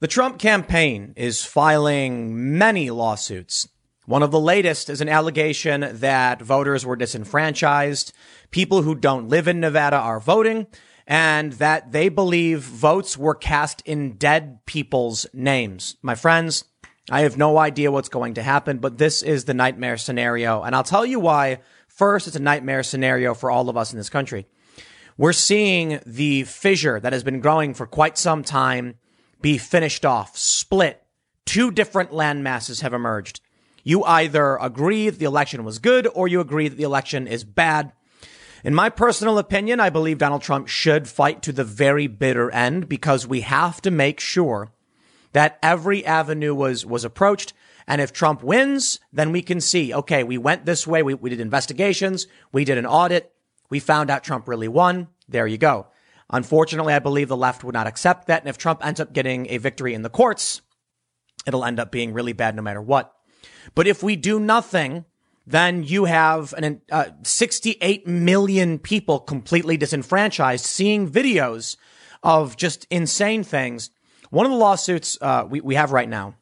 [0.00, 3.68] The Trump campaign is filing many lawsuits.
[4.06, 8.12] One of the latest is an allegation that voters were disenfranchised,
[8.52, 10.68] people who don't live in Nevada are voting,
[11.04, 15.96] and that they believe votes were cast in dead people's names.
[16.00, 16.62] My friends,
[17.10, 20.62] I have no idea what's going to happen, but this is the nightmare scenario.
[20.62, 21.58] And I'll tell you why.
[21.88, 24.46] First, it's a nightmare scenario for all of us in this country.
[25.16, 28.94] We're seeing the fissure that has been growing for quite some time
[29.40, 31.02] be finished off, split.
[31.44, 33.40] Two different land masses have emerged.
[33.84, 37.44] You either agree that the election was good or you agree that the election is
[37.44, 37.92] bad.
[38.64, 42.88] In my personal opinion, I believe Donald Trump should fight to the very bitter end
[42.88, 44.72] because we have to make sure
[45.32, 47.52] that every avenue was, was approached.
[47.86, 51.02] And if Trump wins, then we can see, okay, we went this way.
[51.02, 52.26] We, we did investigations.
[52.52, 53.32] We did an audit.
[53.70, 55.08] We found out Trump really won.
[55.28, 55.86] There you go.
[56.30, 58.42] Unfortunately, I believe the left would not accept that.
[58.42, 60.60] And if Trump ends up getting a victory in the courts,
[61.46, 63.12] it'll end up being really bad no matter what.
[63.74, 65.04] But if we do nothing,
[65.46, 71.76] then you have an, uh, 68 million people completely disenfranchised seeing videos
[72.22, 73.90] of just insane things.
[74.30, 76.34] One of the lawsuits uh, we, we have right now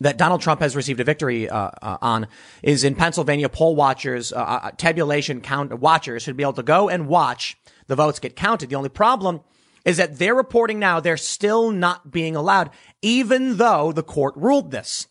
[0.00, 2.26] that Donald Trump has received a victory uh, uh, on
[2.62, 3.48] is in Pennsylvania.
[3.48, 7.56] Poll watchers, uh, uh, tabulation count watchers should be able to go and watch
[7.86, 8.68] the votes get counted.
[8.68, 9.40] The only problem
[9.84, 12.70] is that they're reporting now they're still not being allowed,
[13.02, 15.06] even though the court ruled this.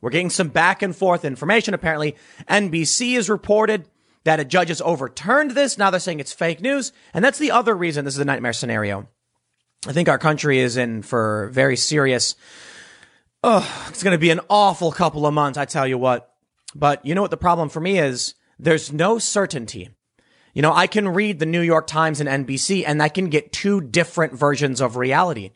[0.00, 1.74] We're getting some back and forth information.
[1.74, 2.16] Apparently,
[2.48, 3.88] NBC has reported
[4.24, 5.78] that a judge has overturned this.
[5.78, 6.92] Now they're saying it's fake news.
[7.14, 9.08] And that's the other reason this is a nightmare scenario.
[9.86, 12.36] I think our country is in for very serious.
[13.42, 15.58] Oh, it's going to be an awful couple of months.
[15.58, 16.32] I tell you what.
[16.74, 18.34] But you know what the problem for me is?
[18.58, 19.90] There's no certainty
[20.52, 23.52] you know, I can read the New York Times and NBC and I can get
[23.52, 25.52] two different versions of reality.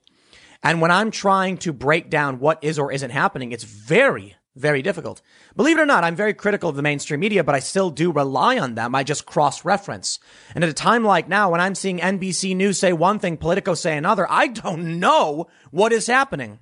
[0.63, 4.81] And when I'm trying to break down what is or isn't happening, it's very, very
[4.81, 5.21] difficult.
[5.55, 8.11] Believe it or not, I'm very critical of the mainstream media, but I still do
[8.11, 8.95] rely on them.
[8.95, 10.19] I just cross reference.
[10.55, 13.75] And at a time like now, when I'm seeing NBC News say one thing, Politico
[13.75, 16.59] say another, I don't know what is happening.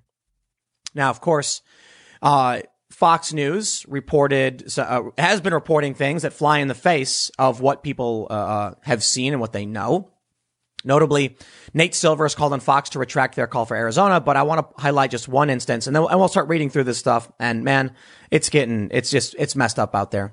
[0.92, 1.62] Now, of course,
[2.20, 2.62] uh,
[2.94, 7.82] Fox News reported uh, has been reporting things that fly in the face of what
[7.82, 10.12] people uh, uh, have seen and what they know.
[10.84, 11.36] Notably,
[11.72, 14.60] Nate Silver has called on Fox to retract their call for Arizona, but I want
[14.60, 17.30] to highlight just one instance, and then and we'll start reading through this stuff.
[17.40, 17.94] And man,
[18.30, 20.32] it's getting it's just it's messed up out there.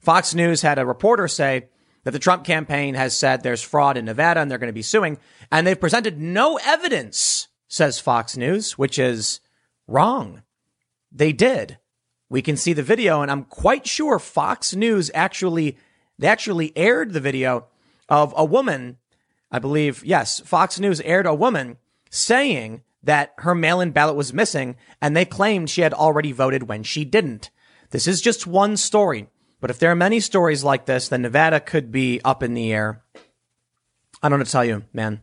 [0.00, 1.68] Fox News had a reporter say
[2.02, 4.82] that the Trump campaign has said there's fraud in Nevada and they're going to be
[4.82, 5.18] suing,
[5.52, 9.40] and they've presented no evidence, says Fox News, which is
[9.86, 10.42] wrong.
[11.16, 11.78] They did.
[12.28, 15.78] We can see the video, and I'm quite sure Fox News actually
[16.18, 17.66] they actually aired the video
[18.08, 18.98] of a woman.
[19.50, 21.78] I believe yes, Fox News aired a woman
[22.10, 26.82] saying that her mail-in ballot was missing, and they claimed she had already voted when
[26.82, 27.50] she didn't.
[27.90, 29.28] This is just one story,
[29.60, 32.72] but if there are many stories like this, then Nevada could be up in the
[32.72, 33.04] air.
[34.22, 35.22] I don't know to tell you, man.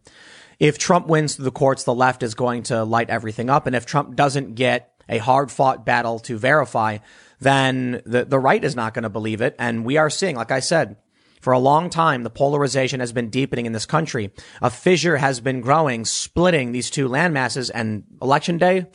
[0.59, 3.85] If Trump wins the courts, the left is going to light everything up, and if
[3.85, 6.99] Trump doesn't get a hard fought battle to verify,
[7.39, 9.55] then the, the right is not going to believe it.
[9.59, 10.97] And we are seeing, like I said,
[11.41, 14.31] for a long time, the polarization has been deepening in this country.
[14.61, 17.69] A fissure has been growing, splitting these two land masses.
[17.69, 18.85] And election day,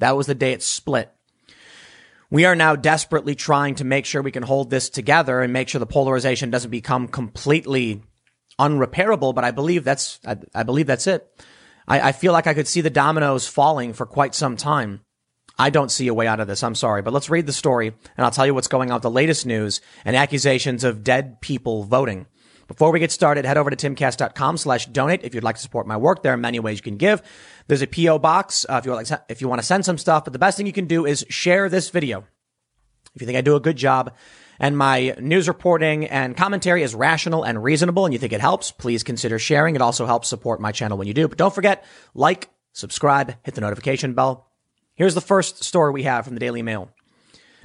[0.00, 1.10] that was the day it split.
[2.30, 5.68] We are now desperately trying to make sure we can hold this together and make
[5.68, 8.02] sure the polarization doesn't become completely
[8.58, 9.34] unrepairable.
[9.34, 11.26] But I believe that's, I, I believe that's it.
[11.88, 15.00] I, I feel like I could see the dominoes falling for quite some time.
[15.58, 16.62] I don't see a way out of this.
[16.62, 19.02] I'm sorry, but let's read the story and I'll tell you what's going on with
[19.02, 22.26] the latest news and accusations of dead people voting.
[22.66, 25.86] Before we get started, head over to timcast.com slash donate if you'd like to support
[25.86, 26.22] my work.
[26.22, 27.22] There are many ways you can give.
[27.68, 30.24] There's a PO box uh, if you like, if you want to send some stuff,
[30.24, 32.24] but the best thing you can do is share this video.
[33.14, 34.14] If you think I do a good job
[34.58, 38.70] and my news reporting and commentary is rational and reasonable and you think it helps,
[38.72, 39.74] please consider sharing.
[39.74, 41.28] It also helps support my channel when you do.
[41.28, 44.50] But don't forget, like, subscribe, hit the notification bell.
[44.96, 46.88] Here's the first story we have from the Daily Mail.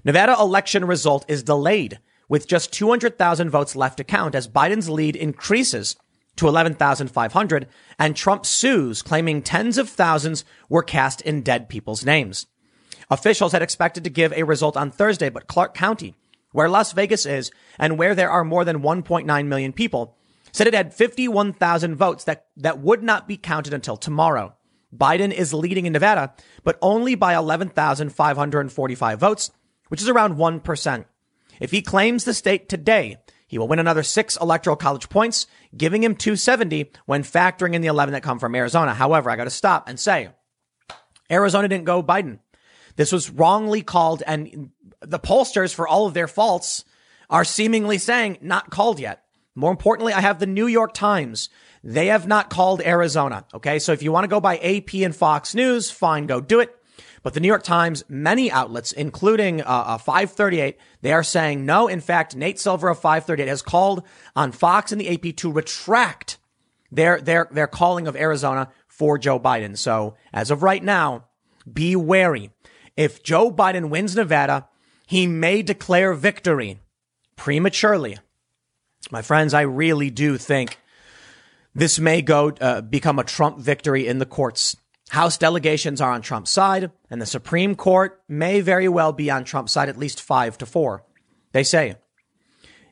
[0.04, 5.16] Nevada election result is delayed with just 200,000 votes left to count as Biden's lead
[5.16, 5.96] increases
[6.38, 7.68] to 11,500
[8.00, 12.48] and Trump sues claiming tens of thousands were cast in dead people's names.
[13.12, 16.16] Officials had expected to give a result on Thursday, but Clark County,
[16.52, 20.18] where Las Vegas is and where there are more than 1.9 million people,
[20.52, 24.56] said it had 51,000 votes that, that would not be counted until tomorrow.
[24.96, 26.34] Biden is leading in Nevada,
[26.64, 29.52] but only by 11,545 votes,
[29.90, 31.06] which is around 1%.
[31.60, 36.04] If he claims the state today, he will win another six electoral college points, giving
[36.04, 38.94] him 270 when factoring in the 11 that come from Arizona.
[38.94, 40.30] However, I got to stop and say,
[41.32, 42.40] Arizona didn't go Biden.
[42.96, 44.72] This was wrongly called, and
[45.02, 46.86] the pollsters, for all of their faults,
[47.30, 49.24] are seemingly saying not called yet.
[49.56, 51.50] More importantly, I have the New York Times.
[51.84, 53.46] They have not called Arizona.
[53.54, 53.80] Okay.
[53.80, 56.76] So if you want to go by AP and Fox News, fine, go do it.
[57.22, 61.88] But the New York Times, many outlets, including uh, uh, 538, they are saying no.
[61.88, 64.04] In fact, Nate Silver of 538 has called
[64.36, 66.38] on Fox and the AP to retract
[66.92, 69.78] their their their calling of Arizona for Joe Biden.
[69.78, 71.26] So as of right now,
[71.72, 72.52] be wary.
[72.96, 74.68] If Joe Biden wins Nevada,
[75.06, 76.80] he may declare victory
[77.36, 78.18] prematurely.
[79.12, 80.78] My friends, I really do think
[81.74, 84.76] this may go uh, become a Trump victory in the courts.
[85.10, 89.44] House delegations are on Trump's side, and the Supreme Court may very well be on
[89.44, 91.04] Trump's side at least five to four.
[91.52, 91.96] They say.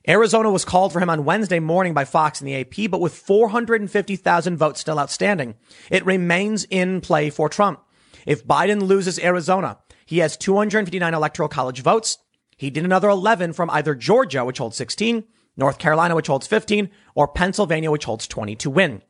[0.10, 3.14] Arizona was called for him on Wednesday morning by Fox and the AP, but with
[3.14, 5.56] 450,000 votes still outstanding,
[5.92, 7.82] it remains in play for Trump.
[8.26, 12.20] If Biden loses Arizona, he has 259 electoral college votes.
[12.56, 15.26] He did another 11 from either Georgia, which holds 16,
[15.58, 19.02] North Carolina, which holds 15, or Pennsylvania, which holds 20 to win.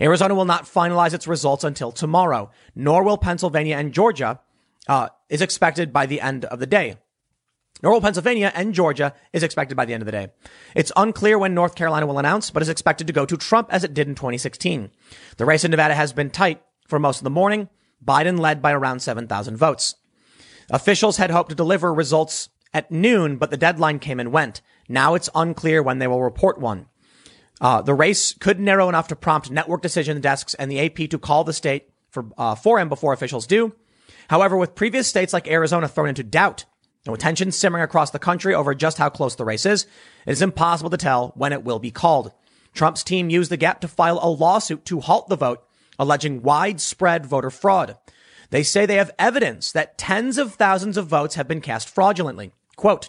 [0.00, 4.40] Arizona will not finalize its results until tomorrow, nor will Pennsylvania and Georgia,
[4.86, 6.96] uh, is expected by the end of the day.
[7.82, 10.28] Nor will Pennsylvania and Georgia is expected by the end of the day.
[10.74, 13.84] It's unclear when North Carolina will announce, but is expected to go to Trump as
[13.84, 14.90] it did in 2016.
[15.36, 17.68] The race in Nevada has been tight for most of the morning.
[18.04, 19.96] Biden led by around 7,000 votes.
[20.70, 24.60] Officials had hoped to deliver results at noon, but the deadline came and went.
[24.88, 26.86] Now it's unclear when they will report one.
[27.60, 31.18] Uh, the race could narrow enough to prompt network decision desks and the AP to
[31.18, 33.74] call the state for, uh, for him before officials do.
[34.30, 36.64] However, with previous states like Arizona thrown into doubt
[37.04, 39.86] and with tensions simmering across the country over just how close the race is,
[40.26, 42.32] it is impossible to tell when it will be called.
[42.74, 45.64] Trump's team used the gap to file a lawsuit to halt the vote,
[45.98, 47.96] alleging widespread voter fraud.
[48.50, 52.52] They say they have evidence that tens of thousands of votes have been cast fraudulently.
[52.76, 53.08] Quote,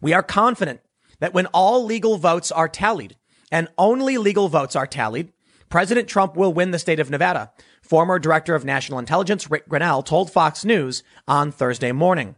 [0.00, 0.80] we are confident
[1.24, 3.16] that when all legal votes are tallied,
[3.50, 5.32] and only legal votes are tallied,
[5.70, 7.50] President Trump will win the state of Nevada.
[7.80, 12.36] Former Director of National Intelligence Rick Grenell told Fox News on Thursday morning.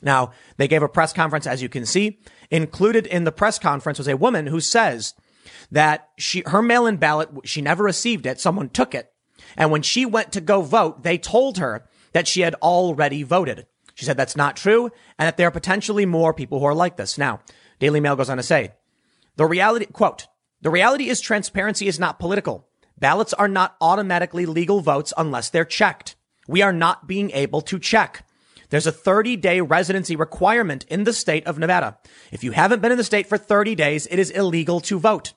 [0.00, 2.18] Now, they gave a press conference, as you can see.
[2.50, 5.12] Included in the press conference was a woman who says
[5.70, 8.40] that she, her mail-in ballot, she never received it.
[8.40, 9.12] Someone took it.
[9.54, 13.66] And when she went to go vote, they told her that she had already voted.
[13.98, 16.96] She said that's not true and that there are potentially more people who are like
[16.96, 17.18] this.
[17.18, 17.40] Now,
[17.78, 18.72] Daily Mail goes on to say,
[19.36, 20.26] the reality, quote,
[20.60, 22.68] the reality is transparency is not political.
[22.98, 26.16] Ballots are not automatically legal votes unless they're checked.
[26.48, 28.26] We are not being able to check.
[28.70, 31.98] There's a 30 day residency requirement in the state of Nevada.
[32.32, 35.32] If you haven't been in the state for 30 days, it is illegal to vote.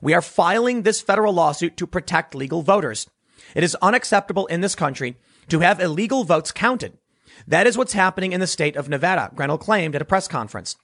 [0.00, 3.08] We are filing this federal lawsuit to protect legal voters.
[3.54, 5.16] It is unacceptable in this country
[5.48, 6.98] to have illegal votes counted.
[7.46, 10.76] That is what's happening in the state of Nevada, Grenell claimed at a press conference.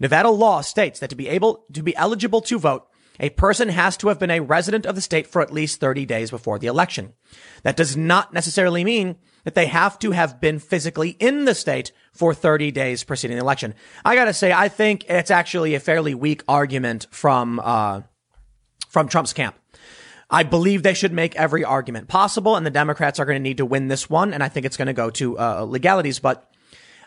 [0.00, 2.86] Nevada law states that to be able to be eligible to vote,
[3.20, 6.06] a person has to have been a resident of the state for at least 30
[6.06, 7.14] days before the election.
[7.62, 11.90] That does not necessarily mean that they have to have been physically in the state
[12.12, 13.74] for 30 days preceding the election.
[14.04, 18.02] I gotta say, I think it's actually a fairly weak argument from, uh,
[18.88, 19.56] from Trump's camp.
[20.30, 23.56] I believe they should make every argument possible, and the Democrats are going to need
[23.56, 26.18] to win this one, and I think it's going to go to uh, legalities.
[26.18, 26.50] But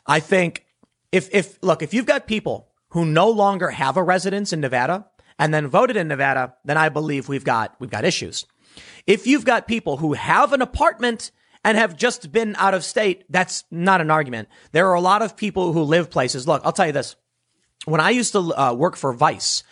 [0.07, 0.65] I think
[1.11, 5.07] if if look, if you've got people who no longer have a residence in Nevada
[5.39, 8.45] and then voted in Nevada, then I believe we've got, we've got issues.
[9.07, 11.31] If you've got people who have an apartment
[11.63, 14.49] and have just been out of state, that's not an argument.
[14.71, 16.47] There are a lot of people who live places.
[16.47, 17.15] Look, I'll tell you this.
[17.85, 19.63] When I used to uh, work for Vice,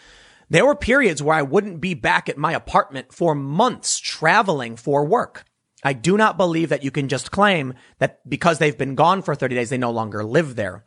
[0.50, 5.06] there were periods where I wouldn't be back at my apartment for months traveling for
[5.06, 5.46] work.
[5.84, 9.36] I do not believe that you can just claim that because they've been gone for
[9.36, 10.84] 30 days, they no longer live there.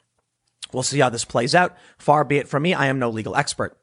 [0.72, 1.76] We'll see how this plays out.
[1.98, 2.74] Far be it from me.
[2.74, 3.78] I am no legal expert.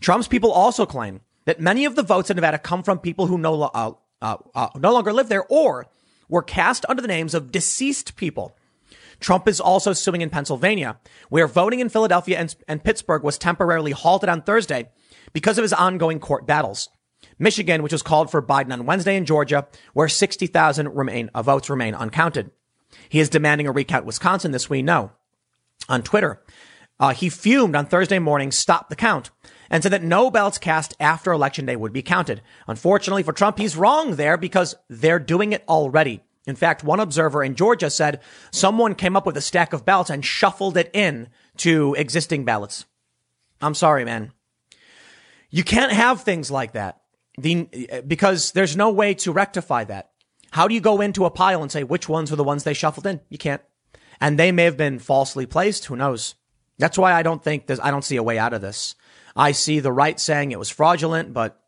[0.00, 3.38] Trump's people also claim that many of the votes in Nevada come from people who
[3.38, 5.86] no, uh, uh, uh, no longer live there or
[6.28, 8.56] were cast under the names of deceased people.
[9.20, 10.98] Trump is also suing in Pennsylvania,
[11.28, 14.90] where voting in Philadelphia and, and Pittsburgh was temporarily halted on Thursday
[15.32, 16.88] because of his ongoing court battles.
[17.38, 21.70] Michigan, which was called for Biden on Wednesday, in Georgia, where 60,000 remain, uh, votes
[21.70, 22.50] remain uncounted.
[23.08, 25.12] He is demanding a recount Wisconsin, this we know
[25.88, 26.42] on Twitter.
[26.98, 29.30] Uh, he fumed on Thursday morning, stopped the count,
[29.68, 32.40] and said that no ballots cast after election day would be counted.
[32.68, 36.22] Unfortunately for Trump, he's wrong there because they're doing it already.
[36.46, 38.20] In fact, one observer in Georgia said
[38.52, 41.28] someone came up with a stack of ballots and shuffled it in
[41.58, 42.84] to existing ballots.
[43.60, 44.32] I'm sorry, man.
[45.50, 47.00] You can't have things like that.
[47.38, 50.10] The, because there's no way to rectify that.
[50.50, 52.74] How do you go into a pile and say which ones were the ones they
[52.74, 53.20] shuffled in?
[53.28, 53.62] You can't.
[54.20, 55.86] And they may have been falsely placed.
[55.86, 56.34] Who knows?
[56.78, 58.94] That's why I don't think there's, I don't see a way out of this.
[59.36, 61.60] I see the right saying it was fraudulent, but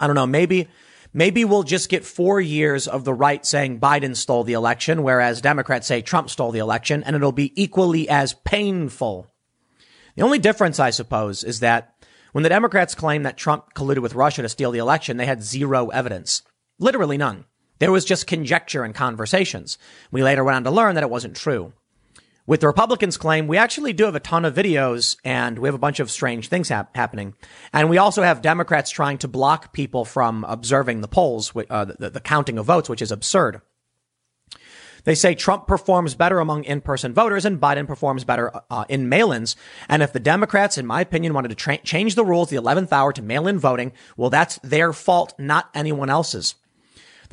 [0.00, 0.26] I don't know.
[0.26, 0.68] Maybe,
[1.12, 5.40] maybe we'll just get four years of the right saying Biden stole the election, whereas
[5.40, 9.26] Democrats say Trump stole the election, and it'll be equally as painful.
[10.16, 11.94] The only difference, I suppose, is that
[12.32, 15.42] when the Democrats claimed that Trump colluded with Russia to steal the election, they had
[15.42, 16.42] zero evidence.
[16.78, 17.44] Literally none.
[17.84, 19.76] There was just conjecture and conversations.
[20.10, 21.74] We later went on to learn that it wasn't true.
[22.46, 25.74] With the Republicans' claim, we actually do have a ton of videos and we have
[25.74, 27.34] a bunch of strange things hap- happening.
[27.74, 32.08] And we also have Democrats trying to block people from observing the polls, uh, the,
[32.08, 33.60] the counting of votes, which is absurd.
[35.04, 39.56] They say Trump performs better among in-person voters and Biden performs better uh, in mail-ins.
[39.90, 42.92] And if the Democrats, in my opinion, wanted to tra- change the rules the 11th
[42.92, 46.54] hour to mail-in voting, well, that's their fault, not anyone else's.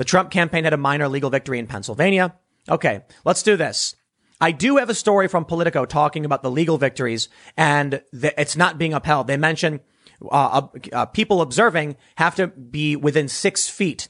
[0.02, 2.34] The Trump campaign had a minor legal victory in Pennsylvania.
[2.68, 3.96] Okay, let's do this.
[4.42, 8.58] I do have a story from Politico talking about the legal victories and the, it's
[8.58, 9.28] not being upheld.
[9.28, 9.80] They mention
[10.28, 14.08] uh, uh, people observing have to be within six feet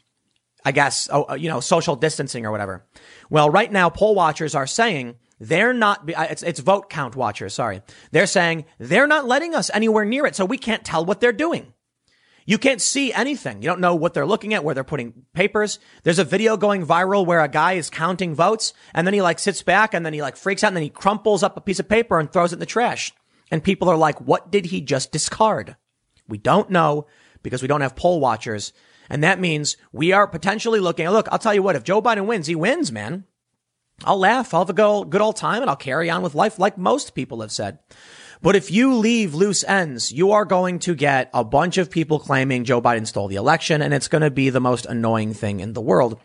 [0.64, 2.86] I guess, oh, uh, you know, social distancing or whatever.
[3.30, 7.82] Well, right now, poll watchers are saying they're not, it's, it's vote count watchers, sorry.
[8.12, 11.34] They're saying they're not letting us anywhere near it, so we can't tell what they're
[11.34, 11.74] doing.
[12.52, 13.62] You can't see anything.
[13.62, 15.80] You don't know what they're looking at, where they're putting papers.
[16.04, 19.40] There's a video going viral where a guy is counting votes and then he like
[19.40, 21.80] sits back and then he like freaks out and then he crumples up a piece
[21.80, 23.14] of paper and throws it in the trash.
[23.52, 25.78] And people are like, what did he just discard?
[26.28, 27.08] We don't know
[27.42, 28.74] because we don't have poll watchers.
[29.10, 32.26] And that means we are potentially looking, look, I'll tell you what, if Joe Biden
[32.26, 33.24] wins, he wins, man.
[34.04, 34.54] I'll laugh.
[34.54, 37.16] I'll have a good, good old time and I'll carry on with life like most
[37.16, 37.80] people have said.
[38.42, 42.20] But if you leave loose ends, you are going to get a bunch of people
[42.20, 45.60] claiming Joe Biden stole the election and it's going to be the most annoying thing
[45.60, 46.20] in the world.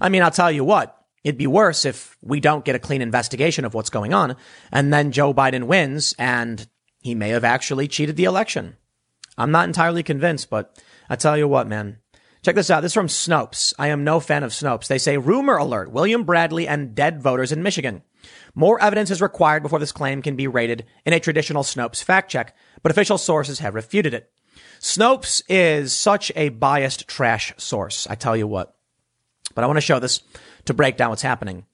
[0.00, 3.02] I mean, I'll tell you what, it'd be worse if we don't get a clean
[3.02, 4.36] investigation of what's going on
[4.72, 6.66] and then Joe Biden wins and
[7.02, 8.76] he may have actually cheated the election.
[9.36, 11.98] I'm not entirely convinced, but I tell you what, man,
[12.42, 12.82] Check this out.
[12.82, 13.74] This is from Snopes.
[13.78, 14.86] I am no fan of Snopes.
[14.86, 18.02] They say rumor alert, William Bradley and dead voters in Michigan.
[18.58, 22.28] More evidence is required before this claim can be rated in a traditional Snopes fact
[22.28, 24.32] check, but official sources have refuted it.
[24.80, 28.08] Snopes is such a biased trash source.
[28.10, 28.74] I tell you what.
[29.54, 30.22] But I want to show this
[30.64, 31.66] to break down what's happening.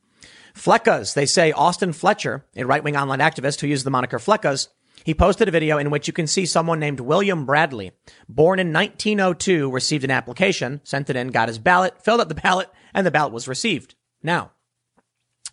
[0.55, 4.69] Fleccas, they say Austin Fletcher, a right-wing online activist who used the moniker Fleccas,
[5.05, 7.93] he posted a video in which you can see someone named William Bradley,
[8.29, 12.35] born in 1902, received an application, sent it in, got his ballot, filled out the
[12.35, 13.95] ballot, and the ballot was received.
[14.23, 14.51] Now,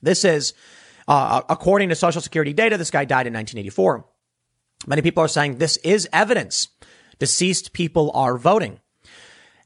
[0.02, 0.54] this is,
[1.08, 4.06] uh, according to Social Security data, this guy died in 1984.
[4.88, 6.70] Many people are saying this is evidence.
[7.20, 8.80] Deceased people are voting.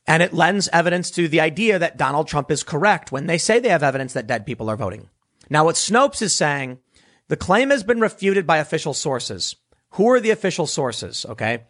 [0.07, 3.59] And it lends evidence to the idea that Donald Trump is correct when they say
[3.59, 5.09] they have evidence that dead people are voting.
[5.49, 6.79] Now, what Snopes is saying,
[7.27, 9.55] the claim has been refuted by official sources.
[9.91, 11.25] Who are the official sources?
[11.27, 11.63] Okay.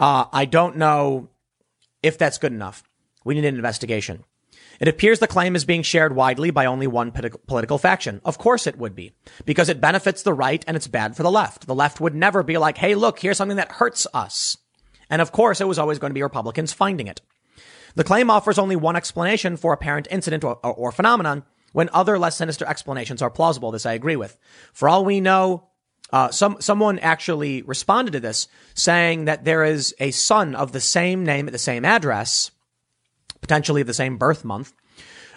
[0.00, 1.28] Uh, I don't know
[2.02, 2.82] if that's good enough.
[3.24, 4.24] We need an investigation.
[4.78, 8.20] It appears the claim is being shared widely by only one political faction.
[8.24, 9.12] Of course it would be,
[9.44, 11.66] because it benefits the right and it's bad for the left.
[11.66, 14.56] The left would never be like, hey, look, here's something that hurts us.
[15.10, 17.20] And of course, it was always going to be Republicans finding it.
[17.94, 22.18] The claim offers only one explanation for apparent incident or, or, or phenomenon when other
[22.18, 23.70] less sinister explanations are plausible.
[23.70, 24.36] This I agree with.
[24.72, 25.68] For all we know,
[26.12, 30.80] uh, some someone actually responded to this saying that there is a son of the
[30.80, 32.50] same name at the same address,
[33.40, 34.72] potentially the same birth month,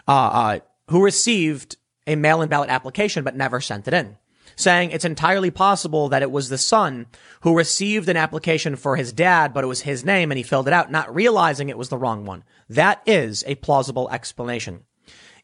[0.07, 1.77] uh, uh, who received
[2.07, 4.17] a mail-in ballot application but never sent it in,
[4.55, 7.05] saying it's entirely possible that it was the son
[7.41, 10.67] who received an application for his dad, but it was his name and he filled
[10.67, 12.43] it out, not realizing it was the wrong one.
[12.69, 14.83] That is a plausible explanation.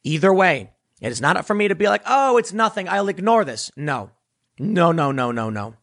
[0.04, 0.72] Either way,
[1.02, 2.90] it is not up for me to be like, oh, it's nothing.
[2.90, 3.72] I'll ignore this.
[3.76, 4.12] No,
[4.58, 5.76] no, no, no, no, no.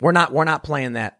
[0.00, 1.18] We're not, we're not playing that.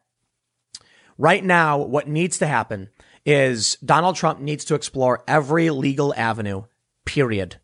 [1.19, 2.89] Right now, what needs to happen
[3.25, 6.65] is Donald Trump needs to explore every legal avenue,
[7.05, 7.57] period.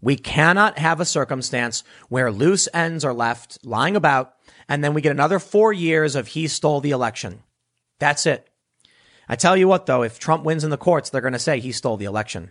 [0.00, 4.34] We cannot have a circumstance where loose ends are left lying about
[4.68, 7.42] and then we get another four years of he stole the election.
[7.98, 8.48] That's it.
[9.28, 11.60] I tell you what though, if Trump wins in the courts, they're going to say
[11.60, 12.50] he stole the election.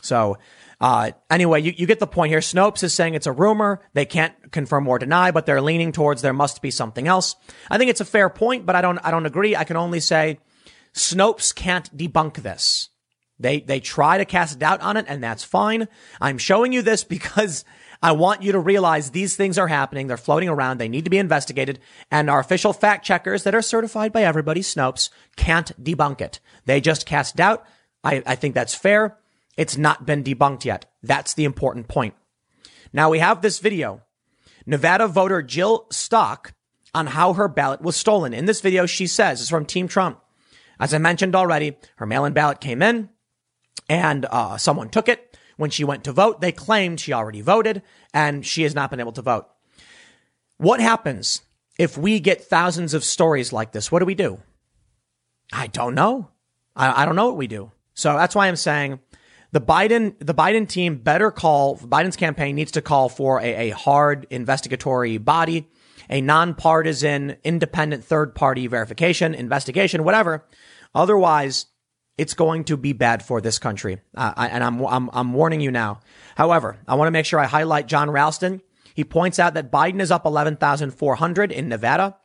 [0.00, 0.38] So
[0.80, 2.40] uh, anyway, you, you get the point here.
[2.40, 3.80] Snopes is saying it's a rumor.
[3.94, 7.36] They can't confirm or deny, but they're leaning towards there must be something else.
[7.70, 9.56] I think it's a fair point, but I don't, I don't agree.
[9.56, 10.40] I can only say
[10.94, 12.90] Snopes can't debunk this.
[13.38, 15.88] They, they try to cast doubt on it and that's fine.
[16.20, 17.64] I'm showing you this because
[18.00, 20.06] I want you to realize these things are happening.
[20.06, 20.78] They're floating around.
[20.78, 24.60] They need to be investigated and our official fact checkers that are certified by everybody,
[24.60, 26.38] Snopes, can't debunk it.
[26.64, 27.66] They just cast doubt.
[28.04, 29.18] I, I think that's fair.
[29.56, 30.86] It's not been debunked yet.
[31.02, 32.14] That's the important point.
[32.92, 34.02] Now we have this video.
[34.64, 36.54] Nevada voter Jill Stock
[36.94, 38.32] on how her ballot was stolen.
[38.32, 40.20] In this video, she says, it's from Team Trump.
[40.78, 43.08] As I mentioned already, her mail-in ballot came in
[43.88, 45.38] and uh, someone took it.
[45.56, 49.00] When she went to vote, they claimed she already voted and she has not been
[49.00, 49.46] able to vote.
[50.56, 51.42] What happens
[51.78, 53.92] if we get thousands of stories like this?
[53.92, 54.40] What do we do?
[55.52, 56.30] I don't know.
[56.74, 57.70] I, I don't know what we do.
[57.94, 58.98] So that's why I'm saying
[59.52, 63.70] the Biden, the Biden team better call, Biden's campaign needs to call for a, a
[63.70, 65.68] hard investigatory body,
[66.08, 70.46] a nonpartisan, independent third party verification, investigation, whatever.
[70.94, 71.66] Otherwise,
[72.16, 74.00] it's going to be bad for this country.
[74.16, 76.00] Uh, and I'm, I'm, I'm warning you now.
[76.36, 78.62] However, I want to make sure I highlight Jon Ralston.
[78.94, 82.16] He points out that Biden is up 11,400 in Nevada.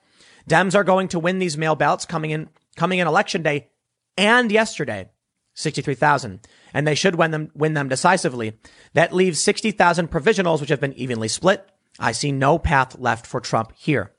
[0.48, 3.70] Dems are going to win these mail ballots coming in, coming in election day
[4.18, 5.10] and yesterday,
[5.56, 6.48] 63,000.
[6.74, 8.60] And they should win them, win them decisively.
[8.94, 11.68] That leaves 60,000 provisionals, which have been evenly split.
[12.00, 14.14] I see no path left for Trump here.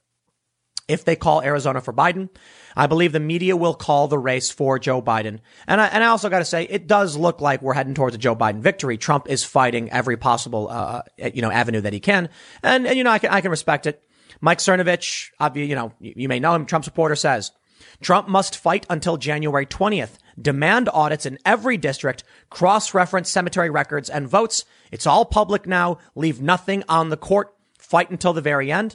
[0.86, 2.28] If they call Arizona for Biden,
[2.76, 5.38] I believe the media will call the race for Joe Biden.
[5.68, 8.16] And I, and I also got to say, it does look like we're heading towards
[8.16, 8.98] a Joe Biden victory.
[8.98, 12.28] Trump is fighting every possible, uh, uh you know, avenue that he can.
[12.62, 14.02] And, and, you know, I can, I can respect it.
[14.40, 17.52] Mike Cernovich, you know, you may know him, Trump supporter says,
[18.00, 24.28] Trump must fight until January 20th, demand audits in every district, cross-reference cemetery records and
[24.28, 24.64] votes.
[24.90, 25.98] It's all public now.
[26.14, 27.54] Leave nothing on the court.
[27.90, 28.94] Fight until the very end.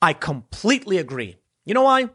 [0.00, 1.38] I completely agree.
[1.64, 2.08] You know why?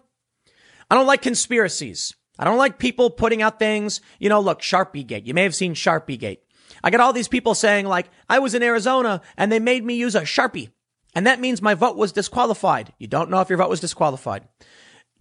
[0.89, 2.15] I don't like conspiracies.
[2.39, 5.27] I don't like people putting out things, you know, look, Sharpie Gate.
[5.27, 6.41] You may have seen Sharpie Gate.
[6.81, 9.95] I get all these people saying like, I was in Arizona and they made me
[9.95, 10.69] use a Sharpie.
[11.13, 12.93] And that means my vote was disqualified.
[12.99, 14.47] You don't know if your vote was disqualified.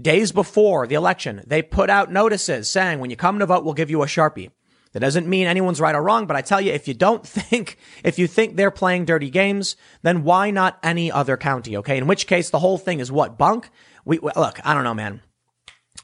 [0.01, 3.75] Days before the election, they put out notices saying, when you come to vote, we'll
[3.75, 4.53] give you a Sharpie.
[4.93, 7.79] That doesn't mean anyone's right or wrong, but I tell you, if you don't think,
[8.05, 11.77] if you think they're playing dirty games, then why not any other county?
[11.79, 11.99] Okay.
[11.99, 13.39] In which case the whole thing is what?
[13.39, 13.71] Bunk?
[14.05, 15.23] We, look, I don't know, man.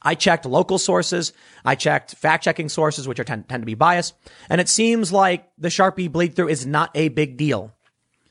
[0.03, 1.33] I checked local sources.
[1.65, 4.15] I checked fact checking sources, which are tend, tend to be biased.
[4.49, 7.75] And it seems like the Sharpie bleed through is not a big deal.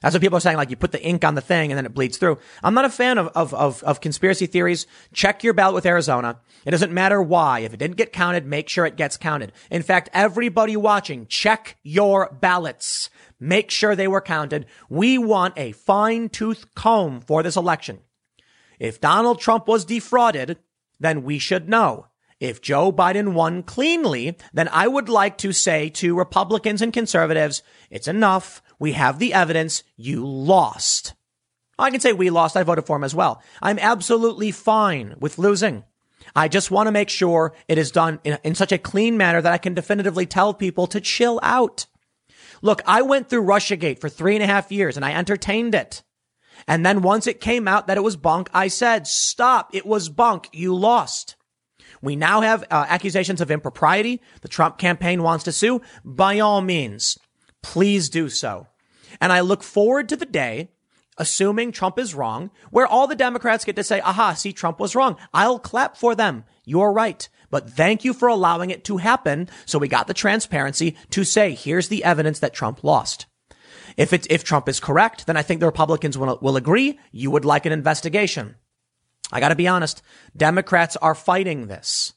[0.01, 0.57] That's what people are saying.
[0.57, 2.37] Like you put the ink on the thing and then it bleeds through.
[2.63, 4.85] I'm not a fan of, of, of, of conspiracy theories.
[5.11, 6.39] Check your ballot with Arizona.
[6.65, 7.59] It doesn't matter why.
[7.59, 9.53] If it didn't get counted, make sure it gets counted.
[9.71, 13.09] In fact, everybody watching, check your ballots.
[13.39, 14.67] Make sure they were counted.
[14.89, 17.99] We want a fine tooth comb for this election.
[18.79, 20.57] If Donald Trump was defrauded,
[20.99, 22.07] then we should know.
[22.39, 27.63] If Joe Biden won cleanly, then I would like to say to Republicans and conservatives,
[27.89, 28.61] it's enough.
[28.79, 29.83] We have the evidence.
[29.95, 31.13] You lost.
[31.79, 32.57] I can say we lost.
[32.57, 33.41] I voted for him as well.
[33.61, 35.83] I'm absolutely fine with losing.
[36.35, 39.41] I just want to make sure it is done in, in such a clean manner
[39.41, 41.85] that I can definitively tell people to chill out.
[42.61, 46.03] Look, I went through Russiagate for three and a half years and I entertained it.
[46.67, 49.69] And then once it came out that it was bunk, I said, stop.
[49.73, 50.49] It was bunk.
[50.51, 51.35] You lost.
[52.01, 54.21] We now have uh, accusations of impropriety.
[54.41, 55.81] The Trump campaign wants to sue.
[56.03, 57.17] By all means,
[57.67, 58.67] please do so.
[59.19, 60.71] And I look forward to the day,
[61.17, 64.95] assuming Trump is wrong, where all the Democrats get to say, aha, see, Trump was
[64.95, 65.17] wrong.
[65.33, 66.45] I'll clap for them.
[66.63, 67.27] You're right.
[67.49, 69.49] But thank you for allowing it to happen.
[69.65, 73.25] So we got the transparency to say, here's the evidence that Trump lost.
[73.97, 77.31] If it's, if Trump is correct, then I think the Republicans will, will agree you
[77.31, 78.55] would like an investigation.
[79.29, 80.01] I got to be honest.
[80.37, 82.13] Democrats are fighting this.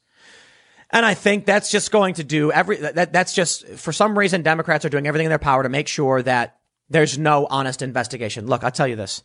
[0.93, 4.43] And I think that's just going to do every, that, that's just, for some reason,
[4.43, 6.57] Democrats are doing everything in their power to make sure that
[6.89, 8.47] there's no honest investigation.
[8.47, 9.23] Look, I'll tell you this.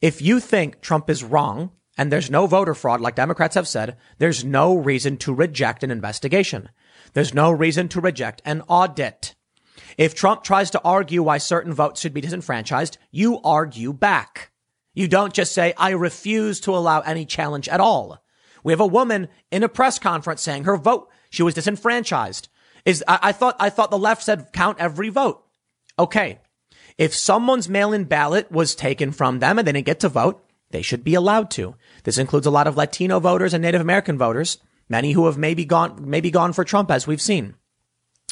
[0.00, 3.98] If you think Trump is wrong and there's no voter fraud, like Democrats have said,
[4.18, 6.70] there's no reason to reject an investigation.
[7.12, 9.34] There's no reason to reject an audit.
[9.98, 14.50] If Trump tries to argue why certain votes should be disenfranchised, you argue back.
[14.94, 18.21] You don't just say, I refuse to allow any challenge at all.
[18.62, 22.48] We have a woman in a press conference saying her vote, she was disenfranchised.
[22.84, 25.44] Is, I, I thought, I thought the left said count every vote.
[25.98, 26.40] Okay.
[26.98, 30.82] If someone's mail-in ballot was taken from them and they didn't get to vote, they
[30.82, 31.74] should be allowed to.
[32.04, 35.64] This includes a lot of Latino voters and Native American voters, many who have maybe
[35.64, 37.54] gone, maybe gone for Trump as we've seen.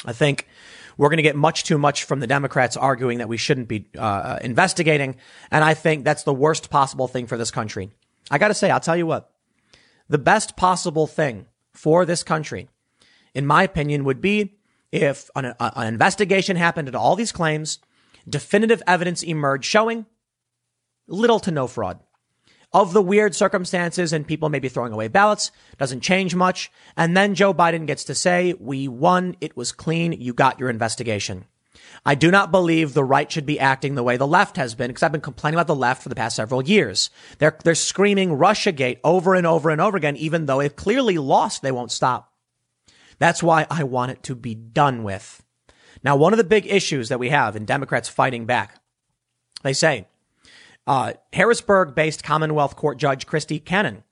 [0.05, 0.47] I think
[0.97, 3.87] we're going to get much too much from the Democrats arguing that we shouldn't be
[3.97, 5.15] uh, investigating.
[5.49, 7.91] And I think that's the worst possible thing for this country.
[8.29, 9.30] I got to say, I'll tell you what,
[10.11, 12.67] the best possible thing for this country,
[13.33, 14.57] in my opinion, would be
[14.91, 17.79] if an, an investigation happened into all these claims,
[18.27, 20.05] definitive evidence emerged showing
[21.07, 22.01] little to no fraud.
[22.73, 25.51] of the weird circumstances and people maybe throwing away ballots.
[25.77, 26.71] Doesn't change much.
[26.95, 29.35] And then Joe Biden gets to say, we won.
[29.41, 30.13] It was clean.
[30.13, 31.45] You got your investigation.
[32.05, 34.87] I do not believe the right should be acting the way the left has been
[34.87, 37.09] because I've been complaining about the left for the past several years.
[37.37, 41.61] They're, they're screaming Russiagate over and over and over again, even though they've clearly lost,
[41.61, 42.33] they won't stop.
[43.19, 45.43] That's why I want it to be done with.
[46.03, 48.81] Now, one of the big issues that we have in Democrats fighting back,
[49.61, 50.07] they say,
[50.87, 54.03] uh, Harrisburg based Commonwealth Court Judge Christy Cannon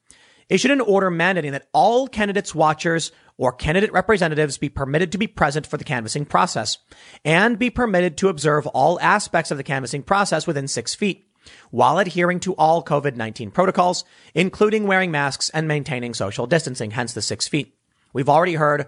[0.48, 5.26] issued an order mandating that all candidates watchers or candidate representatives be permitted to be
[5.26, 6.78] present for the canvassing process
[7.24, 11.26] and be permitted to observe all aspects of the canvassing process within six feet
[11.72, 14.04] while adhering to all COVID-19 protocols,
[14.36, 17.78] including wearing masks and maintaining social distancing, hence the six feet.
[18.12, 18.88] We've already heard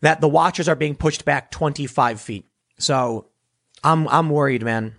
[0.00, 2.46] that the watchers are being pushed back 25 feet.
[2.78, 3.28] So
[3.84, 4.94] I'm, I'm worried, man.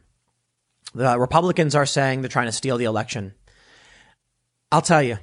[0.93, 3.33] The Republicans are saying they're trying to steal the election.
[4.71, 5.17] I'll tell you,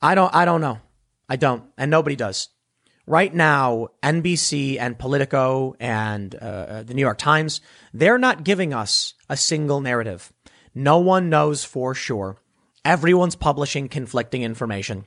[0.00, 0.78] I don't, I don't know.
[1.28, 2.48] I don't, and nobody does.
[3.08, 7.62] Right now, NBC and Politico and uh, uh, the New York Times,
[7.94, 10.30] they're not giving us a single narrative.
[10.74, 12.36] No one knows for sure.
[12.84, 15.06] Everyone's publishing conflicting information.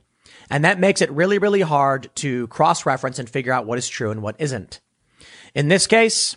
[0.50, 3.88] And that makes it really, really hard to cross reference and figure out what is
[3.88, 4.80] true and what isn't.
[5.54, 6.34] In this case,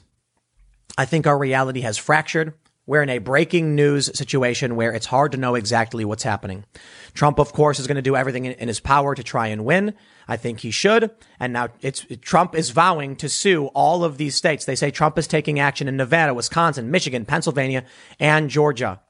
[0.99, 2.53] I think our reality has fractured.
[2.87, 6.65] We're in a breaking news situation where it's hard to know exactly what's happening.
[7.13, 9.95] Trump, of course, is going to do everything in his power to try and win.
[10.27, 11.09] I think he should.
[11.39, 14.65] And now it's Trump is vowing to sue all of these states.
[14.65, 17.85] They say Trump is taking action in Nevada, Wisconsin, Michigan, Pennsylvania,
[18.19, 19.01] and Georgia.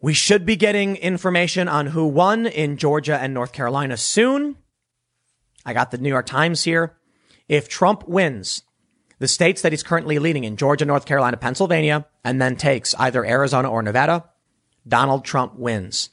[0.00, 4.56] We should be getting information on who won in Georgia and North Carolina soon.
[5.64, 6.96] I got the New York Times here.
[7.48, 8.62] If Trump wins,
[9.18, 13.24] the states that he's currently leading in Georgia, North Carolina, Pennsylvania, and then takes either
[13.24, 14.24] Arizona or Nevada,
[14.86, 16.10] Donald Trump wins.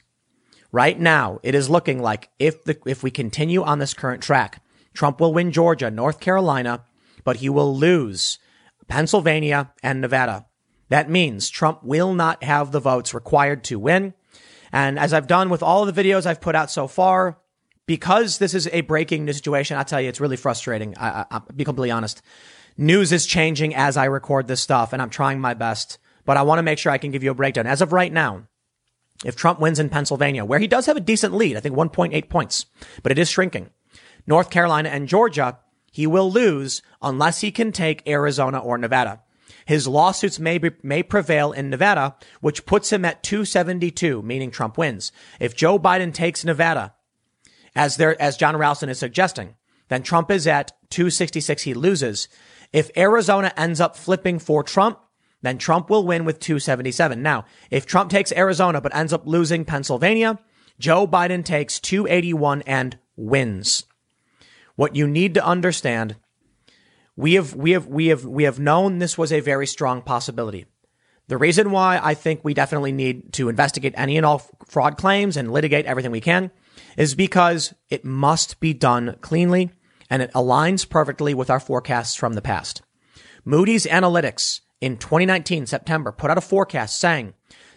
[0.72, 4.62] Right now, it is looking like if the, if we continue on this current track,
[4.92, 6.84] Trump will win Georgia, North Carolina,
[7.24, 8.38] but he will lose
[8.88, 10.46] Pennsylvania and Nevada.
[10.88, 14.14] That means Trump will not have the votes required to win.
[14.72, 17.38] And as I've done with all of the videos I've put out so far,
[17.86, 20.96] because this is a breaking news situation, I tell you, it's really frustrating.
[20.96, 22.22] I, I, will be completely honest
[22.76, 26.42] news is changing as I record this stuff and I'm trying my best, but I
[26.42, 27.66] want to make sure I can give you a breakdown.
[27.66, 28.46] As of right now,
[29.24, 32.28] if Trump wins in Pennsylvania, where he does have a decent lead, I think 1.8
[32.28, 32.66] points,
[33.02, 33.70] but it is shrinking.
[34.26, 35.58] North Carolina and Georgia,
[35.92, 39.20] he will lose unless he can take Arizona or Nevada.
[39.66, 44.76] His lawsuits may be, may prevail in Nevada, which puts him at 272, meaning Trump
[44.76, 45.12] wins.
[45.40, 46.94] If Joe Biden takes Nevada,
[47.74, 49.54] as there, as Jon Ralston is suggesting,
[49.88, 51.62] then Trump is at 266.
[51.62, 52.28] He loses.
[52.74, 54.98] If Arizona ends up flipping for Trump,
[55.42, 57.22] then Trump will win with 277.
[57.22, 60.40] Now, if Trump takes Arizona but ends up losing Pennsylvania,
[60.80, 63.84] Joe Biden takes 281 and wins.
[64.74, 66.16] What you need to understand,
[67.14, 70.66] we have, we have, we have, we have known this was a very strong possibility.
[71.28, 75.36] The reason why I think we definitely need to investigate any and all fraud claims
[75.36, 76.50] and litigate everything we can
[76.96, 79.70] is because it must be done cleanly
[80.14, 82.82] and it aligns perfectly with our forecasts from the past.
[83.44, 87.34] Moody's Analytics in 2019 September put out a forecast saying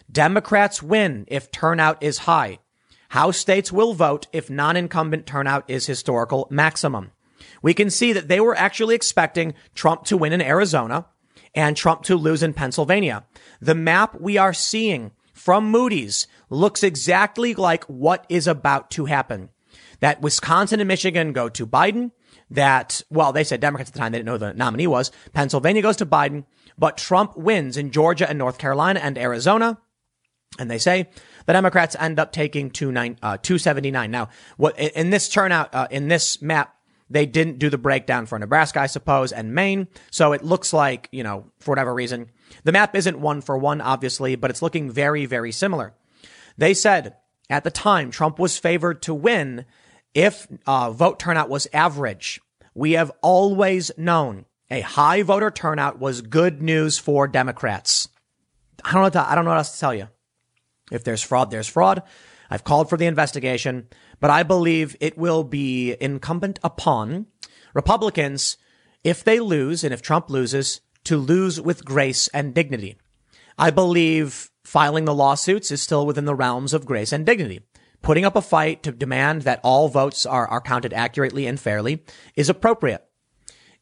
[0.08, 2.60] Democrats win if turnout is high.
[3.08, 7.10] House states will vote if non-incumbent turnout is historical maximum.
[7.60, 11.06] We can see that they were actually expecting Trump to win in Arizona
[11.56, 13.24] and Trump to lose in Pennsylvania.
[13.60, 19.48] The map we are seeing from Moody's looks exactly like what is about to happen.
[19.98, 22.12] That Wisconsin and Michigan go to Biden
[22.50, 25.10] that, well, they said Democrats at the time, they didn't know who the nominee was.
[25.32, 26.44] Pennsylvania goes to Biden,
[26.78, 29.78] but Trump wins in Georgia and North Carolina and Arizona.
[30.58, 31.08] And they say
[31.46, 34.10] the Democrats end up taking two nine, uh, 279.
[34.10, 36.74] Now, what, in this turnout, uh, in this map,
[37.10, 39.88] they didn't do the breakdown for Nebraska, I suppose, and Maine.
[40.10, 42.30] So it looks like, you know, for whatever reason,
[42.64, 45.94] the map isn't one for one, obviously, but it's looking very, very similar.
[46.56, 47.16] They said
[47.48, 49.64] at the time Trump was favored to win
[50.18, 52.40] if uh, vote turnout was average,
[52.74, 58.08] we have always known a high voter turnout was good news for Democrats.
[58.84, 59.10] I don't know.
[59.10, 60.08] To, I don't know what else to tell you.
[60.90, 62.02] If there's fraud, there's fraud.
[62.50, 63.86] I've called for the investigation,
[64.18, 67.26] but I believe it will be incumbent upon
[67.72, 68.56] Republicans,
[69.04, 72.96] if they lose and if Trump loses, to lose with grace and dignity.
[73.56, 77.60] I believe filing the lawsuits is still within the realms of grace and dignity
[78.02, 82.02] putting up a fight to demand that all votes are, are counted accurately and fairly
[82.36, 83.04] is appropriate.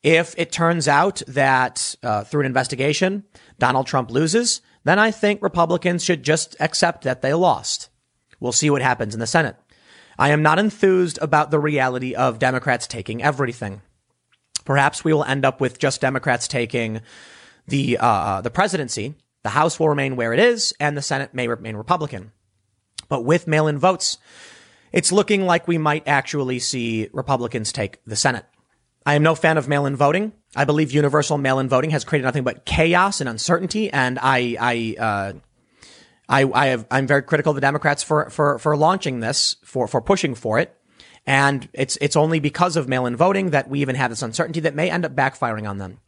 [0.03, 3.25] If it turns out that uh, through an investigation
[3.59, 7.89] Donald Trump loses, then I think Republicans should just accept that they lost.
[8.39, 9.57] We'll see what happens in the Senate.
[10.19, 13.83] I am not enthused about the reality of Democrats taking everything.
[14.65, 17.01] Perhaps we will end up with just Democrats taking
[17.67, 19.15] the uh, the presidency.
[19.43, 22.33] The House will remain where it is, and the Senate may remain Republican.
[23.09, 24.19] But with mail-in votes,
[24.93, 28.45] it's looking like we might actually see Republicans take the Senate.
[29.05, 30.33] I am no fan of mail-in voting.
[30.55, 34.97] I believe universal mail-in voting has created nothing but chaos and uncertainty, and I I
[34.99, 35.33] uh,
[36.29, 39.87] I, I have, I'm very critical of the Democrats for, for, for launching this, for,
[39.87, 40.77] for pushing for it.
[41.25, 44.75] And it's, it's only because of mail-in voting that we even have this uncertainty that
[44.75, 45.99] may end up backfiring on them.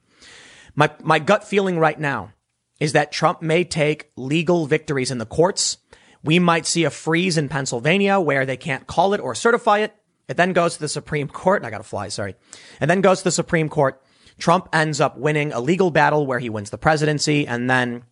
[0.75, 2.33] My, my gut feeling right now
[2.81, 5.79] is that Trump may take legal victories in the courts.
[6.23, 9.95] We might see a freeze in Pennsylvania where they can't call it or certify it.
[10.29, 11.65] It then goes to the Supreme Court.
[11.65, 12.09] I got to fly.
[12.09, 12.35] Sorry.
[12.81, 14.03] And then goes to the Supreme Court.
[14.39, 18.05] Trump ends up winning a legal battle where he wins the presidency and then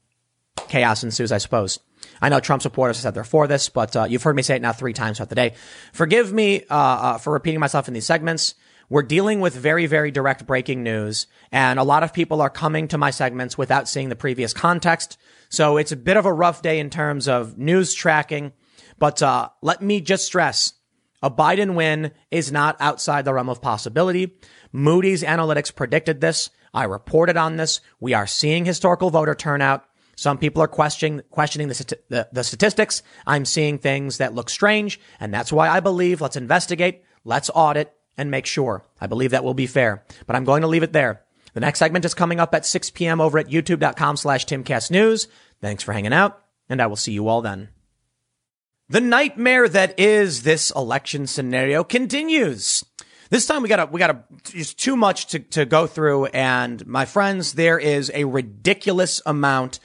[0.68, 1.78] chaos ensues, I suppose.
[2.20, 4.62] I know Trump supporters said they're for this, but uh, you've heard me say it
[4.62, 5.54] now three times throughout the day.
[5.92, 8.54] Forgive me uh, uh, for repeating myself in these segments.
[8.88, 12.86] We're dealing with very, very direct breaking news, and a lot of people are coming
[12.88, 15.18] to my segments without seeing the previous context.
[15.48, 18.52] So it's a bit of a rough day in terms of news tracking.
[18.98, 20.72] But uh, let me just stress
[21.22, 24.36] a Biden win is not outside the realm of possibility.
[24.72, 26.50] Moody's Analytics predicted this.
[26.74, 27.80] I reported on this.
[28.00, 29.84] We are seeing historical voter turnout.
[30.14, 33.02] Some people are questioning questioning the, the, the statistics.
[33.26, 37.92] I'm seeing things that look strange, and that's why I believe let's investigate, let's audit,
[38.16, 38.84] and make sure.
[39.00, 40.04] I believe that will be fair.
[40.26, 41.25] But I'm going to leave it there.
[41.56, 43.18] The next segment is coming up at 6 p.m.
[43.18, 45.26] over at youtube.com slash timcastnews.
[45.62, 46.38] Thanks for hanging out,
[46.68, 47.70] and I will see you all then.
[48.90, 52.84] The nightmare that is this election scenario continues.
[53.30, 56.26] This time we gotta, we gotta, it's too much to, to go through.
[56.26, 59.80] And my friends, there is a ridiculous amount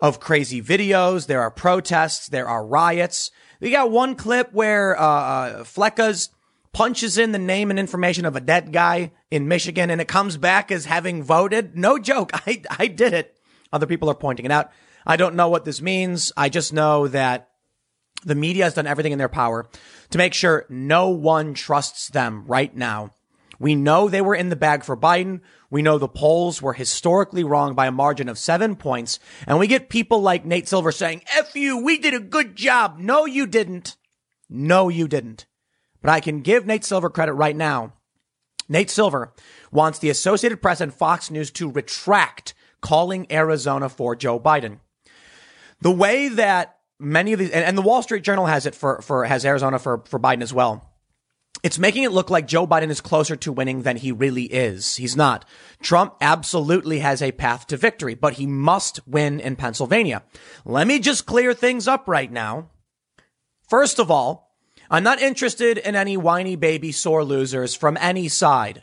[0.00, 1.26] of crazy videos.
[1.26, 2.28] There are protests.
[2.28, 3.30] There are riots.
[3.60, 6.30] We got one clip where, uh, uh, Fleccas
[6.72, 10.36] punches in the name and information of a dead guy in Michigan and it comes
[10.36, 11.76] back as having voted.
[11.76, 12.30] No joke.
[12.46, 13.36] I, I did it.
[13.72, 14.70] Other people are pointing it out.
[15.06, 16.32] I don't know what this means.
[16.36, 17.48] I just know that
[18.24, 19.68] the media has done everything in their power
[20.10, 23.10] to make sure no one trusts them right now.
[23.58, 25.40] We know they were in the bag for Biden.
[25.70, 29.18] We know the polls were historically wrong by a margin of seven points.
[29.46, 32.98] And we get people like Nate Silver saying, F you, we did a good job.
[32.98, 33.96] No, you didn't.
[34.48, 35.46] No, you didn't.
[36.02, 37.94] But I can give Nate Silver credit right now.
[38.68, 39.32] Nate Silver
[39.72, 44.78] wants the Associated Press and Fox News to retract calling Arizona for Joe Biden.
[45.80, 49.02] The way that many of these, and, and the Wall Street Journal has it for,
[49.02, 50.90] for, has Arizona for, for Biden as well
[51.62, 54.96] it's making it look like Joe Biden is closer to winning than he really is.
[54.96, 55.44] He's not.
[55.82, 60.22] Trump absolutely has a path to victory, but he must win in Pennsylvania.
[60.64, 62.70] Let me just clear things up right now.
[63.68, 64.49] First of all,
[64.92, 68.82] I'm not interested in any whiny baby sore losers from any side.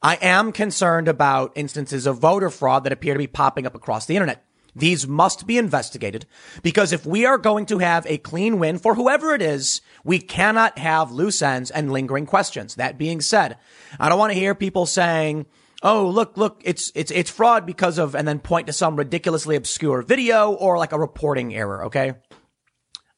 [0.00, 4.06] I am concerned about instances of voter fraud that appear to be popping up across
[4.06, 4.44] the internet.
[4.76, 6.26] These must be investigated
[6.62, 10.20] because if we are going to have a clean win for whoever it is, we
[10.20, 12.76] cannot have loose ends and lingering questions.
[12.76, 13.56] That being said,
[13.98, 15.46] I don't want to hear people saying,
[15.82, 19.56] Oh, look, look, it's, it's, it's fraud because of, and then point to some ridiculously
[19.56, 21.86] obscure video or like a reporting error.
[21.86, 22.14] Okay.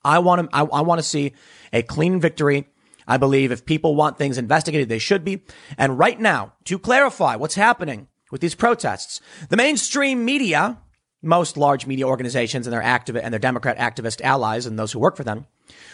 [0.05, 1.35] I want to, I, I want to see
[1.73, 2.69] a clean victory.
[3.07, 5.43] I believe if people want things investigated, they should be.
[5.77, 10.79] And right now, to clarify what's happening with these protests, the mainstream media
[11.23, 14.99] most large media organizations and their activist and their Democrat activist allies and those who
[14.99, 15.47] work for them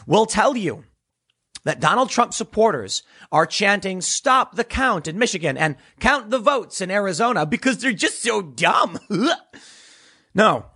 [0.07, 0.85] will tell you
[1.65, 6.81] that Donald Trump supporters are chanting stop the count in Michigan and count the votes
[6.81, 8.99] in Arizona because they're just so dumb.
[10.35, 10.67] no.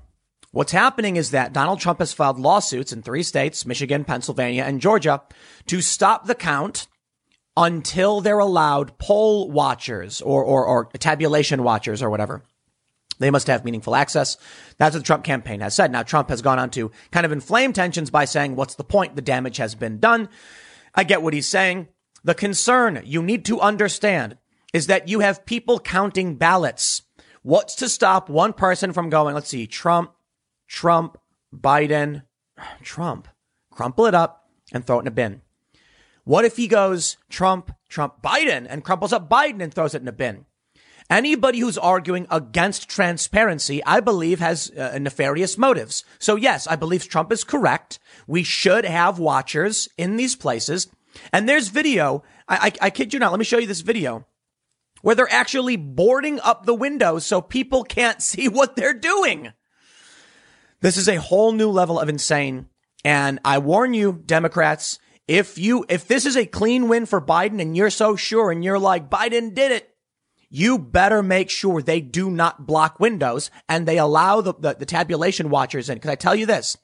[0.58, 4.80] What's happening is that Donald Trump has filed lawsuits in three states, Michigan, Pennsylvania, and
[4.80, 5.22] Georgia,
[5.66, 6.88] to stop the count
[7.56, 12.42] until they're allowed poll watchers or, or, or tabulation watchers or whatever.
[13.20, 14.36] They must have meaningful access.
[14.78, 15.92] That's what the Trump campaign has said.
[15.92, 19.14] Now, Trump has gone on to kind of inflame tensions by saying, what's the point?
[19.14, 20.28] The damage has been done.
[20.92, 21.86] I get what he's saying.
[22.24, 24.38] The concern you need to understand
[24.72, 27.02] is that you have people counting ballots.
[27.42, 30.10] What's to stop one person from going, let's see, Trump,
[30.68, 31.18] Trump,
[31.54, 32.22] Biden,
[32.82, 33.28] Trump,
[33.70, 35.42] crumple it up and throw it in a bin.
[36.24, 40.08] What if he goes Trump, Trump, Biden and crumples up Biden and throws it in
[40.08, 40.44] a bin?
[41.10, 46.04] Anybody who's arguing against transparency, I believe, has uh, nefarious motives.
[46.18, 47.98] So yes, I believe Trump is correct.
[48.26, 50.88] We should have watchers in these places.
[51.32, 52.24] And there's video.
[52.46, 53.30] I, I, I kid you not.
[53.30, 54.26] Let me show you this video
[55.00, 59.54] where they're actually boarding up the windows so people can't see what they're doing.
[60.80, 62.68] This is a whole new level of insane.
[63.04, 67.60] And I warn you, Democrats, if you, if this is a clean win for Biden
[67.60, 69.90] and you're so sure and you're like, Biden did it,
[70.50, 74.86] you better make sure they do not block windows and they allow the, the, the
[74.86, 75.98] tabulation watchers in.
[75.98, 76.76] Cause I tell you this,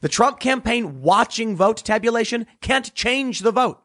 [0.00, 3.80] the Trump campaign watching vote tabulation can't change the vote.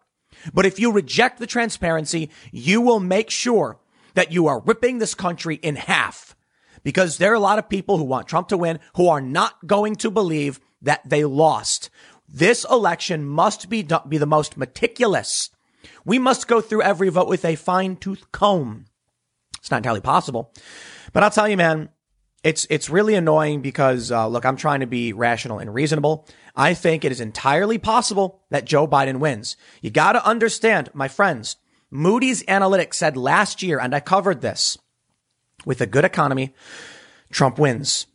[0.53, 3.79] But if you reject the transparency, you will make sure
[4.15, 6.35] that you are ripping this country in half
[6.83, 9.65] because there are a lot of people who want Trump to win who are not
[9.65, 11.89] going to believe that they lost.
[12.27, 15.49] This election must be, be the most meticulous.
[16.05, 18.85] We must go through every vote with a fine tooth comb.
[19.59, 20.53] It's not entirely possible,
[21.13, 21.89] but I'll tell you, man,
[22.43, 26.27] it's, it's really annoying because, uh, look, I'm trying to be rational and reasonable.
[26.55, 29.55] I think it is entirely possible that Joe Biden wins.
[29.81, 31.55] You got to understand, my friends,
[31.89, 34.77] Moody's Analytics said last year, and I covered this
[35.65, 36.53] with a good economy,
[37.31, 38.07] Trump wins.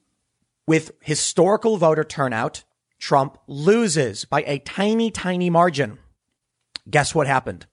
[0.67, 2.65] With historical voter turnout,
[2.99, 5.99] Trump loses by a tiny, tiny margin.
[6.91, 7.67] Guess what happened?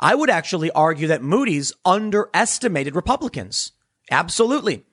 [0.00, 3.72] I would actually argue that Moody's underestimated Republicans.
[4.10, 4.84] Absolutely.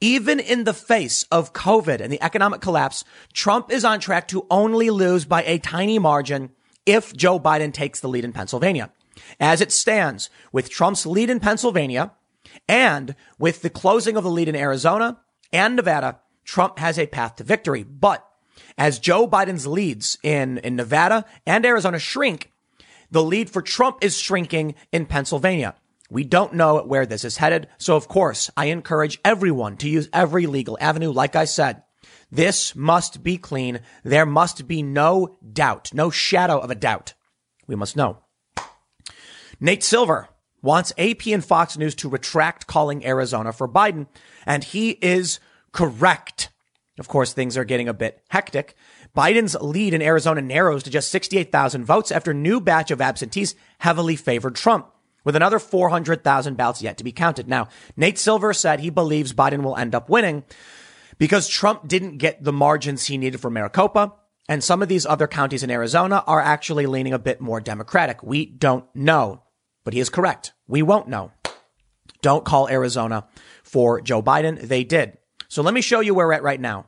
[0.00, 4.46] Even in the face of COVID and the economic collapse, Trump is on track to
[4.50, 6.50] only lose by a tiny margin
[6.84, 8.90] if Joe Biden takes the lead in Pennsylvania.
[9.40, 12.12] As it stands, with Trump's lead in Pennsylvania
[12.68, 15.20] and with the closing of the lead in Arizona
[15.52, 17.82] and Nevada, Trump has a path to victory.
[17.82, 18.26] But
[18.78, 22.52] as Joe Biden's leads in, in Nevada and Arizona shrink,
[23.10, 25.74] the lead for Trump is shrinking in Pennsylvania.
[26.10, 27.68] We don't know where this is headed.
[27.78, 31.10] So of course, I encourage everyone to use every legal avenue.
[31.10, 31.82] Like I said,
[32.30, 33.80] this must be clean.
[34.04, 37.14] There must be no doubt, no shadow of a doubt.
[37.66, 38.18] We must know.
[39.60, 40.28] Nate Silver
[40.66, 44.06] wants AP and Fox News to retract calling Arizona for Biden.
[44.44, 45.40] And he is
[45.72, 46.50] correct.
[46.98, 48.74] Of course, things are getting a bit hectic.
[49.16, 54.16] Biden's lead in Arizona narrows to just 68,000 votes after new batch of absentees heavily
[54.16, 54.90] favored Trump
[55.24, 57.48] with another 400,000 ballots yet to be counted.
[57.48, 60.44] Now, Nate Silver said he believes Biden will end up winning
[61.18, 64.14] because Trump didn't get the margins he needed for Maricopa.
[64.48, 68.22] And some of these other counties in Arizona are actually leaning a bit more Democratic.
[68.22, 69.42] We don't know,
[69.86, 70.52] but he is correct.
[70.66, 71.30] We won't know.
[72.20, 73.28] Don't call Arizona
[73.62, 74.60] for Joe Biden.
[74.60, 75.16] They did.
[75.46, 76.86] So let me show you where we're at right now.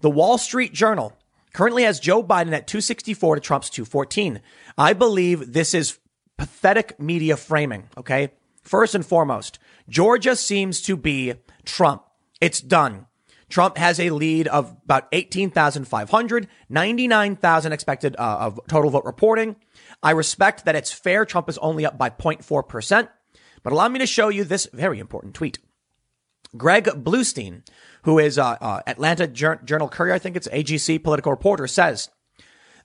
[0.00, 1.12] The Wall Street Journal
[1.52, 4.40] currently has Joe Biden at 264 to Trump's 214.
[4.78, 5.98] I believe this is
[6.38, 7.90] pathetic media framing.
[7.98, 8.30] Okay.
[8.62, 11.34] First and foremost, Georgia seems to be
[11.66, 12.02] Trump.
[12.40, 13.08] It's done.
[13.50, 19.56] Trump has a lead of about 18,500, 99,000 expected uh, of total vote reporting.
[20.02, 21.24] I respect that it's fair.
[21.24, 23.08] Trump is only up by 0.4%,
[23.62, 25.58] but allow me to show you this very important tweet.
[26.56, 27.66] Greg Bluestein,
[28.02, 32.08] who is uh, uh, Atlanta Journal Courier, I think it's AGC political reporter, says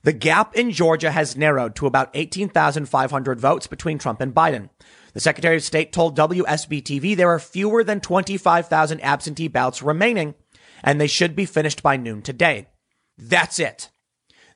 [0.02, 4.68] the gap in Georgia has narrowed to about 18,500 votes between Trump and Biden.
[5.14, 10.34] The Secretary of State told WSB TV there are fewer than 25,000 absentee ballots remaining,
[10.82, 12.66] and they should be finished by noon today.
[13.16, 13.90] That's it.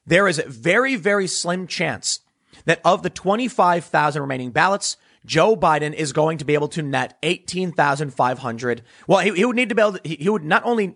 [0.05, 2.21] There is a very, very slim chance
[2.69, 7.17] that of the 25,000 remaining ballots, Joe Biden is going to be able to net
[7.23, 8.83] 18,500.
[9.07, 10.95] Well, he, he, would need to be able to, he, he would not only,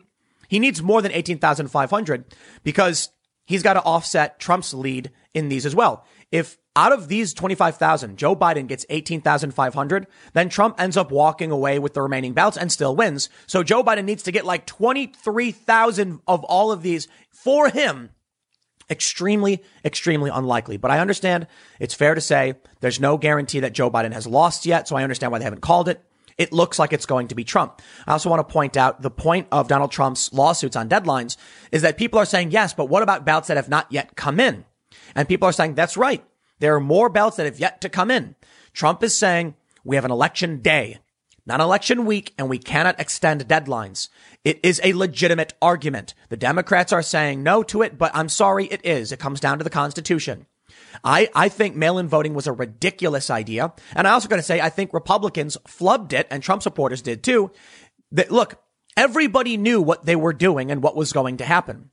[0.49, 3.09] he needs more than 18,500 because
[3.47, 6.05] he's got to offset Trump's lead in these as well.
[6.31, 11.79] If out of these 25,000, Joe Biden gets 18,500, then Trump ends up walking away
[11.79, 13.31] with the remaining ballots and still wins.
[13.47, 18.11] So Joe Biden needs to get like 23,000 of all of these for him.
[18.93, 20.77] Extremely, extremely unlikely.
[20.77, 21.47] But I understand
[21.81, 24.87] it's fair to say there's no guarantee that Joe Biden has lost yet.
[24.87, 26.05] So I understand why they haven't called it
[26.39, 27.81] it looks like it's going to be Trump.
[28.07, 31.37] I also want to point out the point of Donald Trump's lawsuits on deadlines
[31.71, 34.41] is that people are saying, yes, but what about ballots that have not yet come
[34.41, 34.65] in?
[35.15, 36.25] And people are saying, that's right.
[36.59, 38.35] There are more ballots that have yet to come in.
[38.73, 40.99] Trump is saying we have an election day,
[41.47, 44.09] not election week, and we cannot extend deadlines.
[44.45, 46.15] It is a legitimate argument.
[46.29, 49.13] The Democrats are saying no to it, but I'm sorry, it is.
[49.13, 50.47] It comes down to the Constitution.
[51.05, 53.73] I, I think mail-in voting was a ridiculous idea.
[53.95, 57.23] And I also got to say, I think Republicans flubbed it and Trump supporters did
[57.23, 57.51] too.
[58.13, 58.63] That look,
[58.97, 61.91] everybody knew what they were doing and what was going to happen.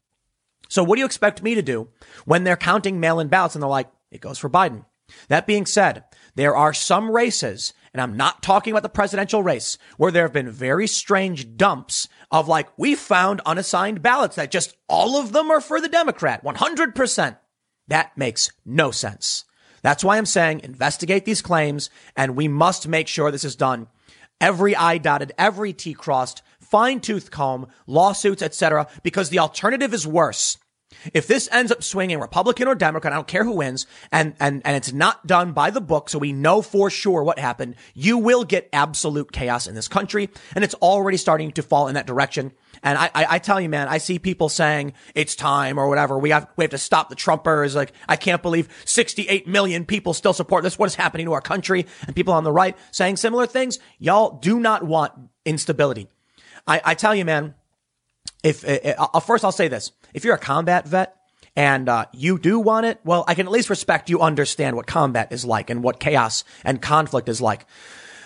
[0.67, 1.89] So what do you expect me to do
[2.25, 4.85] when they're counting mail-in ballots and they're like, it goes for Biden?
[5.27, 6.03] That being said,
[6.35, 10.33] there are some races, and I'm not talking about the presidential race, where there have
[10.33, 15.49] been very strange dumps of like, we found unassigned ballots that just all of them
[15.51, 17.37] are for the Democrat, 100%.
[17.87, 19.45] That makes no sense.
[19.81, 23.87] That's why I'm saying investigate these claims and we must make sure this is done.
[24.41, 28.87] Every I dotted, every T crossed, fine tooth comb, lawsuits, etc.
[29.03, 30.57] Because the alternative is worse.
[31.13, 34.61] If this ends up swinging Republican or Democrat, I don't care who wins, and, and,
[34.65, 38.17] and it's not done by the book, so we know for sure what happened, you
[38.17, 42.07] will get absolute chaos in this country, and it's already starting to fall in that
[42.07, 42.51] direction.
[42.83, 46.17] And I, I, I, tell you, man, I see people saying it's time or whatever.
[46.17, 47.75] We have, we have to stop the Trumpers.
[47.75, 50.79] Like, I can't believe 68 million people still support this.
[50.79, 51.85] What is happening to our country?
[52.07, 53.79] And people on the right saying similar things.
[53.97, 55.11] Y'all do not want
[55.45, 56.07] instability.
[56.65, 57.55] I, I tell you, man,
[58.43, 59.91] if, uh, first I'll say this.
[60.13, 61.15] If you're a combat vet,
[61.55, 64.87] and uh, you do want it, well, I can at least respect you understand what
[64.87, 67.65] combat is like and what chaos and conflict is like.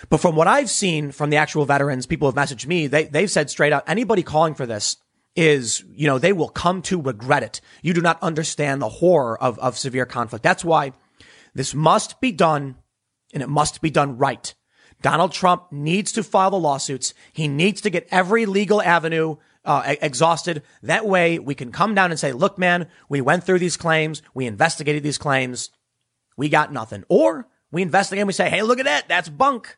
[0.08, 3.30] But from what I've seen from the actual veterans, people have messaged me, they, they've
[3.30, 4.98] said straight out, anybody calling for this
[5.34, 7.60] is, you know, they will come to regret it.
[7.82, 10.42] You do not understand the horror of, of severe conflict.
[10.42, 10.92] That's why
[11.54, 12.76] this must be done
[13.32, 14.54] and it must be done right.
[15.02, 17.14] Donald Trump needs to file the lawsuits.
[17.32, 20.62] He needs to get every legal avenue uh, exhausted.
[20.82, 24.22] That way we can come down and say, look, man, we went through these claims.
[24.34, 25.70] We investigated these claims.
[26.36, 27.04] We got nothing.
[27.08, 29.08] Or we investigate and we say, hey, look at that.
[29.08, 29.76] That's bunk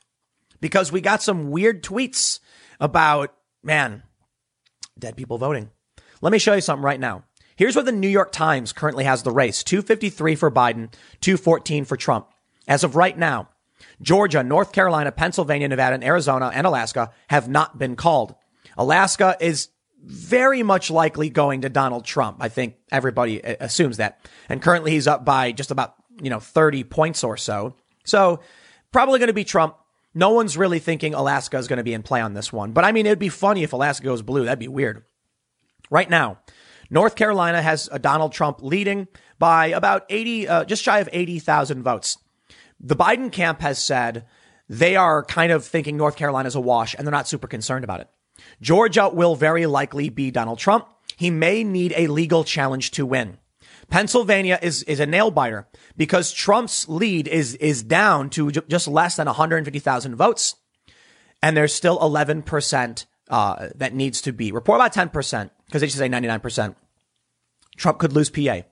[0.60, 2.40] because we got some weird tweets
[2.80, 4.02] about, man,
[4.98, 5.70] dead people voting.
[6.20, 7.24] Let me show you something right now.
[7.56, 11.96] Here's where the New York Times currently has the race 253 for Biden, 214 for
[11.96, 12.28] Trump.
[12.68, 13.48] As of right now,
[14.02, 18.34] Georgia, North Carolina, Pennsylvania, Nevada, and Arizona and Alaska have not been called.
[18.76, 19.68] Alaska is
[20.06, 22.38] very much likely going to Donald Trump.
[22.40, 24.20] I think everybody assumes that.
[24.48, 27.74] And currently he's up by just about, you know, 30 points or so.
[28.04, 28.40] So
[28.92, 29.76] probably going to be Trump.
[30.14, 32.70] No one's really thinking Alaska is going to be in play on this one.
[32.70, 34.44] But I mean, it'd be funny if Alaska goes blue.
[34.44, 35.04] That'd be weird.
[35.90, 36.38] Right now,
[36.88, 39.08] North Carolina has a Donald Trump leading
[39.40, 42.18] by about 80, uh, just shy of 80,000 votes.
[42.78, 44.24] The Biden camp has said
[44.68, 47.84] they are kind of thinking North Carolina is a wash and they're not super concerned
[47.84, 48.08] about it.
[48.60, 50.86] Georgia will very likely be Donald Trump.
[51.16, 53.38] He may need a legal challenge to win.
[53.88, 58.88] Pennsylvania is, is a nail biter because Trump's lead is, is down to j- just
[58.88, 60.56] less than 150,000 votes.
[61.42, 65.98] And there's still 11%, uh, that needs to be report about 10% because they should
[65.98, 66.74] say 99%.
[67.76, 68.62] Trump could lose PA.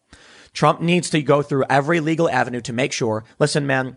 [0.53, 3.97] Trump needs to go through every legal avenue to make sure, listen, man,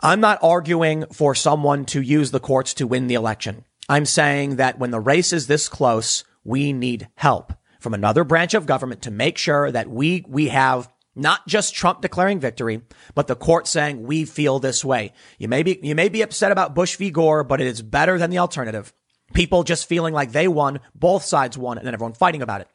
[0.00, 3.64] I'm not arguing for someone to use the courts to win the election.
[3.92, 8.54] I'm saying that when the race is this close, we need help from another branch
[8.54, 12.80] of government to make sure that we, we have not just Trump declaring victory,
[13.14, 15.12] but the court saying we feel this way.
[15.36, 17.10] You may be, you may be upset about Bush v.
[17.10, 18.94] Gore, but it is better than the alternative.
[19.34, 22.68] People just feeling like they won, both sides won, and then everyone fighting about it.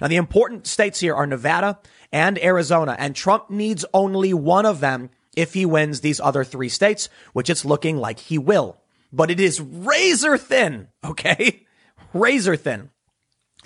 [0.00, 1.80] Now, the important states here are Nevada
[2.12, 6.68] and Arizona, and Trump needs only one of them if he wins these other three
[6.68, 8.79] states, which it's looking like he will.
[9.12, 11.66] But it is razor thin, okay?
[12.12, 12.90] Razor thin.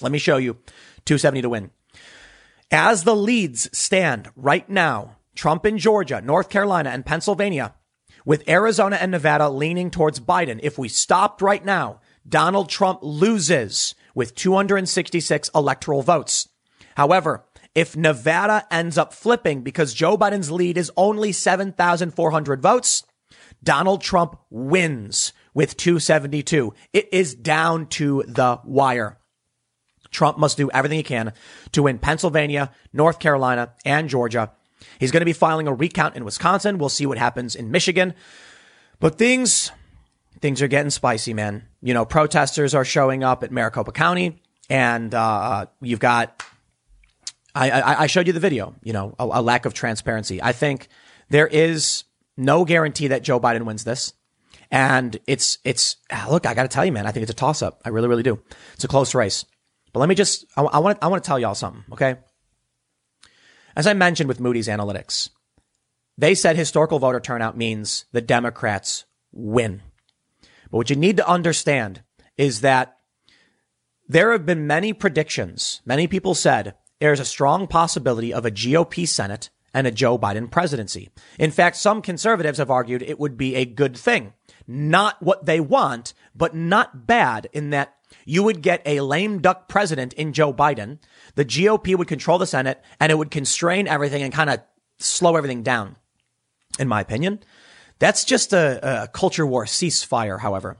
[0.00, 0.58] Let me show you
[1.04, 1.70] 270 to win.
[2.70, 7.74] As the leads stand right now, Trump in Georgia, North Carolina, and Pennsylvania,
[8.24, 10.60] with Arizona and Nevada leaning towards Biden.
[10.62, 16.48] If we stopped right now, Donald Trump loses with 266 electoral votes.
[16.96, 23.04] However, if Nevada ends up flipping because Joe Biden's lead is only 7,400 votes,
[23.64, 26.74] Donald Trump wins with 272.
[26.92, 29.18] It is down to the wire.
[30.10, 31.32] Trump must do everything he can
[31.72, 34.52] to win Pennsylvania, North Carolina, and Georgia.
[34.98, 36.78] He's going to be filing a recount in Wisconsin.
[36.78, 38.14] We'll see what happens in Michigan.
[39.00, 39.72] But things,
[40.40, 41.64] things are getting spicy, man.
[41.82, 44.40] You know, protesters are showing up at Maricopa County,
[44.70, 46.42] and uh, you've got.
[47.56, 48.74] I, I, I, showed you the video.
[48.82, 50.42] You know, a, a lack of transparency.
[50.42, 50.88] I think
[51.28, 52.04] there is
[52.36, 54.12] no guarantee that Joe Biden wins this.
[54.70, 55.96] And it's, it's,
[56.28, 57.80] look, I got to tell you, man, I think it's a toss up.
[57.84, 58.42] I really, really do.
[58.74, 59.44] It's a close race.
[59.92, 61.84] But let me just, I, I want to, I want to tell y'all something.
[61.92, 62.16] Okay.
[63.76, 65.30] As I mentioned with Moody's Analytics,
[66.16, 69.82] they said historical voter turnout means the Democrats win.
[70.70, 72.02] But what you need to understand
[72.36, 72.96] is that
[74.08, 75.80] there have been many predictions.
[75.84, 80.50] Many people said there's a strong possibility of a GOP Senate and a Joe Biden
[80.50, 81.10] presidency.
[81.38, 84.32] In fact, some conservatives have argued it would be a good thing.
[84.66, 87.94] Not what they want, but not bad in that
[88.24, 90.98] you would get a lame duck president in Joe Biden.
[91.34, 94.60] The GOP would control the Senate and it would constrain everything and kind of
[94.98, 95.96] slow everything down.
[96.78, 97.40] In my opinion,
[97.98, 100.40] that's just a, a culture war ceasefire.
[100.40, 100.78] However,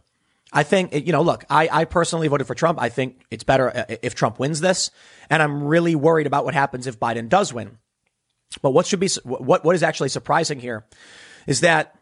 [0.52, 2.80] I think, you know, look, I, I personally voted for Trump.
[2.80, 4.90] I think it's better uh, if Trump wins this.
[5.28, 7.78] And I'm really worried about what happens if Biden does win.
[8.62, 10.84] But what should be, what, what is actually surprising here
[11.46, 11.98] is that,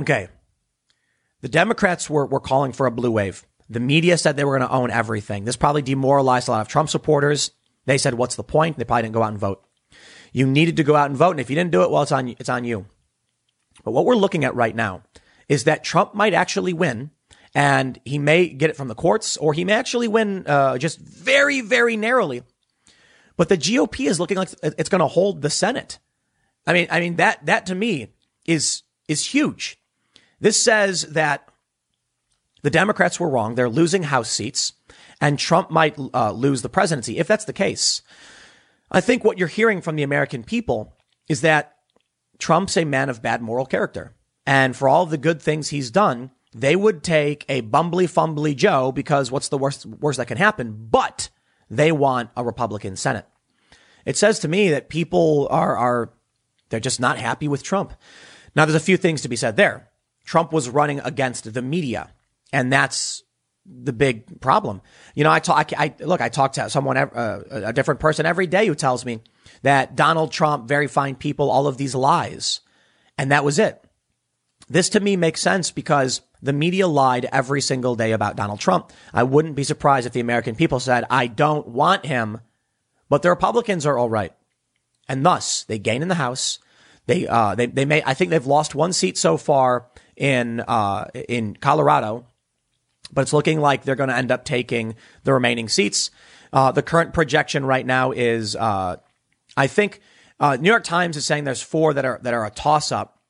[0.00, 0.28] okay,
[1.40, 3.46] the Democrats were, were calling for a blue wave.
[3.68, 5.44] The media said they were going to own everything.
[5.44, 7.52] This probably demoralized a lot of Trump supporters.
[7.86, 8.76] They said, what's the point?
[8.76, 9.64] They probably didn't go out and vote.
[10.32, 11.32] You needed to go out and vote.
[11.32, 12.86] And if you didn't do it, well, it's on, it's on you.
[13.84, 15.02] But what we're looking at right now
[15.48, 17.10] is that Trump might actually win
[17.54, 20.98] and he may get it from the courts or he may actually win uh, just
[20.98, 22.42] very, very narrowly.
[23.40, 25.98] But the GOP is looking like it's going to hold the Senate.
[26.66, 28.12] I mean, I mean that that to me
[28.44, 29.78] is is huge.
[30.40, 31.48] This says that
[32.60, 33.54] the Democrats were wrong.
[33.54, 34.74] They're losing House seats,
[35.22, 37.16] and Trump might uh, lose the presidency.
[37.16, 38.02] If that's the case,
[38.90, 40.94] I think what you're hearing from the American people
[41.26, 41.76] is that
[42.38, 44.14] Trump's a man of bad moral character.
[44.44, 48.92] And for all the good things he's done, they would take a bumbly fumbly Joe
[48.92, 50.88] because what's the worst, worst that can happen?
[50.90, 51.30] But
[51.70, 53.24] they want a Republican Senate.
[54.04, 56.12] It says to me that people are, are,
[56.68, 57.92] they're just not happy with Trump.
[58.54, 59.90] Now, there's a few things to be said there.
[60.24, 62.12] Trump was running against the media,
[62.52, 63.22] and that's
[63.66, 64.80] the big problem.
[65.14, 68.46] You know, I talk, I, look, I talk to someone, uh, a different person every
[68.46, 69.20] day who tells me
[69.62, 72.60] that Donald Trump, very fine people, all of these lies.
[73.18, 73.84] And that was it.
[74.68, 78.92] This to me makes sense because the media lied every single day about Donald Trump.
[79.12, 82.40] I wouldn't be surprised if the American people said, I don't want him,
[83.10, 84.32] but the Republicans are all right.
[85.06, 86.58] And thus they gain in the House.
[87.06, 91.06] They, uh, they, they may, I think they've lost one seat so far in, uh,
[91.28, 92.26] in Colorado,
[93.12, 94.94] but it's looking like they're going to end up taking
[95.24, 96.10] the remaining seats.
[96.52, 98.96] Uh, the current projection right now is, uh,
[99.56, 100.00] I think,
[100.38, 103.20] uh, New York Times is saying there's four that are, that are a toss up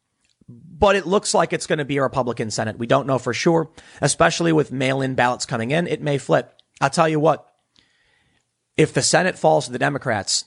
[0.81, 2.79] but it looks like it's going to be a Republican Senate.
[2.79, 3.71] We don't know for sure,
[4.01, 5.87] especially with mail in ballots coming in.
[5.87, 6.55] It may flip.
[6.81, 7.50] I'll tell you what,
[8.81, 10.47] if the Senate falls to the Democrats,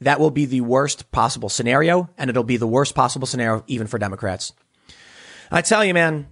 [0.00, 3.86] that will be the worst possible scenario, and it'll be the worst possible scenario even
[3.86, 4.52] for Democrats.
[5.48, 6.26] I tell you, man,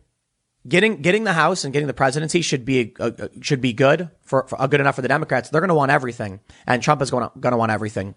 [0.67, 4.49] getting getting the House and getting the presidency should be uh, should be good for,
[4.49, 5.49] for uh, good enough for the Democrats.
[5.49, 8.17] They're going to want everything, and Trump is going to want everything.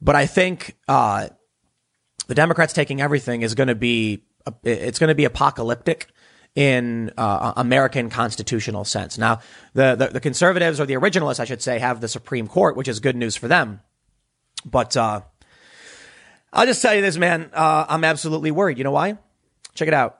[0.00, 1.30] But I think uh,
[2.28, 4.22] the Democrats taking everything is going to be
[4.62, 6.06] it's going to be apocalyptic
[6.54, 9.18] in uh, American constitutional sense.
[9.18, 9.40] Now,
[9.74, 12.88] the, the, the conservatives or the originalists, I should say, have the Supreme Court, which
[12.88, 13.80] is good news for them.
[14.64, 15.22] But uh,
[16.52, 17.50] I'll just tell you this, man.
[17.52, 18.78] Uh, I'm absolutely worried.
[18.78, 19.16] You know why?
[19.74, 20.18] Check it out.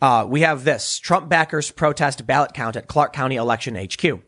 [0.00, 4.22] Uh, we have this Trump backers protest ballot count at Clark County Election HQ.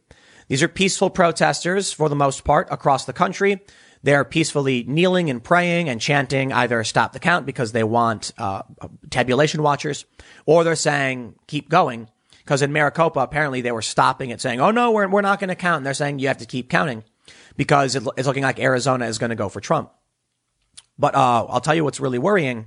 [0.49, 3.63] These are peaceful protesters for the most part across the country
[4.03, 8.63] they're peacefully kneeling and praying and chanting either stop the count because they want uh,
[9.11, 10.05] tabulation watchers,
[10.45, 12.09] or they're saying keep going.
[12.39, 15.49] Because in Maricopa, apparently they were stopping it, saying, "Oh no, we're we're not going
[15.49, 17.05] to count." And they're saying you have to keep counting
[17.57, 19.93] because it, it's looking like Arizona is going to go for Trump.
[20.99, 22.67] But uh, I'll tell you what's really worrying: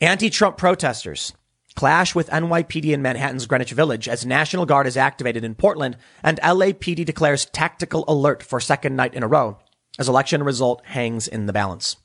[0.00, 1.34] anti-Trump protesters
[1.74, 6.38] clash with NYPD in Manhattan's Greenwich Village as National Guard is activated in Portland and
[6.40, 9.58] LAPD declares tactical alert for second night in a row
[9.98, 11.96] as election result hangs in the balance.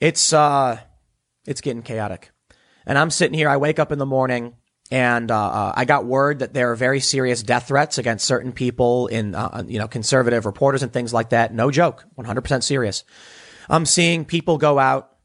[0.00, 0.80] It's uh,
[1.46, 2.30] it's getting chaotic,
[2.86, 3.48] and I'm sitting here.
[3.48, 4.54] I wake up in the morning
[4.92, 8.52] and uh, uh, I got word that there are very serious death threats against certain
[8.52, 11.54] people in uh, you know conservative reporters and things like that.
[11.54, 13.02] No joke, 100% serious.
[13.70, 15.16] I'm seeing people go out.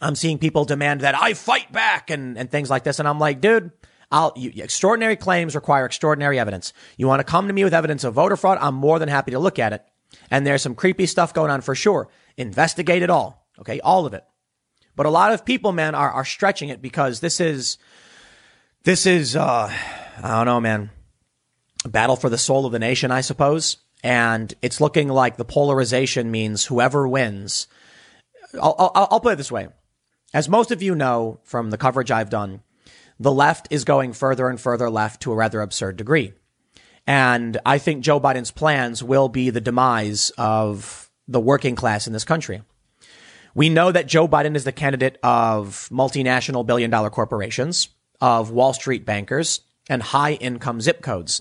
[0.00, 3.20] I'm seeing people demand that I fight back and and things like this, and I'm
[3.20, 3.70] like, dude.
[4.08, 6.72] I'll, you, extraordinary claims require extraordinary evidence.
[6.96, 8.56] You want to come to me with evidence of voter fraud?
[8.60, 9.84] I'm more than happy to look at it.
[10.30, 12.08] And there's some creepy stuff going on for sure.
[12.36, 13.46] Investigate it all.
[13.60, 13.80] Okay.
[13.80, 14.24] All of it.
[14.94, 17.76] But a lot of people, man, are, are stretching it because this is,
[18.84, 19.70] this is, uh,
[20.22, 20.90] I don't know, man,
[21.84, 23.76] a battle for the soul of the nation, I suppose.
[24.02, 27.66] And it's looking like the polarization means whoever wins.
[28.54, 29.68] I'll, I'll, I'll put it this way.
[30.32, 32.62] As most of you know from the coverage I've done,
[33.18, 36.32] the left is going further and further left to a rather absurd degree.
[37.06, 42.12] And I think Joe Biden's plans will be the demise of the working class in
[42.12, 42.62] this country.
[43.54, 47.88] We know that Joe Biden is the candidate of multinational billion dollar corporations,
[48.20, 51.40] of Wall Street bankers, and high income zip codes.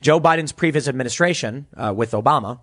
[0.00, 2.60] Joe Biden's previous administration uh, with Obama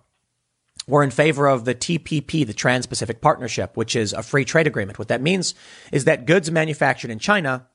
[0.86, 4.66] were in favor of the TPP, the Trans Pacific Partnership, which is a free trade
[4.66, 4.98] agreement.
[4.98, 5.54] What that means
[5.92, 7.66] is that goods manufactured in China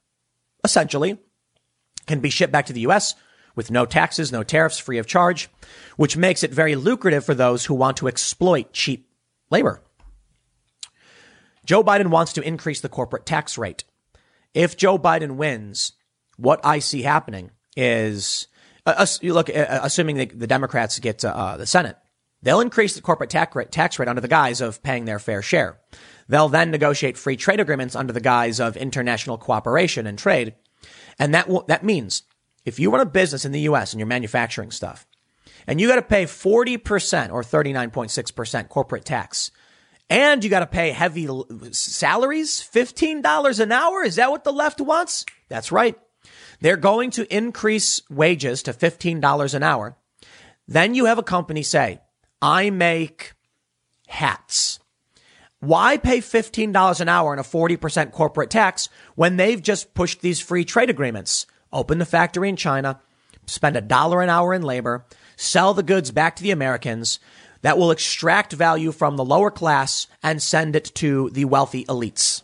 [0.64, 1.18] essentially
[2.06, 3.16] can be shipped back to the U.S
[3.60, 5.50] with no taxes, no tariffs, free of charge,
[5.98, 9.10] which makes it very lucrative for those who want to exploit cheap
[9.52, 9.82] labor.
[11.66, 13.84] Joe Biden wants to increase the corporate tax rate.
[14.54, 15.92] If Joe Biden wins,
[16.38, 18.48] what I see happening is,
[18.86, 21.98] uh, look, uh, assuming the, the Democrats get uh, the Senate,
[22.42, 25.42] they'll increase the corporate tax rate, tax rate under the guise of paying their fair
[25.42, 25.82] share.
[26.30, 30.56] They'll then negotiate free trade agreements under the guise of international cooperation and trade.
[31.20, 32.24] And that, that means
[32.66, 35.08] if you run a business in the US and you're manufacturing stuff
[35.68, 39.52] and you got to pay 40% or 39.6% corporate tax.
[40.10, 41.28] And you got to pay heavy
[41.72, 44.04] salaries, $15 an hour.
[44.04, 45.26] Is that what the left wants?
[45.50, 45.96] That's right.
[46.62, 49.96] They're going to increase wages to $15 an hour.
[50.68, 52.02] Then you have a company say,
[52.42, 53.34] I make
[54.08, 54.80] hats.
[55.60, 60.40] Why pay $15 an hour and a 40% corporate tax when they've just pushed these
[60.40, 61.46] free trade agreements?
[61.72, 63.00] Open the factory in China,
[63.46, 65.06] spend a dollar an hour in labor,
[65.36, 67.20] sell the goods back to the Americans
[67.62, 72.44] that will extract value from the lower class and send it to the wealthy elites.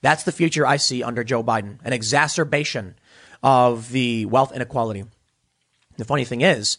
[0.00, 2.94] That's the future I see under Joe Biden, an exacerbation
[3.42, 5.04] of the wealth inequality.
[5.96, 6.78] The funny thing is,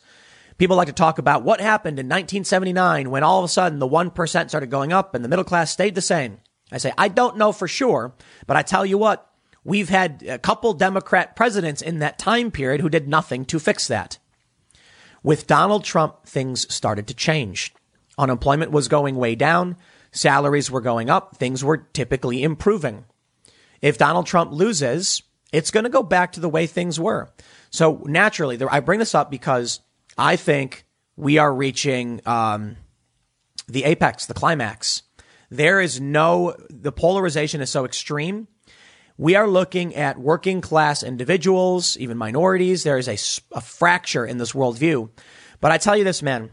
[0.57, 3.87] people like to talk about what happened in 1979 when all of a sudden the
[3.87, 6.39] 1% started going up and the middle class stayed the same.
[6.71, 8.13] I say, I don't know for sure,
[8.47, 9.28] but I tell you what,
[9.63, 13.87] we've had a couple Democrat presidents in that time period who did nothing to fix
[13.87, 14.17] that.
[15.23, 17.73] With Donald Trump, things started to change.
[18.17, 19.77] Unemployment was going way down.
[20.11, 21.37] Salaries were going up.
[21.37, 23.05] Things were typically improving.
[23.81, 27.29] If Donald Trump loses, it's going to go back to the way things were.
[27.69, 29.79] So naturally, I bring this up because
[30.17, 30.85] I think
[31.15, 32.77] we are reaching um,
[33.67, 35.03] the apex, the climax.
[35.49, 38.47] There is no, the polarization is so extreme.
[39.19, 42.83] We are looking at working class individuals, even minorities.
[42.83, 43.17] There is a,
[43.53, 45.09] a fracture in this worldview.
[45.59, 46.51] But I tell you this, man,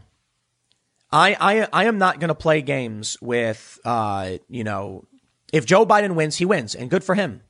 [1.09, 5.05] I, I, I am not going to play games with, uh, you know,
[5.53, 7.41] if Joe Biden wins, he wins, and good for him.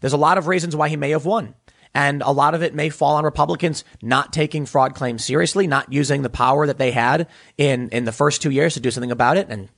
[0.00, 1.54] There's a lot of reasons why he may have won.
[1.94, 5.92] And a lot of it may fall on Republicans not taking fraud claims seriously, not
[5.92, 9.12] using the power that they had in, in the first two years to do something
[9.12, 9.68] about it, and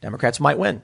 [0.00, 0.82] Democrats might win.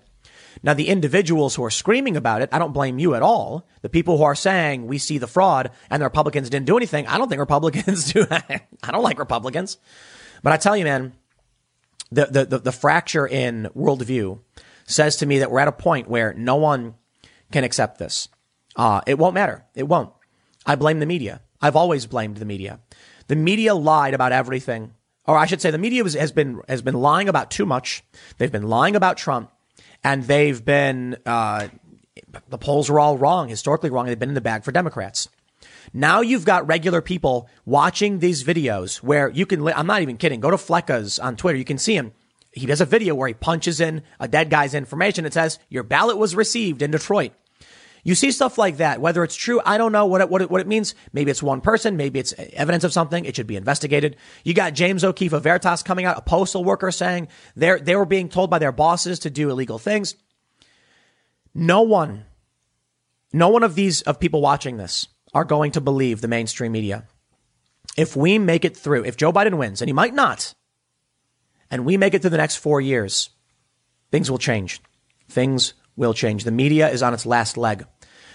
[0.62, 3.66] Now, the individuals who are screaming about it, I don't blame you at all.
[3.82, 7.06] The people who are saying we see the fraud and the Republicans didn't do anything,
[7.06, 8.26] I don't think Republicans do.
[8.30, 9.78] I don't like Republicans.
[10.42, 11.12] But I tell you, man,
[12.10, 14.40] the, the, the, the fracture in worldview
[14.84, 16.94] says to me that we're at a point where no one
[17.52, 18.28] can accept this.
[18.76, 19.64] Uh, it won't matter.
[19.74, 20.12] It won't.
[20.66, 21.40] I blame the media.
[21.60, 22.80] I've always blamed the media.
[23.28, 24.94] The media lied about everything.
[25.26, 28.02] Or I should say the media was, has been, has been lying about too much.
[28.38, 29.50] They've been lying about Trump
[30.02, 31.68] and they've been, uh,
[32.48, 34.06] the polls were all wrong, historically wrong.
[34.06, 35.28] They've been in the bag for Democrats.
[35.92, 40.40] Now you've got regular people watching these videos where you can, I'm not even kidding.
[40.40, 41.58] Go to Fleccas on Twitter.
[41.58, 42.12] You can see him.
[42.52, 45.24] He does a video where he punches in a dead guy's information.
[45.24, 47.32] It says, your ballot was received in Detroit.
[48.02, 49.00] You see stuff like that.
[49.00, 50.94] Whether it's true, I don't know what it, what it, what it means.
[51.12, 51.96] Maybe it's one person.
[51.96, 53.24] Maybe it's evidence of something.
[53.24, 54.16] It should be investigated.
[54.44, 58.06] You got James O'Keefe of Veritas coming out, a postal worker saying they they were
[58.06, 60.14] being told by their bosses to do illegal things.
[61.54, 62.24] No one,
[63.32, 67.06] no one of these of people watching this are going to believe the mainstream media.
[67.96, 70.54] If we make it through, if Joe Biden wins, and he might not,
[71.70, 73.30] and we make it through the next four years,
[74.10, 74.80] things will change.
[75.28, 76.44] Things will change.
[76.44, 77.84] The media is on its last leg.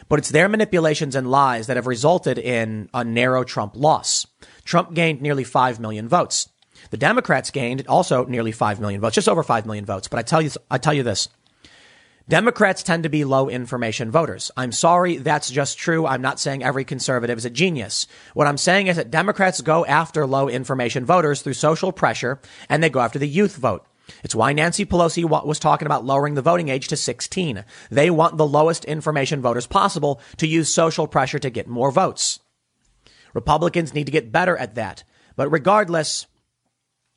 [0.07, 4.27] But it's their manipulations and lies that have resulted in a narrow Trump loss.
[4.63, 6.49] Trump gained nearly 5 million votes.
[6.91, 10.07] The Democrats gained also nearly 5 million votes, just over 5 million votes.
[10.07, 11.29] But I tell you, I tell you this.
[12.27, 14.49] Democrats tend to be low information voters.
[14.57, 16.07] I'm sorry, that's just true.
[16.07, 18.07] I'm not saying every conservative is a genius.
[18.33, 22.81] What I'm saying is that Democrats go after low information voters through social pressure and
[22.81, 23.85] they go after the youth vote.
[24.23, 27.63] It's why Nancy Pelosi was talking about lowering the voting age to 16.
[27.89, 32.39] They want the lowest information voters possible to use social pressure to get more votes.
[33.33, 35.03] Republicans need to get better at that.
[35.35, 36.27] But regardless,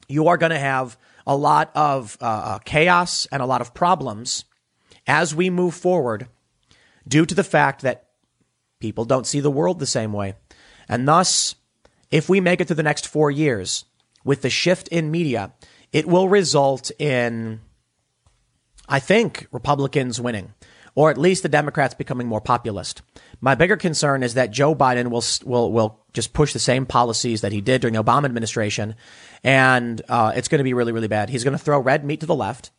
[0.09, 3.75] you are going to have a lot of uh, uh, chaos and a lot of
[3.75, 4.45] problems
[5.07, 6.29] as we move forward
[7.07, 8.09] due to the fact that
[8.81, 10.35] people don't see the world the same way.
[10.89, 11.55] And thus,
[12.11, 13.85] if we make it to the next four years
[14.25, 15.53] with the shift in media,
[15.93, 17.61] it will result in,
[18.89, 20.55] I think, Republicans winning,
[20.95, 23.03] or at least the Democrats becoming more populist.
[23.41, 27.41] My bigger concern is that Joe Biden will will will just push the same policies
[27.43, 28.97] that he did during the Obama administration,
[29.45, 31.31] and uh, it's going to be really really bad.
[31.31, 32.71] He's going to throw red meat to the left.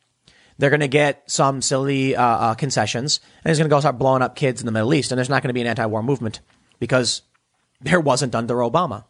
[0.57, 3.97] They're going to get some silly uh, uh, concessions, and he's going to go start
[3.97, 6.03] blowing up kids in the Middle East, and there's not going to be an anti-war
[6.03, 6.41] movement
[6.80, 7.22] because
[7.80, 9.05] there wasn't under Obama.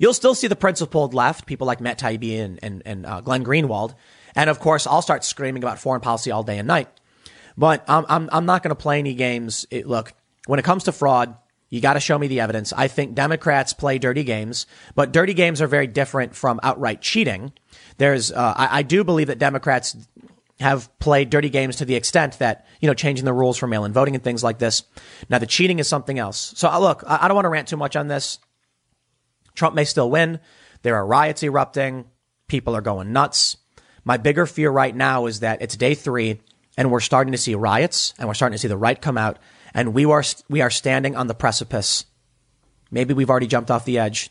[0.00, 3.44] You'll still see the principled left, people like Matt Taibbi and, and, and uh, Glenn
[3.44, 3.94] Greenwald.
[4.34, 6.88] And of course, I'll start screaming about foreign policy all day and night.
[7.54, 9.66] But I'm, I'm, I'm not going to play any games.
[9.70, 10.14] It, look,
[10.46, 11.36] when it comes to fraud,
[11.68, 12.72] you got to show me the evidence.
[12.72, 17.52] I think Democrats play dirty games, but dirty games are very different from outright cheating.
[17.98, 19.96] There's, uh, I, I do believe that Democrats
[20.60, 23.92] have played dirty games to the extent that, you know, changing the rules for mail-in
[23.92, 24.82] voting and things like this.
[25.28, 26.54] Now, the cheating is something else.
[26.56, 28.38] So, uh, look, I, I don't want to rant too much on this.
[29.60, 30.40] Trump may still win.
[30.80, 32.06] There are riots erupting.
[32.48, 33.58] People are going nuts.
[34.04, 36.40] My bigger fear right now is that it's day three
[36.78, 39.38] and we're starting to see riots and we're starting to see the right come out
[39.74, 42.06] and we are, we are standing on the precipice.
[42.90, 44.30] Maybe we've already jumped off the edge.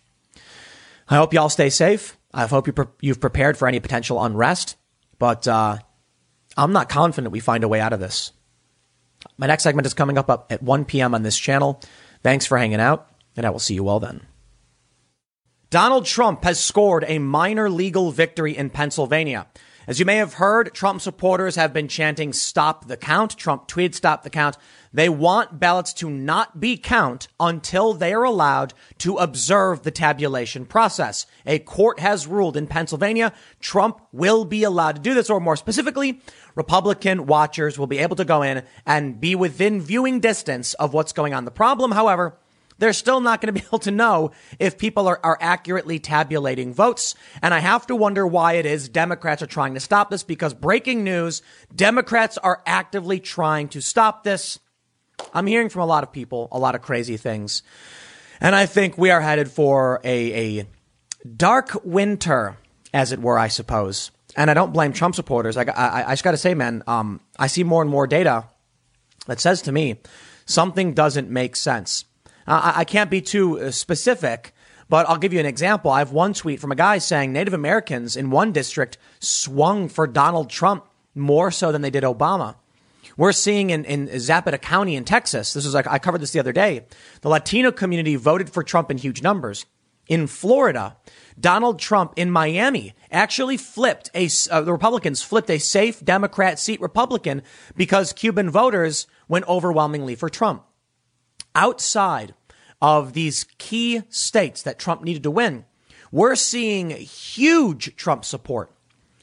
[1.07, 2.17] I hope y'all stay safe.
[2.33, 4.77] I hope you you've prepared for any potential unrest,
[5.19, 5.77] but uh,
[6.57, 8.31] I'm not confident we find a way out of this.
[9.37, 11.13] My next segment is coming up at 1 p.m.
[11.13, 11.79] on this channel.
[12.23, 14.25] Thanks for hanging out, and I will see you all then.
[15.69, 19.45] Donald Trump has scored a minor legal victory in Pennsylvania.
[19.85, 23.37] As you may have heard, Trump supporters have been chanting stop the count.
[23.37, 24.57] Trump tweeted stop the count.
[24.91, 30.65] They want ballots to not be count until they are allowed to observe the tabulation
[30.65, 31.27] process.
[31.45, 35.55] A court has ruled in Pennsylvania Trump will be allowed to do this, or more
[35.55, 36.19] specifically,
[36.55, 41.13] Republican watchers will be able to go in and be within viewing distance of what's
[41.13, 41.45] going on.
[41.45, 42.39] The problem, however,
[42.79, 46.73] they're still not going to be able to know if people are, are accurately tabulating
[46.73, 47.13] votes.
[47.41, 50.53] And I have to wonder why it is Democrats are trying to stop this because
[50.53, 51.41] breaking news,
[51.75, 54.59] Democrats are actively trying to stop this.
[55.33, 57.61] I'm hearing from a lot of people a lot of crazy things.
[58.41, 60.67] And I think we are headed for a, a
[61.35, 62.57] dark winter,
[62.93, 64.11] as it were, I suppose.
[64.37, 65.57] And I don't blame Trump supporters.
[65.57, 68.45] I, I, I just got to say, man, um, I see more and more data
[69.27, 69.99] that says to me
[70.45, 72.05] something doesn't make sense.
[72.47, 74.53] Uh, I, I can't be too uh, specific,
[74.89, 75.91] but I'll give you an example.
[75.91, 80.07] I have one tweet from a guy saying Native Americans in one district swung for
[80.07, 80.85] Donald Trump
[81.15, 82.55] more so than they did Obama.
[83.17, 86.39] We're seeing in, in Zapata County in Texas, this is like, I covered this the
[86.39, 86.85] other day,
[87.21, 89.65] the Latino community voted for Trump in huge numbers.
[90.07, 90.97] In Florida,
[91.39, 96.81] Donald Trump in Miami actually flipped a, uh, the Republicans flipped a safe Democrat seat
[96.81, 97.43] Republican
[97.75, 100.63] because Cuban voters went overwhelmingly for Trump.
[101.55, 102.33] Outside
[102.81, 105.65] of these key states that Trump needed to win,
[106.11, 108.71] we're seeing huge Trump support.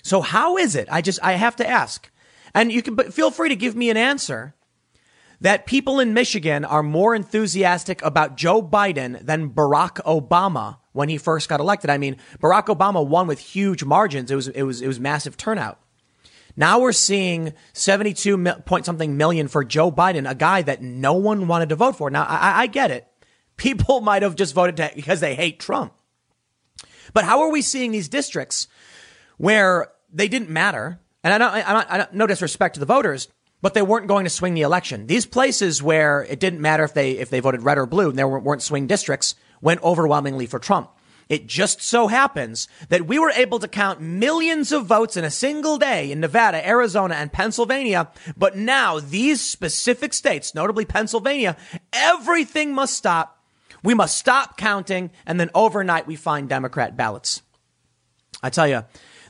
[0.03, 0.89] So how is it?
[0.91, 2.11] I just, I have to ask
[2.57, 4.55] and you can feel free to give me an answer
[5.43, 11.19] that people in Michigan are more enthusiastic about Joe Biden than Barack Obama when he
[11.19, 11.91] first got elected.
[11.91, 14.31] I mean, Barack Obama won with huge margins.
[14.31, 15.79] It was it was it was massive turnout.
[16.57, 21.49] Now we're seeing 72 point something million for Joe Biden, a guy that no one
[21.49, 22.11] wanted to vote for.
[22.11, 23.07] Now I, I get it.
[23.57, 25.95] People might have just voted to, because they hate Trump.
[27.13, 28.69] But how are we seeing these districts
[29.39, 31.01] where they didn't matter?
[31.25, 33.29] And I don't, I don't, I don't, no disrespect to the voters,
[33.63, 35.07] but they weren't going to swing the election.
[35.07, 38.19] These places where it didn't matter if they, if they voted red or blue and
[38.19, 40.91] there weren't swing districts went overwhelmingly for Trump.
[41.29, 45.31] It just so happens that we were able to count millions of votes in a
[45.31, 48.11] single day in Nevada, Arizona, and Pennsylvania.
[48.37, 51.57] But now these specific states, notably Pennsylvania,
[51.93, 53.43] everything must stop.
[53.83, 55.11] We must stop counting.
[55.27, 57.43] And then overnight we find Democrat ballots.
[58.41, 58.85] I tell you,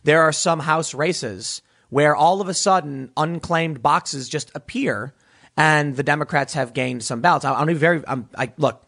[0.05, 5.15] there are some House races where all of a sudden unclaimed boxes just appear
[5.57, 7.47] and the Democrats have gained some ballots.
[7.47, 8.83] I, be very, I'm, I look,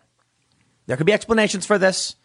[0.87, 2.17] there could be explanations for this.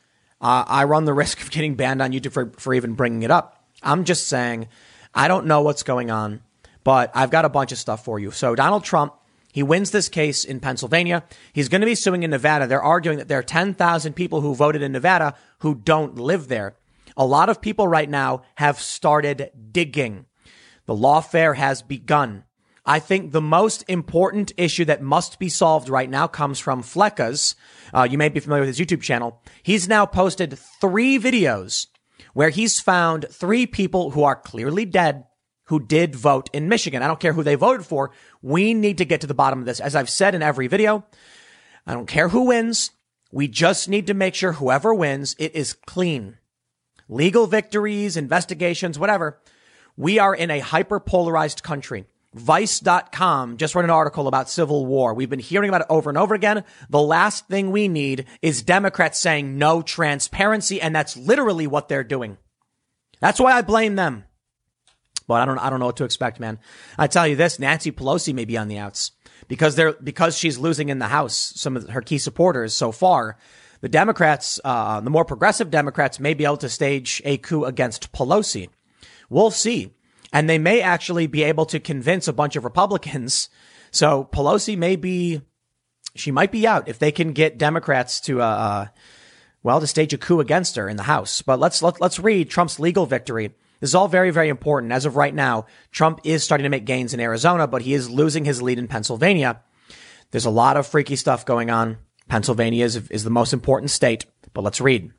[0.44, 3.32] Uh, I run the risk of getting banned on YouTube for, for even bringing it
[3.32, 3.66] up.
[3.82, 4.68] I'm just saying,
[5.16, 6.41] I don't know what's going on,
[6.84, 8.32] but I've got a bunch of stuff for you.
[8.32, 9.14] So Donald Trump,
[9.52, 11.24] he wins this case in Pennsylvania.
[11.54, 12.68] He's going to be suing in Nevada.
[12.68, 16.76] They're arguing that there are 10,000 people who voted in Nevada who don't live there.
[17.16, 20.26] A lot of people right now have started digging.
[20.86, 22.44] The lawfare has begun.
[22.86, 27.56] I think the most important issue that must be solved right now comes from Fleccas.
[27.94, 29.42] Uh, you may be familiar with his YouTube channel.
[29.62, 31.88] He's now posted three videos
[32.34, 35.26] where he's found three people who are clearly dead
[35.68, 37.02] who did vote in Michigan.
[37.02, 38.12] I don't care who they voted for.
[38.42, 39.80] We need to get to the bottom of this.
[39.80, 41.06] As I've said in every video,
[41.88, 42.92] I don't care who wins.
[43.32, 46.38] We just need to make sure whoever wins, it is clean.
[47.08, 49.40] Legal victories, investigations, whatever.
[49.96, 52.06] We are in a hyper polarized country.
[52.34, 55.14] Vice.com just wrote an article about civil war.
[55.14, 56.64] We've been hearing about it over and over again.
[56.90, 60.82] The last thing we need is Democrats saying no transparency.
[60.82, 62.38] And that's literally what they're doing.
[63.20, 64.26] That's why I blame them.
[65.28, 66.60] But I don't, I don't know what to expect, man.
[66.98, 69.12] I tell you this, Nancy Pelosi may be on the outs
[69.48, 73.38] because they're, because she's losing in the House, some of her key supporters so far.
[73.82, 78.12] The Democrats, uh, the more progressive Democrats may be able to stage a coup against
[78.12, 78.70] Pelosi.
[79.30, 79.94] We'll see.
[80.34, 83.50] And they may actually be able to convince a bunch of Republicans.
[83.92, 85.42] So Pelosi may be,
[86.16, 88.88] she might be out if they can get Democrats to, uh, uh,
[89.62, 91.44] well, to stage a coup against her in the House.
[91.44, 93.54] But let's, let, let's read Trump's legal victory.
[93.80, 94.92] This is all very, very important.
[94.92, 98.10] As of right now, Trump is starting to make gains in Arizona, but he is
[98.10, 99.62] losing his lead in Pennsylvania.
[100.32, 101.98] There's a lot of freaky stuff going on.
[102.28, 105.12] Pennsylvania is, is the most important state, but let's read.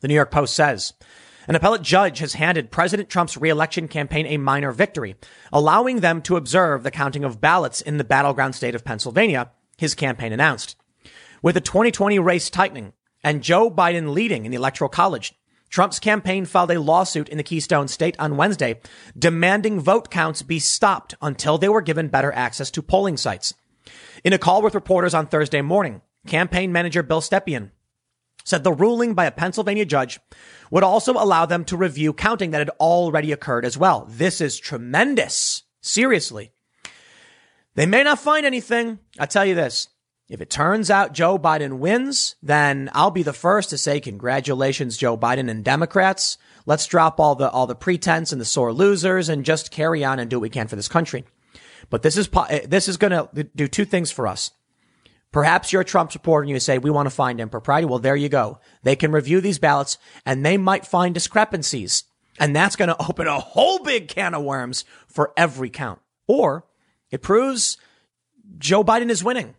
[0.00, 0.92] The New York Post says,
[1.48, 5.16] an appellate judge has handed President Trump's reelection campaign a minor victory,
[5.52, 9.94] allowing them to observe the counting of ballots in the battleground state of Pennsylvania, his
[9.94, 10.76] campaign announced.
[11.42, 12.92] With the 2020 race tightening
[13.22, 15.34] and Joe Biden leading in the Electoral College,
[15.68, 18.80] Trump's campaign filed a lawsuit in the Keystone State on Wednesday,
[19.18, 23.54] demanding vote counts be stopped until they were given better access to polling sites.
[24.24, 27.70] In a call with reporters on Thursday morning, campaign manager Bill Stepien
[28.46, 30.20] said the ruling by a Pennsylvania judge
[30.70, 34.06] would also allow them to review counting that had already occurred as well.
[34.08, 35.64] This is tremendous.
[35.80, 36.52] Seriously.
[37.74, 39.00] They may not find anything.
[39.18, 39.88] I tell you this.
[40.28, 44.96] If it turns out Joe Biden wins, then I'll be the first to say congratulations,
[44.96, 46.38] Joe Biden and Democrats.
[46.66, 50.18] Let's drop all the, all the pretense and the sore losers and just carry on
[50.20, 51.24] and do what we can for this country.
[51.90, 54.52] But this is, eh, this is going to do two things for us.
[55.36, 57.84] Perhaps you're a Trump supporter and you say, we want to find impropriety.
[57.84, 58.58] Well, there you go.
[58.84, 62.04] They can review these ballots and they might find discrepancies.
[62.40, 66.00] And that's going to open a whole big can of worms for every count.
[66.26, 66.64] Or
[67.10, 67.76] it proves
[68.56, 69.56] Joe Biden is winning.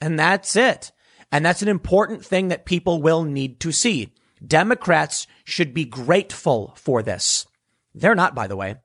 [0.00, 0.92] And that's it.
[1.30, 4.14] And that's an important thing that people will need to see.
[4.42, 7.46] Democrats should be grateful for this.
[7.94, 8.76] They're not, by the way.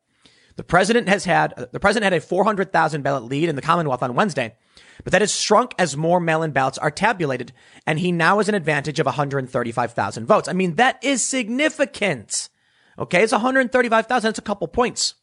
[0.57, 4.15] The president has had, the president had a 400,000 ballot lead in the Commonwealth on
[4.15, 4.57] Wednesday
[5.03, 7.51] but that has shrunk as more mail-in ballots are tabulated,
[7.85, 10.47] and he now has an advantage of 135,000 votes.
[10.47, 12.49] I mean, that is significant.
[12.97, 14.27] Okay, it's 135,000.
[14.27, 15.15] That's a couple points.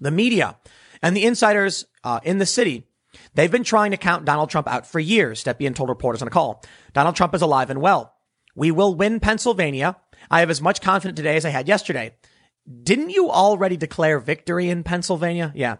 [0.00, 0.56] The media
[1.02, 2.86] and the insiders uh, in the city,
[3.34, 5.42] they've been trying to count Donald Trump out for years.
[5.44, 6.64] Stepien told reporters on a call.
[6.92, 8.14] Donald Trump is alive and well.
[8.56, 9.96] We will win Pennsylvania.
[10.30, 12.14] I have as much confidence today as I had yesterday.
[12.82, 15.52] Didn't you already declare victory in Pennsylvania?
[15.54, 15.76] Yeah.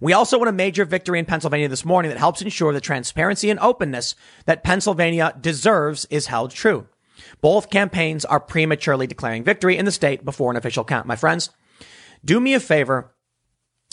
[0.00, 3.50] We also won a major victory in Pennsylvania this morning that helps ensure the transparency
[3.50, 4.14] and openness
[4.46, 6.86] that Pennsylvania deserves is held true.
[7.40, 11.06] Both campaigns are prematurely declaring victory in the state before an official count.
[11.06, 11.50] My friends,
[12.24, 13.14] do me a favor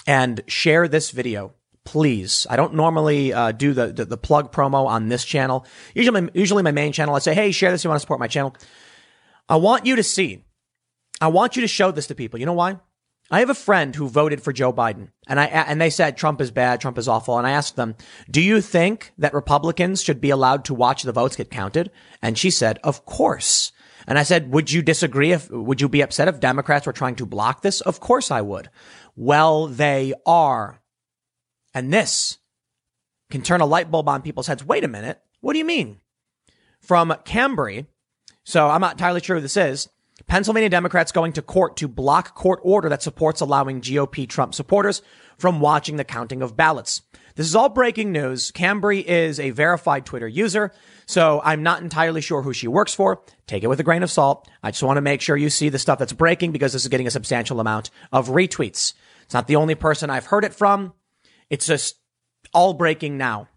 [0.08, 1.54] and share this video.
[1.84, 2.48] Please.
[2.50, 5.66] I don't normally uh, do the, the, the plug promo on this channel.
[5.94, 7.84] Usually, usually my main channel, I say, "Hey, share this.
[7.84, 8.56] You want to support my channel?"
[9.48, 10.44] I want you to see.
[11.22, 12.40] I want you to show this to people.
[12.40, 12.80] You know why?
[13.32, 16.40] I have a friend who voted for Joe Biden and I, and they said Trump
[16.42, 17.38] is bad, Trump is awful.
[17.38, 17.96] And I asked them,
[18.30, 21.90] do you think that Republicans should be allowed to watch the votes get counted?
[22.22, 23.72] And she said, of course.
[24.08, 27.16] And I said, would you disagree if, would you be upset if Democrats were trying
[27.16, 27.82] to block this?
[27.82, 28.70] Of course I would.
[29.16, 30.82] Well, they are.
[31.74, 32.38] And this
[33.32, 34.64] can turn a light bulb on people's heads.
[34.64, 35.20] Wait a minute.
[35.42, 36.00] What do you mean?
[36.80, 37.88] From Cambry.
[38.44, 39.90] So I'm not entirely sure who this is.
[40.28, 45.02] Pennsylvania Democrats going to court to block court order that supports allowing GOP Trump supporters
[45.38, 47.02] from watching the counting of ballots.
[47.36, 48.52] This is all breaking news.
[48.52, 50.72] Cambry is a verified Twitter user,
[51.06, 53.22] so I'm not entirely sure who she works for.
[53.46, 54.50] Take it with a grain of salt.
[54.64, 56.90] I just want to make sure you see the stuff that's breaking because this is
[56.90, 58.94] getting a substantial amount of retweets.
[59.24, 60.94] It's not the only person I've heard it from.
[61.50, 61.98] It's just
[62.54, 63.50] all breaking now.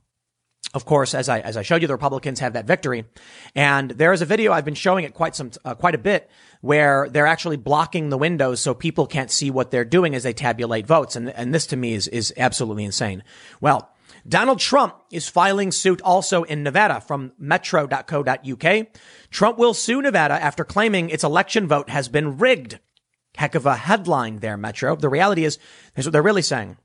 [0.74, 3.06] Of course, as I as I showed you, the Republicans have that victory,
[3.54, 6.30] and there is a video I've been showing it quite some uh, quite a bit
[6.61, 10.34] where they're actually blocking the windows so people can't see what they're doing as they
[10.34, 13.24] tabulate votes, and and this to me is is absolutely insane.
[13.62, 13.90] Well,
[14.28, 18.86] Donald Trump is filing suit also in Nevada from Metro.co.uk.
[19.30, 22.78] Trump will sue Nevada after claiming its election vote has been rigged.
[23.36, 24.96] Heck of a headline there, Metro.
[24.96, 25.59] The reality is,
[25.94, 26.76] here's what they're really saying.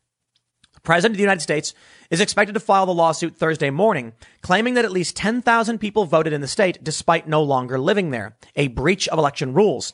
[0.84, 1.74] President of the United States
[2.10, 4.12] is expected to file the lawsuit Thursday morning,
[4.42, 8.36] claiming that at least 10,000 people voted in the state despite no longer living there,
[8.58, 9.94] a breach of election rules.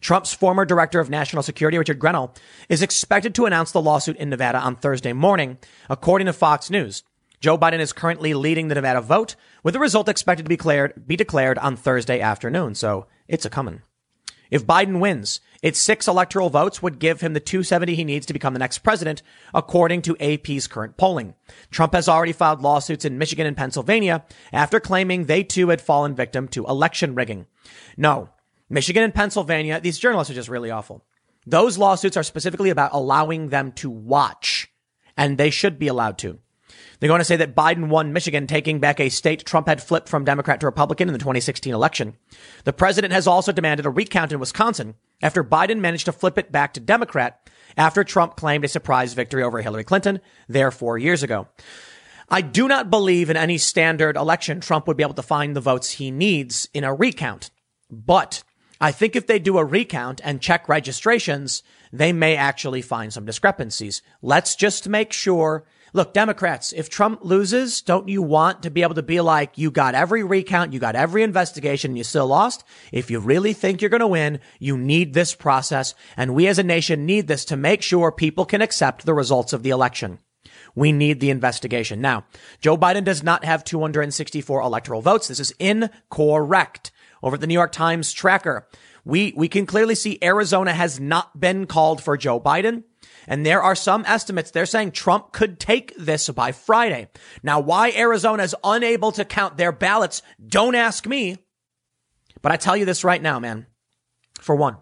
[0.00, 2.34] Trump's former director of national security, Richard Grenell,
[2.70, 5.58] is expected to announce the lawsuit in Nevada on Thursday morning,
[5.90, 7.02] according to Fox News.
[7.40, 11.06] Joe Biden is currently leading the Nevada vote, with the result expected to be declared,
[11.06, 12.74] be declared on Thursday afternoon.
[12.74, 13.82] So it's a coming.
[14.50, 18.32] If Biden wins, its six electoral votes would give him the 270 he needs to
[18.32, 19.22] become the next president,
[19.54, 21.34] according to AP's current polling.
[21.70, 26.14] Trump has already filed lawsuits in Michigan and Pennsylvania after claiming they too had fallen
[26.14, 27.46] victim to election rigging.
[27.96, 28.30] No,
[28.68, 31.04] Michigan and Pennsylvania, these journalists are just really awful.
[31.46, 34.70] Those lawsuits are specifically about allowing them to watch,
[35.16, 36.38] and they should be allowed to.
[37.00, 40.08] They're going to say that Biden won Michigan, taking back a state Trump had flipped
[40.08, 42.14] from Democrat to Republican in the 2016 election.
[42.64, 46.52] The president has also demanded a recount in Wisconsin after Biden managed to flip it
[46.52, 51.22] back to Democrat after Trump claimed a surprise victory over Hillary Clinton there four years
[51.22, 51.48] ago.
[52.28, 55.60] I do not believe in any standard election Trump would be able to find the
[55.60, 57.50] votes he needs in a recount.
[57.90, 58.44] But
[58.80, 63.24] I think if they do a recount and check registrations, they may actually find some
[63.24, 64.00] discrepancies.
[64.22, 68.94] Let's just make sure Look, Democrats, if Trump loses, don't you want to be able
[68.94, 72.62] to be like, you got every recount, you got every investigation, and you still lost?
[72.92, 75.94] If you really think you're going to win, you need this process.
[76.16, 79.52] And we as a nation need this to make sure people can accept the results
[79.52, 80.18] of the election.
[80.76, 82.00] We need the investigation.
[82.00, 82.24] Now,
[82.60, 85.28] Joe Biden does not have 264 electoral votes.
[85.28, 86.92] This is incorrect.
[87.22, 88.66] Over at the New York Times tracker,
[89.04, 92.84] we, we can clearly see Arizona has not been called for Joe Biden.
[93.26, 94.50] And there are some estimates.
[94.50, 97.08] They're saying Trump could take this by Friday.
[97.42, 101.36] Now, why Arizona is unable to count their ballots, don't ask me.
[102.42, 103.66] But I tell you this right now, man.
[104.40, 104.78] For one,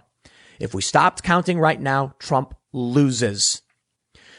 [0.60, 3.62] if we stopped counting right now, Trump loses.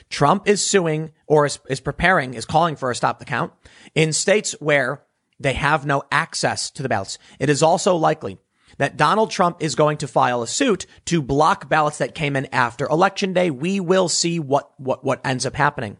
[0.09, 3.53] Trump is suing or is, is preparing, is calling for a stop the count
[3.93, 5.03] in states where
[5.39, 7.17] they have no access to the ballots.
[7.39, 8.37] It is also likely
[8.79, 12.47] that Donald Trump is going to file a suit to block ballots that came in
[12.51, 13.51] after election day.
[13.51, 15.97] We will see what, what, what ends up happening.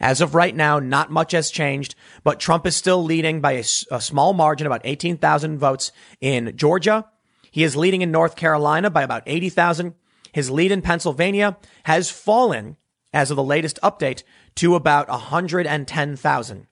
[0.00, 1.94] As of right now, not much has changed,
[2.24, 7.06] but Trump is still leading by a, a small margin, about 18,000 votes in Georgia.
[7.50, 9.94] He is leading in North Carolina by about 80,000.
[10.32, 12.76] His lead in Pennsylvania has fallen
[13.12, 14.22] as of the latest update
[14.56, 16.66] to about 110,000.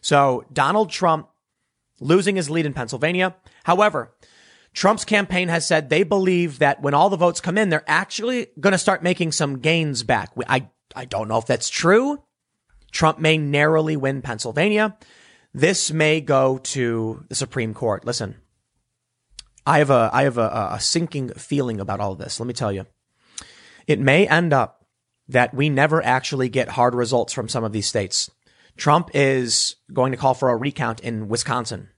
[0.00, 1.28] So Donald Trump
[2.00, 3.36] losing his lead in Pennsylvania.
[3.64, 4.14] However,
[4.74, 8.48] Trump's campaign has said they believe that when all the votes come in, they're actually
[8.58, 10.32] going to start making some gains back.
[10.48, 12.22] I, I don't know if that's true.
[12.90, 14.96] Trump may narrowly win Pennsylvania.
[15.52, 18.04] This may go to the Supreme Court.
[18.04, 18.36] Listen,
[19.64, 22.40] I have a, I have a, a sinking feeling about all this.
[22.40, 22.86] Let me tell you,
[23.86, 24.84] it may end up
[25.28, 28.30] that we never actually get hard results from some of these states.
[28.76, 31.90] Trump is going to call for a recount in Wisconsin.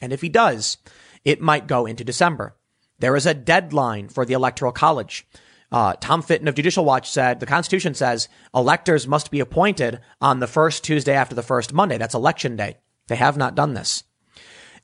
[0.00, 0.78] And if he does,
[1.24, 2.56] it might go into December.
[2.98, 5.26] There is a deadline for the Electoral College.
[5.70, 10.38] Uh, Tom Fitton of Judicial Watch said the Constitution says electors must be appointed on
[10.38, 11.96] the first Tuesday after the first Monday.
[11.96, 12.76] That's election day.
[13.08, 14.04] They have not done this.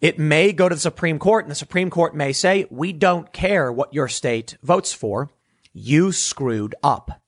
[0.00, 3.32] It may go to the Supreme Court, and the Supreme Court may say, We don't
[3.32, 5.30] care what your state votes for.
[5.72, 7.20] You screwed up.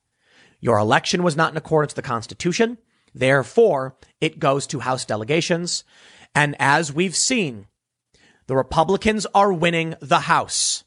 [0.59, 2.77] Your election was not in accordance with the Constitution.
[3.13, 5.83] Therefore, it goes to House delegations.
[6.33, 7.67] And as we've seen,
[8.47, 10.83] the Republicans are winning the House.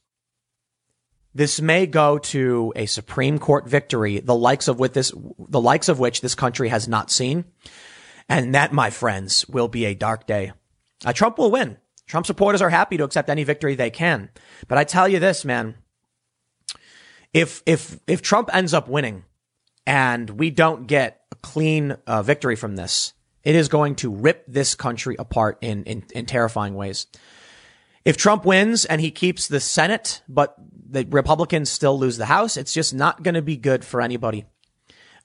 [1.35, 5.89] This may go to a Supreme Court victory, the likes of which this, the likes
[5.89, 7.45] of which this country has not seen.
[8.29, 10.53] And that, my friends, will be a dark day.
[11.05, 11.79] Uh, Trump will win.
[12.07, 14.31] Trump supporters are happy to accept any victory they can.
[14.69, 15.75] But I tell you this, man.
[17.33, 19.25] If, if, if Trump ends up winning
[19.87, 24.45] and we don't get a clean uh, victory from this, it is going to rip
[24.47, 27.07] this country apart in, in, in terrifying ways.
[28.05, 30.55] If Trump wins and he keeps the Senate, but
[30.91, 34.45] the Republicans still lose the House, it's just not going to be good for anybody.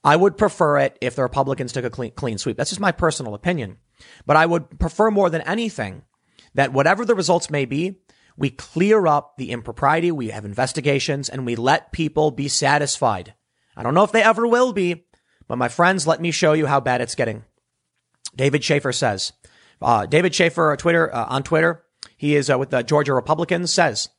[0.02, 2.56] I would prefer it if the Republicans took a clean, clean sweep.
[2.56, 3.76] That's just my personal opinion.
[4.24, 6.02] But I would prefer more than anything
[6.54, 8.00] that whatever the results may be,
[8.36, 13.34] we clear up the impropriety, we have investigations, and we let people be satisfied.
[13.76, 15.04] I don't know if they ever will be,
[15.46, 17.44] but my friends, let me show you how bad it's getting.
[18.34, 19.32] David Shafer says,
[19.82, 21.84] uh, David Shafer, uh, Twitter, uh, on Twitter,
[22.20, 24.10] he is uh, with the Georgia Republicans, says,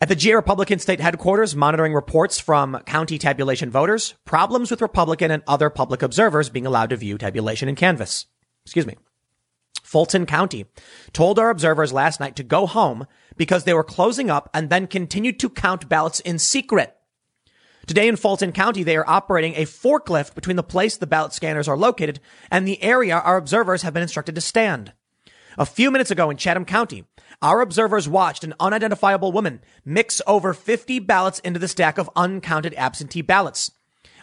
[0.00, 5.32] at the GA Republican state headquarters, monitoring reports from county tabulation voters, problems with Republican
[5.32, 8.26] and other public observers being allowed to view tabulation and canvass.
[8.64, 8.94] Excuse me.
[9.82, 10.66] Fulton County
[11.12, 14.86] told our observers last night to go home because they were closing up and then
[14.86, 16.96] continued to count ballots in secret.
[17.88, 21.66] Today in Fulton County, they are operating a forklift between the place the ballot scanners
[21.66, 24.92] are located and the area our observers have been instructed to stand.
[25.58, 27.04] A few minutes ago in Chatham County,
[27.42, 32.74] our observers watched an unidentifiable woman mix over 50 ballots into the stack of uncounted
[32.74, 33.70] absentee ballots.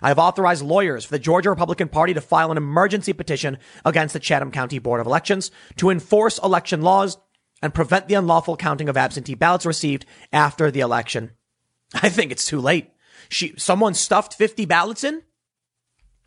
[0.01, 4.13] I have authorized lawyers for the Georgia Republican Party to file an emergency petition against
[4.13, 7.17] the Chatham County Board of Elections to enforce election laws
[7.61, 11.32] and prevent the unlawful counting of absentee ballots received after the election.
[11.93, 12.89] I think it's too late.
[13.27, 15.21] She, someone stuffed 50 ballots in?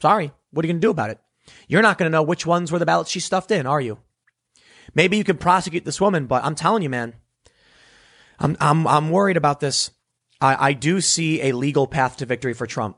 [0.00, 0.30] Sorry.
[0.50, 1.18] What are you going to do about it?
[1.66, 3.98] You're not going to know which ones were the ballots she stuffed in, are you?
[4.94, 7.14] Maybe you can prosecute this woman, but I'm telling you, man,
[8.38, 9.90] I'm, I'm, I'm worried about this.
[10.40, 12.96] I, I do see a legal path to victory for Trump.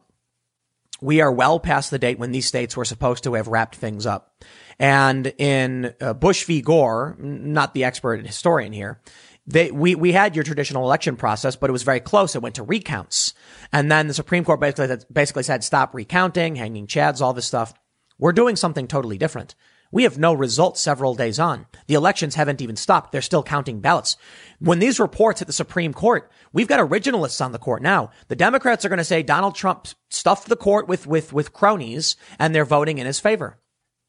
[1.00, 4.06] We are well past the date when these states were supposed to have wrapped things
[4.06, 4.42] up.
[4.78, 6.62] And in uh, Bush v.
[6.62, 9.00] Gore, not the expert historian here,
[9.46, 12.34] they, we, we had your traditional election process, but it was very close.
[12.34, 13.34] It went to recounts.
[13.72, 17.74] And then the Supreme Court basically, basically said, stop recounting, hanging chads, all this stuff.
[18.18, 19.54] We're doing something totally different.
[19.90, 21.66] We have no results several days on.
[21.86, 23.12] The elections haven't even stopped.
[23.12, 24.16] They're still counting ballots.
[24.58, 28.10] When these reports hit the Supreme Court, we've got originalists on the court now.
[28.28, 32.16] The Democrats are going to say Donald Trump stuffed the court with, with, with cronies
[32.38, 33.58] and they're voting in his favor.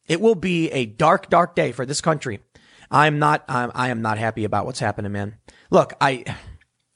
[0.07, 2.39] It will be a dark, dark day for this country.
[2.89, 5.35] I'm not, I'm, I am not happy about what's happening, man.
[5.71, 6.23] Look, I,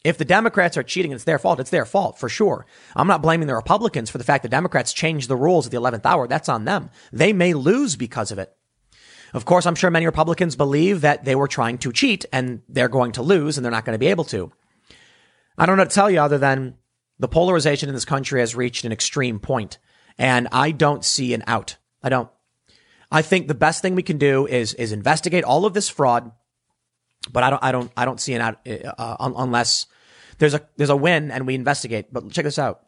[0.04, 1.60] if the Democrats are cheating, it's their fault.
[1.60, 2.66] It's their fault for sure.
[2.96, 5.80] I'm not blaming the Republicans for the fact that Democrats changed the rules at the
[5.80, 6.28] 11th hour.
[6.28, 6.90] That's on them.
[7.12, 8.56] They may lose because of it.
[9.34, 12.90] Of course, I'm sure many Republicans believe that they were trying to cheat and they're
[12.90, 14.52] going to lose and they're not going to be able to.
[15.58, 16.76] I don't know to tell you other than
[17.20, 19.78] the polarization in this country has reached an extreme point
[20.18, 21.78] and I don't see an out.
[22.02, 22.30] I don't.
[23.12, 26.32] I think the best thing we can do is, is investigate all of this fraud,
[27.32, 29.88] but I don't, I don't, I don't see an out, uh, unless
[30.38, 32.14] there's a, there's a win and we investigate.
[32.14, 32.82] But check this out.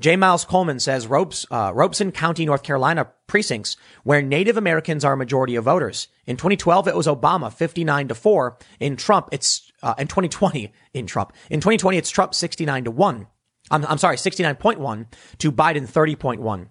[0.00, 0.14] J.
[0.14, 5.16] Miles Coleman says Ropes, uh, Robeson County, North Carolina precincts where Native Americans are a
[5.16, 6.06] majority of voters.
[6.24, 8.58] In 2012, it was Obama 59 to 4.
[8.78, 11.32] In Trump, it's, uh, in 2020, in Trump.
[11.50, 13.26] In 2020, it's Trump 69 to 1.
[13.70, 15.06] I'm, I'm sorry, 69.1
[15.38, 16.68] to Biden 30.1.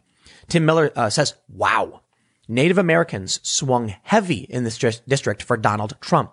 [0.48, 2.02] Tim Miller uh, says, wow.
[2.48, 6.32] Native Americans swung heavy in this district for Donald Trump.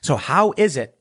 [0.00, 0.96] So how is it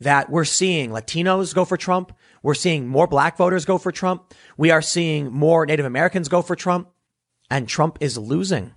[0.00, 2.12] that we're seeing Latinos go for Trump?
[2.42, 4.34] We're seeing more black voters go for Trump.
[4.56, 6.90] We are seeing more Native Americans go for Trump
[7.50, 8.74] and Trump is losing.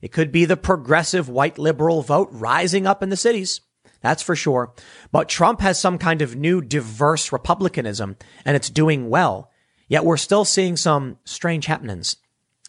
[0.00, 3.60] It could be the progressive white liberal vote rising up in the cities.
[4.02, 4.74] That's for sure.
[5.10, 9.50] But Trump has some kind of new diverse republicanism and it's doing well.
[9.88, 12.16] Yet we're still seeing some strange happenings.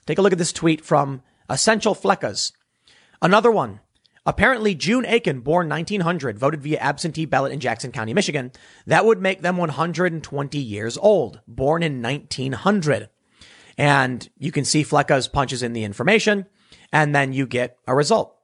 [0.06, 2.54] Take a look at this tweet from Essential Fleccas.
[3.22, 3.82] Another one.
[4.28, 8.52] Apparently, June Aiken, born 1900, voted via absentee ballot in Jackson County, Michigan.
[8.86, 13.10] That would make them 120 years old, born in 1900.
[13.78, 16.46] And you can see Flecka's punches in the information,
[16.92, 18.36] and then you get a result.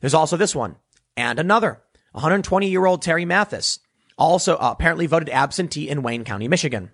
[0.00, 0.76] There's also this one
[1.16, 1.82] and another.
[2.12, 3.80] 120 year old Terry Mathis
[4.16, 6.90] also uh, apparently voted absentee in Wayne County, Michigan.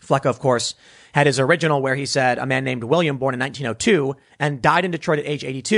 [0.00, 0.76] Flecka, of course,
[1.12, 4.84] had his original where he said a man named William, born in 1902 and died
[4.84, 5.76] in Detroit at age 82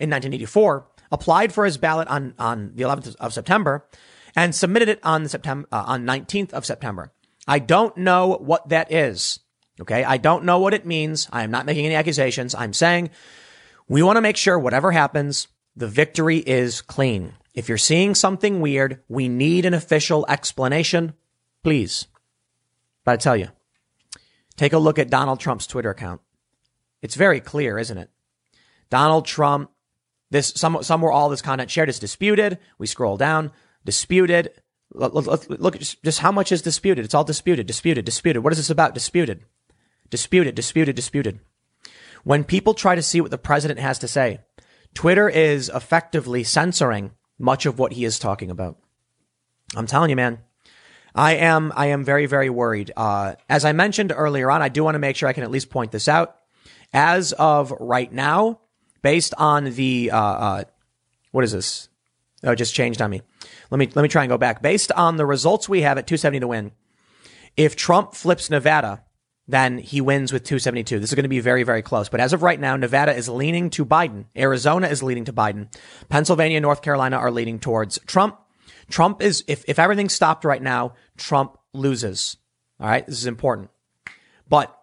[0.00, 3.86] in 1984, applied for his ballot on, on the 11th of September
[4.34, 7.12] and submitted it on the September, uh, on 19th of September.
[7.48, 9.40] I don't know what that is.
[9.80, 10.04] Okay.
[10.04, 11.28] I don't know what it means.
[11.32, 12.54] I am not making any accusations.
[12.54, 13.10] I'm saying
[13.88, 17.34] we want to make sure whatever happens, the victory is clean.
[17.54, 21.14] If you're seeing something weird, we need an official explanation,
[21.62, 22.06] please.
[23.04, 23.48] But I tell you,
[24.56, 26.20] take a look at Donald Trump's Twitter account.
[27.00, 28.10] It's very clear, isn't it?
[28.90, 29.70] Donald Trump
[30.30, 32.58] this some somewhere all this content shared is disputed.
[32.78, 33.52] We scroll down,
[33.84, 34.50] disputed.
[34.92, 37.04] Look, look, look just how much is disputed.
[37.04, 38.42] It's all disputed, disputed, disputed.
[38.42, 38.94] What is this about?
[38.94, 39.44] Disputed,
[40.10, 41.40] disputed, disputed, disputed.
[42.24, 44.40] When people try to see what the president has to say,
[44.94, 48.78] Twitter is effectively censoring much of what he is talking about.
[49.76, 50.38] I'm telling you, man.
[51.14, 52.92] I am, I am very, very worried.
[52.94, 55.50] Uh, as I mentioned earlier on, I do want to make sure I can at
[55.50, 56.36] least point this out.
[56.92, 58.60] As of right now,
[59.06, 60.64] based on the uh, uh,
[61.30, 61.88] what is this?
[62.42, 63.22] Oh, it just changed on me.
[63.70, 64.60] Let me let me try and go back.
[64.60, 66.72] Based on the results we have at 270 to win,
[67.56, 69.04] if Trump flips Nevada,
[69.46, 70.98] then he wins with 272.
[70.98, 72.08] This is going to be very, very close.
[72.08, 74.24] But as of right now, Nevada is leaning to Biden.
[74.36, 75.72] Arizona is leaning to Biden.
[76.08, 78.40] Pennsylvania and North Carolina are leaning towards Trump.
[78.90, 82.38] Trump is, if, if everything stopped right now, Trump loses.
[82.80, 83.06] All right.
[83.06, 83.70] This is important.
[84.48, 84.75] But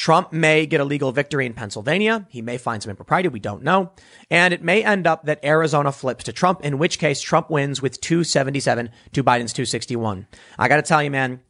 [0.00, 2.26] Trump may get a legal victory in Pennsylvania.
[2.30, 3.28] He may find some impropriety.
[3.28, 3.92] We don't know.
[4.30, 7.82] And it may end up that Arizona flips to Trump, in which case Trump wins
[7.82, 10.26] with 277 to Biden's 261.
[10.58, 11.40] I got to tell you, man,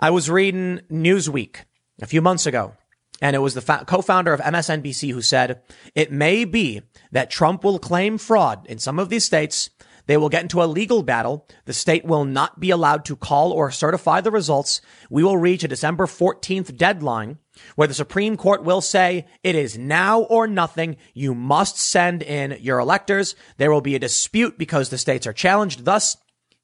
[0.00, 1.58] I was reading Newsweek
[2.02, 2.74] a few months ago,
[3.22, 5.62] and it was the co-founder of MSNBC who said
[5.94, 6.82] it may be
[7.12, 9.70] that Trump will claim fraud in some of these states
[10.08, 11.46] they will get into a legal battle.
[11.66, 14.80] The state will not be allowed to call or certify the results.
[15.10, 17.38] We will reach a December 14th deadline
[17.74, 20.96] where the Supreme Court will say it is now or nothing.
[21.14, 23.34] You must send in your electors.
[23.56, 25.84] There will be a dispute because the states are challenged.
[25.84, 26.16] Thus,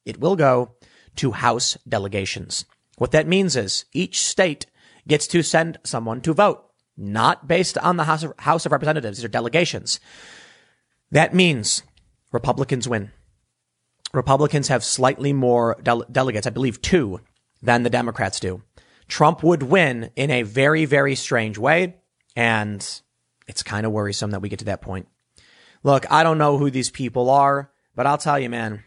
[0.05, 0.75] it will go
[1.17, 2.65] to House delegations.
[2.97, 4.65] What that means is each state
[5.07, 6.63] gets to send someone to vote,
[6.97, 9.17] not based on the House of, House of Representatives.
[9.17, 9.99] These are delegations.
[11.11, 11.83] That means
[12.31, 13.11] Republicans win.
[14.13, 17.19] Republicans have slightly more dele- delegates, I believe two,
[17.61, 18.61] than the Democrats do.
[19.07, 21.97] Trump would win in a very, very strange way.
[22.35, 22.85] And
[23.47, 25.07] it's kind of worrisome that we get to that point.
[25.83, 28.83] Look, I don't know who these people are, but I'll tell you, man.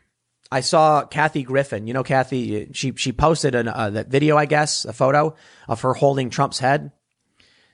[0.50, 1.86] I saw Kathy Griffin.
[1.86, 5.34] You know, Kathy, she, she posted an, uh, that video, I guess, a photo
[5.68, 6.90] of her holding Trump's head.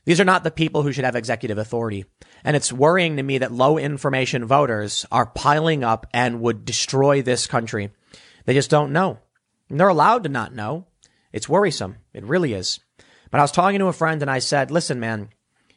[0.05, 2.05] These are not the people who should have executive authority.
[2.43, 7.23] And it's worrying to me that low information voters are piling up and would destroy
[7.23, 7.91] this country.
[8.45, 9.19] They just don't know.
[9.71, 10.87] And they're allowed to not know.
[11.35, 11.97] It's worrisome.
[12.13, 12.79] It really is.
[13.33, 15.31] But I was talking to a friend and I said, listen, man,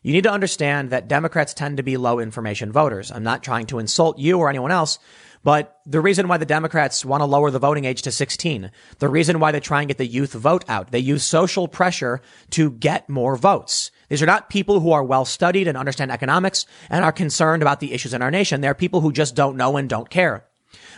[0.04, 3.12] you need to understand that Democrats tend to be low information voters.
[3.12, 5.00] I'm not trying to insult you or anyone else,
[5.44, 8.70] but the reason why the Democrats want to lower the voting age to 16,
[9.00, 12.22] the reason why they try and get the youth vote out, they use social pressure
[12.52, 13.90] to get more votes.
[14.10, 17.80] These are not people who are well studied and understand economics and are concerned about
[17.80, 18.62] the issues in our nation.
[18.62, 20.46] They're people who just don't know and don't care.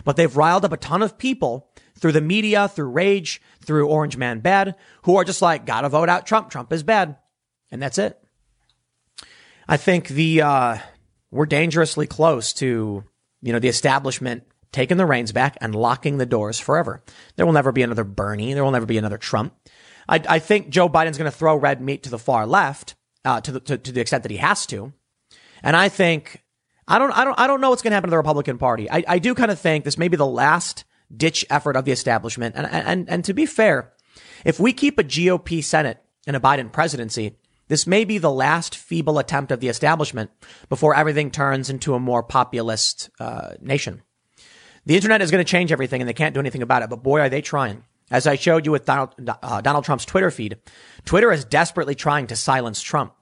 [0.04, 1.69] But they've riled up a ton of people
[2.00, 6.10] through the media, through rage, through Orange Man Bad, who are just like, gotta vote
[6.10, 6.50] out Trump.
[6.50, 7.18] Trump is bad.
[7.72, 8.20] And that's it.
[9.68, 10.78] I think the, uh,
[11.30, 13.04] we're dangerously close to,
[13.42, 17.04] you know, the establishment taking the reins back and locking the doors forever.
[17.36, 18.54] There will never be another Bernie.
[18.54, 19.54] There will never be another Trump.
[20.08, 22.96] I, I think Joe Biden's going to throw red meat to the far left,
[23.26, 24.94] uh, to the, to, to the extent that he has to.
[25.62, 26.44] And I think,
[26.88, 28.90] I don't, I don't, I don't know what's going to happen to the Republican Party.
[28.90, 30.86] I, I do kind of think this may be the last
[31.16, 32.56] ditch effort of the establishment.
[32.56, 33.94] And, and, and to be fair,
[34.46, 37.38] if we keep a GOP Senate and a Biden presidency,
[37.68, 40.32] this may be the last feeble attempt of the establishment
[40.70, 44.02] before everything turns into a more populist uh, nation.
[44.86, 47.04] The internet is going to change everything and they can't do anything about it, but
[47.04, 47.84] boy, are they trying.
[48.12, 49.14] As I showed you with Donald,
[49.44, 50.58] uh, Donald Trump's Twitter feed,
[51.06, 53.14] Twitter is desperately trying to silence Trump.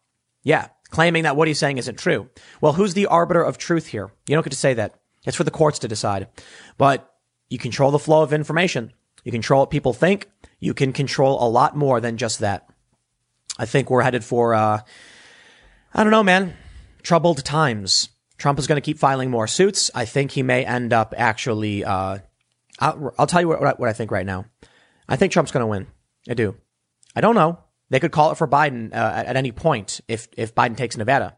[0.43, 2.29] Yeah, claiming that what he's saying isn't true.
[2.61, 4.11] Well, who's the arbiter of truth here?
[4.27, 4.95] You don't get to say that.
[5.25, 6.29] It's for the courts to decide.
[6.77, 7.13] But
[7.49, 8.93] you control the flow of information.
[9.23, 10.29] You control what people think.
[10.59, 12.69] You can control a lot more than just that.
[13.57, 14.81] I think we're headed for, uh,
[15.93, 16.55] I don't know, man,
[17.03, 18.09] troubled times.
[18.37, 19.89] Trump is going to keep filing more suits.
[19.95, 22.19] I think he may end up actually, uh,
[22.79, 24.45] I'll, I'll, tell you what, what I think right now.
[25.09, 25.87] I think Trump's going to win.
[26.29, 26.55] I do.
[27.15, 27.59] I don't know.
[27.89, 30.97] They could call it for Biden uh, at, at, any point if if Biden takes
[30.97, 31.37] Nevada.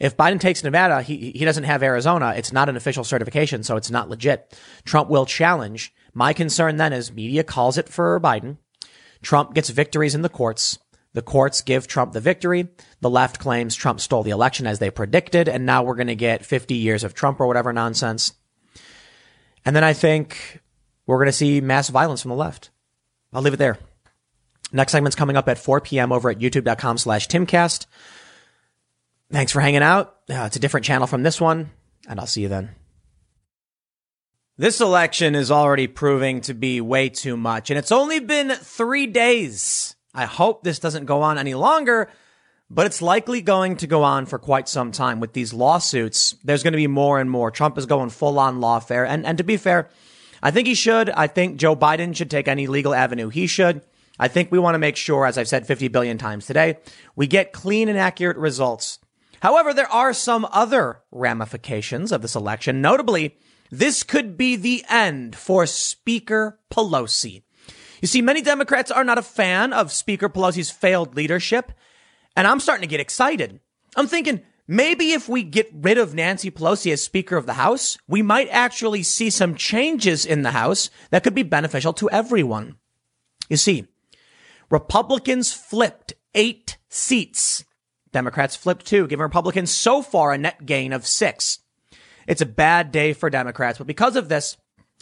[0.00, 2.34] If Biden takes Nevada, he he doesn't have Arizona.
[2.36, 4.58] It's not an official certification, so it's not legit.
[4.84, 5.94] Trump will challenge.
[6.12, 8.58] My concern then is media calls it for Biden.
[9.22, 10.78] Trump gets victories in the courts.
[11.14, 12.68] The courts give Trump the victory.
[13.00, 16.16] The left claims Trump stole the election as they predicted, and now we're going to
[16.16, 18.34] get 50 years of Trump or whatever nonsense.
[19.64, 20.60] And then I think
[21.06, 22.70] we're going to see mass violence from the left.
[23.32, 23.78] I'll leave it there.
[24.72, 26.10] Next segment's coming up at 4 p.m.
[26.12, 27.86] over at youtube.com slash timcast.
[29.30, 30.16] Thanks for hanging out.
[30.30, 31.70] Uh, it's a different channel from this one,
[32.08, 32.70] and I'll see you then.
[34.56, 39.06] This election is already proving to be way too much, and it's only been three
[39.06, 39.96] days.
[40.14, 42.08] I hope this doesn't go on any longer,
[42.70, 46.36] but it's likely going to go on for quite some time with these lawsuits.
[46.44, 47.50] There's going to be more and more.
[47.50, 49.06] Trump is going full on lawfare.
[49.08, 49.90] And, and to be fair,
[50.40, 51.10] I think he should.
[51.10, 53.82] I think Joe Biden should take any legal avenue he should.
[54.20, 56.78] I think we want to make sure, as I've said 50 billion times today,
[57.16, 59.00] we get clean and accurate results.
[59.44, 62.80] However, there are some other ramifications of this election.
[62.80, 63.36] Notably,
[63.70, 67.42] this could be the end for Speaker Pelosi.
[68.00, 71.72] You see, many Democrats are not a fan of Speaker Pelosi's failed leadership,
[72.34, 73.60] and I'm starting to get excited.
[73.94, 77.98] I'm thinking, Maybe if we get rid of Nancy Pelosi as Speaker of the House,
[78.08, 82.76] we might actually see some changes in the House that could be beneficial to everyone.
[83.50, 83.88] You see,
[84.70, 87.66] Republicans flipped eight seats.
[88.14, 91.58] Democrats flipped two, giving Republicans so far a net gain of six.
[92.26, 94.56] It's a bad day for Democrats, but because of this,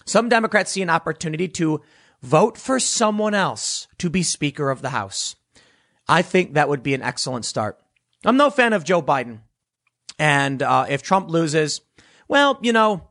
[0.05, 1.83] some Democrats see an opportunity to
[2.23, 5.37] vote for someone else to be Speaker of the House.
[6.09, 7.79] I think that would be an excellent start.
[8.25, 9.41] I'm no fan of Joe Biden.
[10.19, 11.81] And uh, if Trump loses,
[12.29, 13.09] well, you know,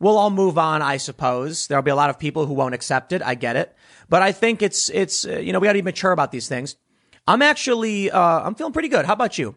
[0.00, 1.66] we'll all move on, I suppose.
[1.66, 3.22] There'll be a lot of people who won't accept it.
[3.22, 3.74] I get it.
[4.08, 6.48] But I think it's, it's, uh, you know, we got to be mature about these
[6.48, 6.76] things.
[7.26, 9.04] I'm actually, uh, I'm feeling pretty good.
[9.04, 9.56] How about you?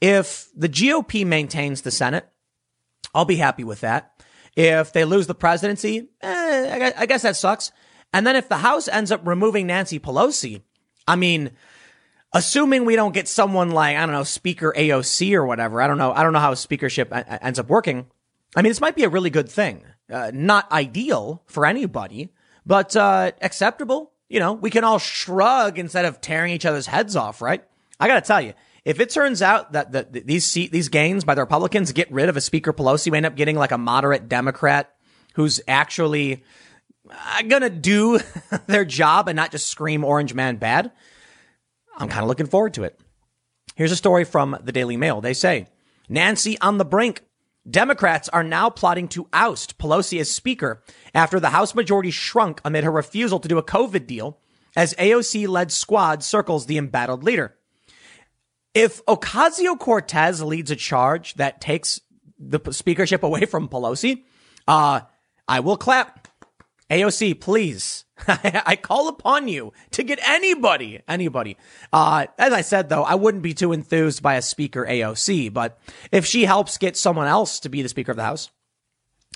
[0.00, 2.28] If the GOP maintains the Senate,
[3.14, 4.22] I'll be happy with that.
[4.56, 7.72] If they lose the presidency, eh, I guess that sucks.
[8.12, 10.62] And then if the House ends up removing Nancy Pelosi,
[11.06, 11.50] I mean,
[12.32, 15.80] assuming we don't get someone like, I don't know, Speaker AOC or whatever.
[15.82, 16.12] I don't know.
[16.12, 18.06] I don't know how speakership ends up working.
[18.56, 19.84] I mean, this might be a really good thing.
[20.10, 22.32] Uh, not ideal for anybody,
[22.64, 24.12] but, uh, acceptable.
[24.28, 27.62] You know, we can all shrug instead of tearing each other's heads off, right?
[28.00, 31.34] I gotta tell you, if it turns out that the, these seat, these gains by
[31.34, 34.28] the Republicans get rid of a Speaker Pelosi, we end up getting like a moderate
[34.28, 34.94] Democrat
[35.34, 36.42] who's actually
[37.10, 38.20] uh, gonna do
[38.66, 40.90] their job and not just scream orange man bad.
[41.96, 42.98] I'm kind of looking forward to it.
[43.76, 45.20] Here's a story from the Daily Mail.
[45.20, 45.66] They say
[46.08, 47.22] Nancy on the brink.
[47.68, 50.82] Democrats are now plotting to oust Pelosi as Speaker
[51.14, 54.38] after the House majority shrunk amid her refusal to do a COVID deal
[54.76, 57.56] as AOC led squad circles the embattled leader.
[58.74, 62.00] If Ocasio Cortez leads a charge that takes
[62.38, 64.24] the speakership away from Pelosi,
[64.66, 65.00] uh,
[65.46, 66.28] I will clap.
[66.90, 68.03] AOC, please.
[68.28, 71.56] I call upon you to get anybody, anybody.
[71.92, 75.78] Uh, as I said though, I wouldn't be too enthused by a speaker AOC, but
[76.12, 78.50] if she helps get someone else to be the speaker of the house,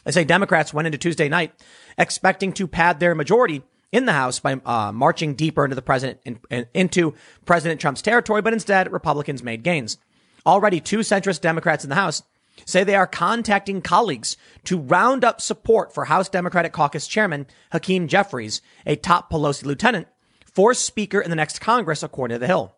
[0.06, 1.52] I say Democrats went into Tuesday night
[1.98, 6.20] expecting to pad their majority in the House by uh, marching deeper into the president
[6.24, 7.14] in, in, into
[7.46, 9.98] President Trump's territory, but instead Republicans made gains.
[10.46, 12.22] Already, two centrist Democrats in the House
[12.64, 18.08] say they are contacting colleagues to round up support for House Democratic Caucus Chairman Hakeem
[18.08, 20.08] Jeffries, a top Pelosi lieutenant,
[20.44, 22.74] for Speaker in the next Congress, according to The Hill.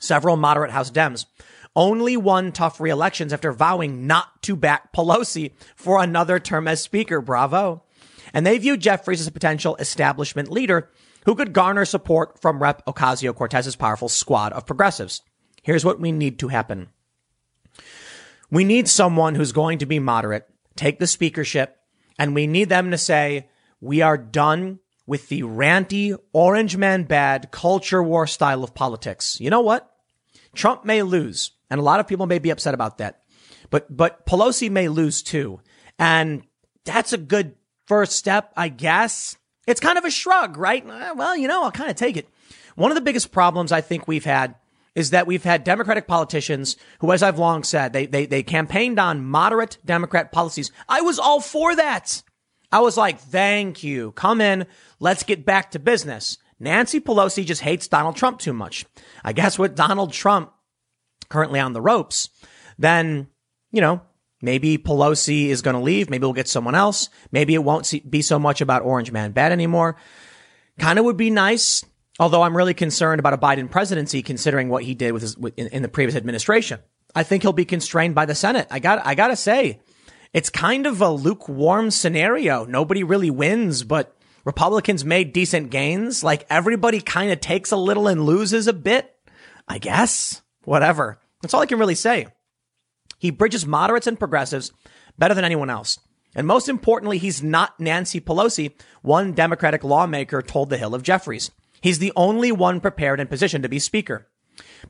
[0.00, 1.26] Several moderate House Dems
[1.74, 7.20] only won tough re-elections after vowing not to back Pelosi for another term as Speaker.
[7.20, 7.82] Bravo.
[8.34, 10.90] And they view Jeffries as a potential establishment leader
[11.24, 12.84] who could garner support from Rep.
[12.86, 15.22] Ocasio Cortez's powerful squad of progressives.
[15.62, 16.88] Here's what we need to happen.
[18.52, 20.46] We need someone who's going to be moderate,
[20.76, 21.78] take the speakership,
[22.18, 23.48] and we need them to say,
[23.80, 29.40] we are done with the ranty, orange man bad culture war style of politics.
[29.40, 29.90] You know what?
[30.54, 33.22] Trump may lose, and a lot of people may be upset about that.
[33.70, 35.60] But, but Pelosi may lose too.
[35.98, 36.42] And
[36.84, 37.54] that's a good
[37.86, 39.34] first step, I guess.
[39.66, 40.84] It's kind of a shrug, right?
[40.84, 42.28] Well, you know, I'll kind of take it.
[42.74, 44.56] One of the biggest problems I think we've had
[44.94, 48.98] is that we've had Democratic politicians who, as I've long said, they, they, they campaigned
[48.98, 50.70] on moderate Democrat policies.
[50.88, 52.22] I was all for that.
[52.70, 54.12] I was like, thank you.
[54.12, 54.66] Come in.
[55.00, 56.38] Let's get back to business.
[56.58, 58.86] Nancy Pelosi just hates Donald Trump too much.
[59.24, 60.52] I guess with Donald Trump
[61.28, 62.28] currently on the ropes,
[62.78, 63.28] then,
[63.72, 64.02] you know,
[64.40, 66.08] maybe Pelosi is going to leave.
[66.08, 67.08] Maybe we'll get someone else.
[67.30, 69.96] Maybe it won't be so much about Orange Man Bad anymore.
[70.78, 71.84] Kind of would be nice
[72.20, 75.68] Although I'm really concerned about a Biden presidency, considering what he did with his in,
[75.68, 76.80] in the previous administration,
[77.14, 78.66] I think he'll be constrained by the Senate.
[78.70, 79.80] I got I gotta say,
[80.32, 82.64] it's kind of a lukewarm scenario.
[82.64, 86.22] Nobody really wins, but Republicans made decent gains.
[86.22, 89.14] Like everybody kind of takes a little and loses a bit.
[89.68, 91.18] I guess whatever.
[91.40, 92.26] That's all I can really say.
[93.18, 94.72] He bridges moderates and progressives
[95.18, 95.98] better than anyone else.
[96.34, 98.72] And most importantly, he's not Nancy Pelosi,
[99.02, 101.50] one Democratic lawmaker told the Hill of Jeffries.
[101.82, 104.28] He's the only one prepared and positioned to be speaker.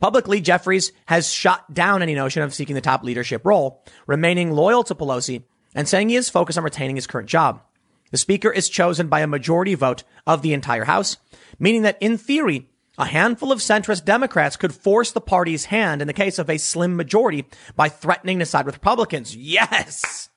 [0.00, 4.84] Publicly, Jeffries has shot down any notion of seeking the top leadership role, remaining loyal
[4.84, 5.42] to Pelosi
[5.74, 7.62] and saying he is focused on retaining his current job.
[8.10, 11.16] The speaker is chosen by a majority vote of the entire House,
[11.58, 16.06] meaning that in theory, a handful of centrist Democrats could force the party's hand in
[16.06, 19.34] the case of a slim majority by threatening to side with Republicans.
[19.34, 20.28] Yes!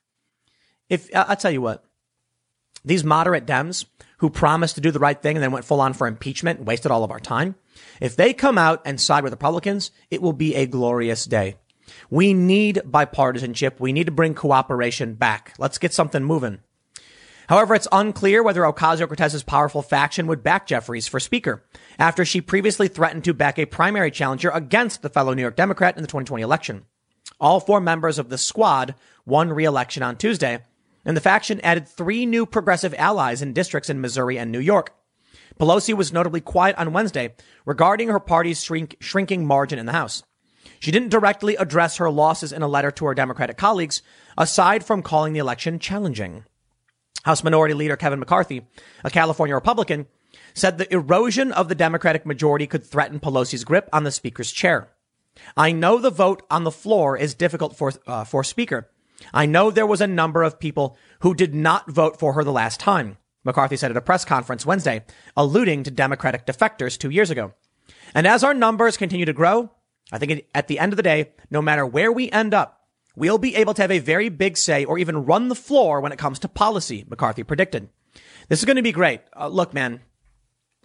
[0.89, 1.83] If, uh, I'll tell you what,
[2.85, 3.85] these moderate Dems
[4.17, 6.67] who promised to do the right thing and then went full on for impeachment and
[6.67, 7.55] wasted all of our time.
[7.99, 11.55] If they come out and side with Republicans, it will be a glorious day.
[12.09, 13.79] We need bipartisanship.
[13.79, 15.53] We need to bring cooperation back.
[15.57, 16.59] Let's get something moving.
[17.47, 21.63] However, it's unclear whether Ocasio-Cortez's powerful faction would back Jeffries for speaker
[21.99, 25.95] after she previously threatened to back a primary challenger against the fellow New York Democrat
[25.95, 26.85] in the 2020 election.
[27.39, 30.59] All four members of the squad won re-election on Tuesday,
[31.05, 34.93] and the faction added three new progressive allies in districts in Missouri and New York.
[35.59, 40.23] Pelosi was notably quiet on Wednesday regarding her party's shrink, shrinking margin in the House.
[40.79, 44.01] She didn't directly address her losses in a letter to her Democratic colleagues,
[44.37, 46.43] aside from calling the election challenging.
[47.23, 48.67] House Minority Leader Kevin McCarthy,
[49.03, 50.07] a California Republican,
[50.53, 54.89] said the erosion of the Democratic majority could threaten Pelosi's grip on the Speaker's chair.
[55.57, 58.89] I know the vote on the floor is difficult for, uh, for Speaker,
[59.33, 62.51] I know there was a number of people who did not vote for her the
[62.51, 65.05] last time, McCarthy said at a press conference Wednesday,
[65.37, 67.53] alluding to Democratic defectors two years ago.
[68.13, 69.71] And as our numbers continue to grow,
[70.11, 72.81] I think at the end of the day, no matter where we end up,
[73.15, 76.11] we'll be able to have a very big say or even run the floor when
[76.11, 77.89] it comes to policy, McCarthy predicted.
[78.47, 79.21] This is going to be great.
[79.35, 80.01] Uh, look, man,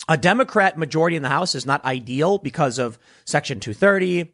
[0.09, 4.27] a Democrat majority in the House is not ideal because of Section 230, a,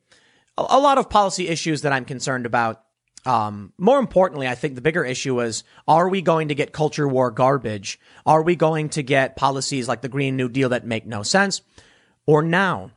[0.56, 2.82] a lot of policy issues that I'm concerned about.
[3.26, 7.08] Um, more importantly, I think the bigger issue is, are we going to get culture
[7.08, 7.98] war garbage?
[8.24, 11.60] Are we going to get policies like the Green New Deal that make no sense?
[12.24, 12.92] Or now,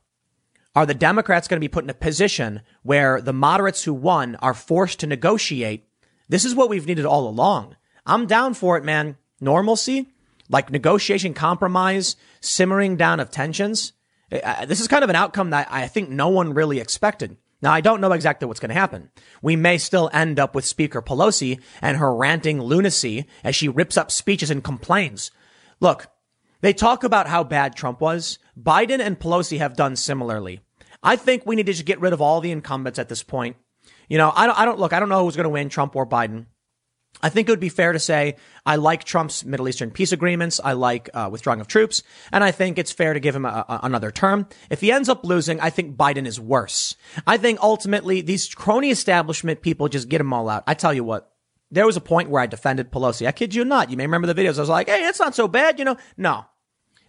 [0.75, 4.35] are the Democrats going to be put in a position where the moderates who won
[4.35, 5.87] are forced to negotiate?
[6.29, 7.75] This is what we've needed all along.
[8.05, 9.17] I'm down for it, man.
[9.41, 10.11] Normalcy,
[10.47, 13.93] like negotiation compromise, simmering down of tensions.
[14.29, 17.35] This is kind of an outcome that I think no one really expected.
[17.61, 19.09] Now, I don't know exactly what's going to happen.
[19.41, 23.97] We may still end up with Speaker Pelosi and her ranting lunacy as she rips
[23.97, 25.31] up speeches and complains.
[25.81, 26.07] Look,
[26.61, 28.39] they talk about how bad Trump was.
[28.57, 30.61] Biden and Pelosi have done similarly.
[31.03, 33.57] I think we need to just get rid of all the incumbents at this point.
[34.07, 35.95] You know, I don't, I don't look, I don't know who's going to win, Trump
[35.95, 36.47] or Biden.
[37.21, 38.35] I think it would be fair to say
[38.65, 40.59] I like Trump's Middle Eastern peace agreements.
[40.63, 43.65] I like uh, withdrawing of troops, and I think it's fair to give him a,
[43.67, 44.47] a, another term.
[44.69, 46.95] If he ends up losing, I think Biden is worse.
[47.27, 50.63] I think ultimately these crony establishment people just get them all out.
[50.65, 51.31] I tell you what,
[51.71, 53.27] there was a point where I defended Pelosi.
[53.27, 53.91] I kid you not.
[53.91, 54.57] You may remember the videos.
[54.57, 55.97] I was like, "Hey, it's not so bad," you know.
[56.17, 56.45] No,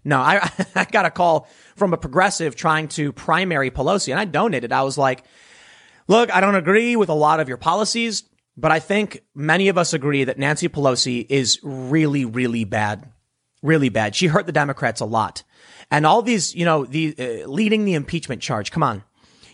[0.04, 0.18] no.
[0.18, 4.72] I I got a call from a progressive trying to primary Pelosi, and I donated.
[4.72, 5.24] I was like,
[6.08, 8.24] "Look, I don't agree with a lot of your policies."
[8.60, 13.10] But I think many of us agree that Nancy Pelosi is really, really bad.
[13.62, 14.14] Really bad.
[14.14, 15.42] She hurt the Democrats a lot.
[15.90, 18.70] And all these, you know, the uh, leading the impeachment charge.
[18.70, 19.02] Come on.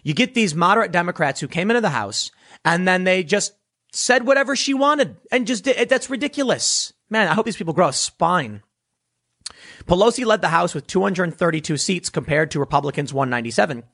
[0.03, 2.33] You get these moderate Democrats who came into the House
[2.65, 3.53] and then they just
[3.93, 5.89] said whatever she wanted and just did.
[5.89, 6.93] That's ridiculous.
[7.09, 8.63] Man, I hope these people grow a spine.
[9.87, 13.85] Pelosi led the House with 232 seats compared to Republicans 197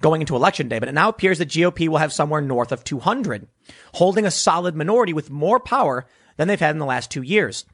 [0.00, 2.84] going into election day, but it now appears that GOP will have somewhere north of
[2.84, 3.46] 200,
[3.94, 6.06] holding a solid minority with more power
[6.36, 7.66] than they've had in the last two years.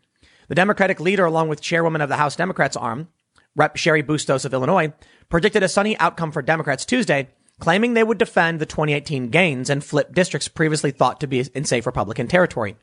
[0.48, 3.08] The Democratic leader, along with chairwoman of the House Democrats arm,
[3.54, 3.76] Rep.
[3.76, 4.92] Cheri Bustos of Illinois,
[5.28, 7.28] predicted a sunny outcome for Democrats Tuesday,
[7.60, 11.64] claiming they would defend the 2018 gains and flip districts previously thought to be in
[11.64, 12.76] safe Republican territory.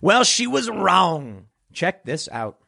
[0.00, 1.46] Well, she was wrong.
[1.72, 2.58] Check this out.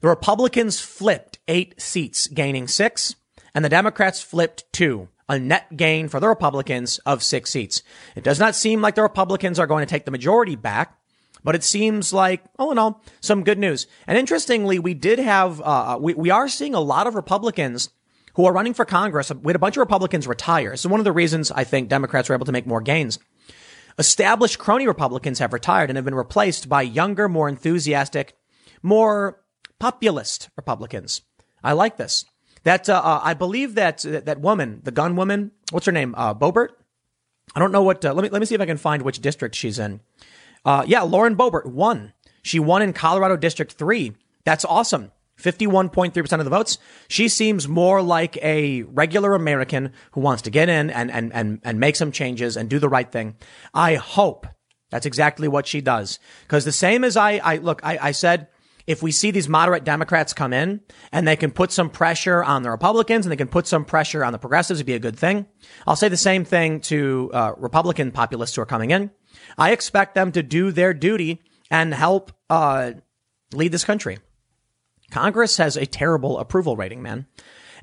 [0.00, 3.16] The Republicans flipped eight seats, gaining six,
[3.54, 7.82] and the Democrats flipped two, a net gain for the Republicans of six seats.
[8.16, 10.98] It does not seem like the Republicans are going to take the majority back,
[11.44, 13.86] but it seems like, all in all, some good news.
[14.06, 17.90] And interestingly, we did have, uh, we, we are seeing a lot of Republicans
[18.34, 19.30] who are running for Congress.
[19.30, 20.76] We had a bunch of Republicans retire.
[20.76, 23.18] So one of the reasons I think Democrats were able to make more gains.
[23.98, 28.36] Established crony Republicans have retired and have been replaced by younger, more enthusiastic,
[28.82, 29.42] more
[29.80, 31.22] populist Republicans.
[31.64, 32.24] I like this.
[32.62, 36.14] That uh, uh, I believe that that woman, the gun woman, what's her name?
[36.16, 36.68] Uh, Boebert.
[37.54, 38.04] I don't know what.
[38.04, 40.00] Uh, let me let me see if I can find which district she's in.
[40.64, 42.12] Uh, yeah, Lauren Boebert won.
[42.42, 44.12] She won in Colorado District Three.
[44.44, 45.10] That's awesome.
[45.40, 46.76] 51.3% of the votes.
[47.08, 51.60] She seems more like a regular American who wants to get in and, and, and,
[51.64, 53.36] and make some changes and do the right thing.
[53.72, 54.46] I hope
[54.90, 56.18] that's exactly what she does.
[56.48, 58.48] Cause the same as I, I look, I, I said
[58.90, 60.80] if we see these moderate Democrats come in
[61.12, 64.24] and they can put some pressure on the Republicans and they can put some pressure
[64.24, 65.46] on the progressives, it'd be a good thing.
[65.86, 69.12] I'll say the same thing to uh, Republican populists who are coming in.
[69.56, 71.40] I expect them to do their duty
[71.70, 72.94] and help uh,
[73.52, 74.18] lead this country.
[75.12, 77.26] Congress has a terrible approval rating, man,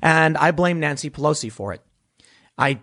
[0.02, 1.80] and I blame Nancy Pelosi for it.
[2.58, 2.80] I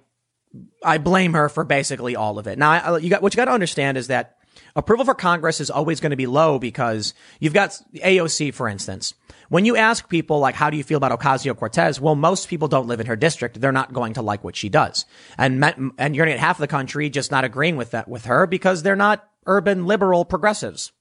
[0.84, 2.57] I blame her for basically all of it.
[2.57, 4.38] Now, I, you got what you got to understand is that
[4.77, 9.14] Approval for Congress is always going to be low because you've got AOC, for instance.
[9.47, 12.02] When you ask people, like, how do you feel about Ocasio Cortez?
[12.02, 13.61] Well, most people don't live in her district.
[13.61, 15.06] They're not going to like what she does.
[15.38, 18.26] And, and you're going to get half the country just not agreeing with that, with
[18.26, 20.91] her because they're not urban liberal progressives.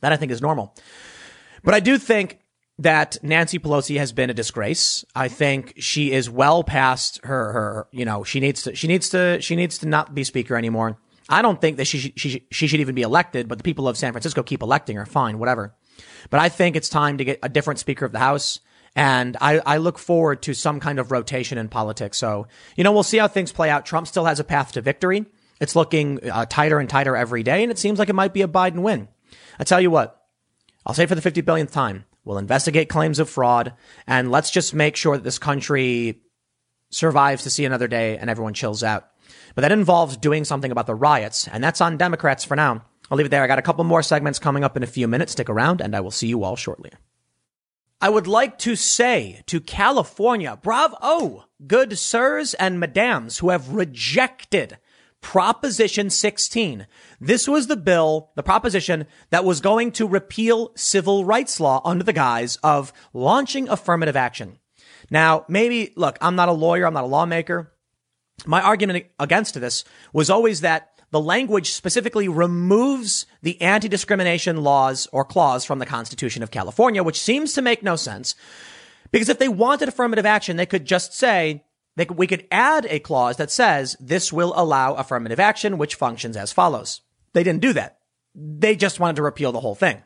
[0.00, 0.74] That I think is normal.
[1.62, 2.40] But I do think
[2.78, 5.04] that Nancy Pelosi has been a disgrace.
[5.14, 9.10] I think she is well past her, her, you know, she needs to, she needs
[9.10, 10.98] to, she needs to not be speaker anymore.
[11.30, 13.88] I don't think that she should, she, she should even be elected, but the people
[13.88, 15.06] of San Francisco keep electing her.
[15.06, 15.74] Fine, whatever.
[16.28, 18.60] But I think it's time to get a different Speaker of the House.
[18.96, 22.18] And I, I look forward to some kind of rotation in politics.
[22.18, 23.86] So, you know, we'll see how things play out.
[23.86, 25.26] Trump still has a path to victory.
[25.60, 27.62] It's looking uh, tighter and tighter every day.
[27.62, 29.08] And it seems like it might be a Biden win.
[29.58, 30.20] I tell you what,
[30.84, 33.74] I'll say for the 50 billionth time, we'll investigate claims of fraud
[34.06, 36.22] and let's just make sure that this country
[36.90, 39.09] survives to see another day and everyone chills out.
[39.54, 42.84] But that involves doing something about the riots, and that's on Democrats for now.
[43.10, 43.42] I'll leave it there.
[43.42, 45.32] I got a couple more segments coming up in a few minutes.
[45.32, 46.92] Stick around, and I will see you all shortly.
[48.00, 54.78] I would like to say to California, bravo, good sirs and madams who have rejected
[55.20, 56.86] Proposition 16.
[57.20, 62.04] This was the bill, the proposition that was going to repeal civil rights law under
[62.04, 64.58] the guise of launching affirmative action.
[65.10, 66.86] Now, maybe, look, I'm not a lawyer.
[66.86, 67.72] I'm not a lawmaker
[68.46, 75.24] my argument against this was always that the language specifically removes the anti-discrimination laws or
[75.24, 78.34] clause from the Constitution of California, which seems to make no sense.
[79.10, 81.64] Because if they wanted affirmative action, they could just say,
[81.98, 86.36] could, we could add a clause that says this will allow affirmative action, which functions
[86.36, 87.00] as follows.
[87.32, 87.98] They didn't do that.
[88.34, 90.02] They just wanted to repeal the whole thing.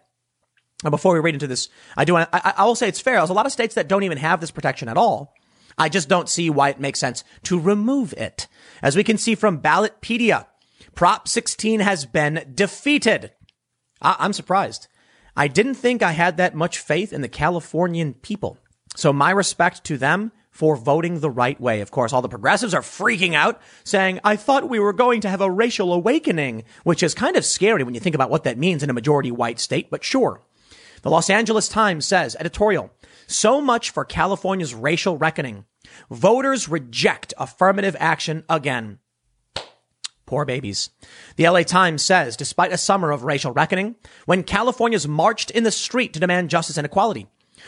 [0.83, 3.17] Now, before we read into this, I do want I, I will say it's fair.
[3.17, 5.35] There's a lot of states that don't even have this protection at all.
[5.77, 8.47] I just don't see why it makes sense to remove it.
[8.83, 10.47] As we can see from Ballotpedia,
[10.95, 13.33] Prop 16 has been defeated.
[14.01, 14.89] I- I'm surprised.
[15.37, 18.59] I didn't think I had that much faith in the Californian people.
[18.95, 21.81] So my respect to them for voting the right way.
[21.81, 25.29] Of course, all the progressives are freaking out, saying, I thought we were going to
[25.29, 28.57] have a racial awakening, which is kind of scary when you think about what that
[28.57, 30.41] means in a majority white state, but sure.
[31.03, 32.93] The Los Angeles Times says, editorial,
[33.27, 35.65] so much for California's racial reckoning.
[36.11, 38.99] Voters reject affirmative action again.
[40.27, 40.91] Poor babies.
[41.37, 45.71] The LA Times says, despite a summer of racial reckoning, when Californians marched in the
[45.71, 47.27] street to demand justice and equality,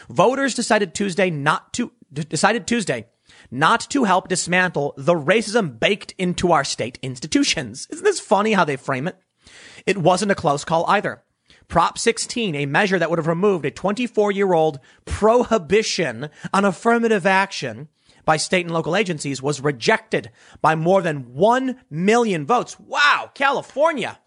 [0.09, 3.07] voters decided Tuesday not to decided Tuesday
[3.51, 7.87] not to help dismantle the racism baked into our state institutions.
[7.91, 9.17] Isn't this funny how they frame it?
[9.85, 11.23] It wasn't a close call either.
[11.69, 17.27] Prop 16, a measure that would have removed a 24 year old prohibition on affirmative
[17.27, 17.89] action
[18.25, 20.31] by state and local agencies, was rejected
[20.61, 22.79] by more than 1 million votes.
[22.79, 24.19] Wow, California.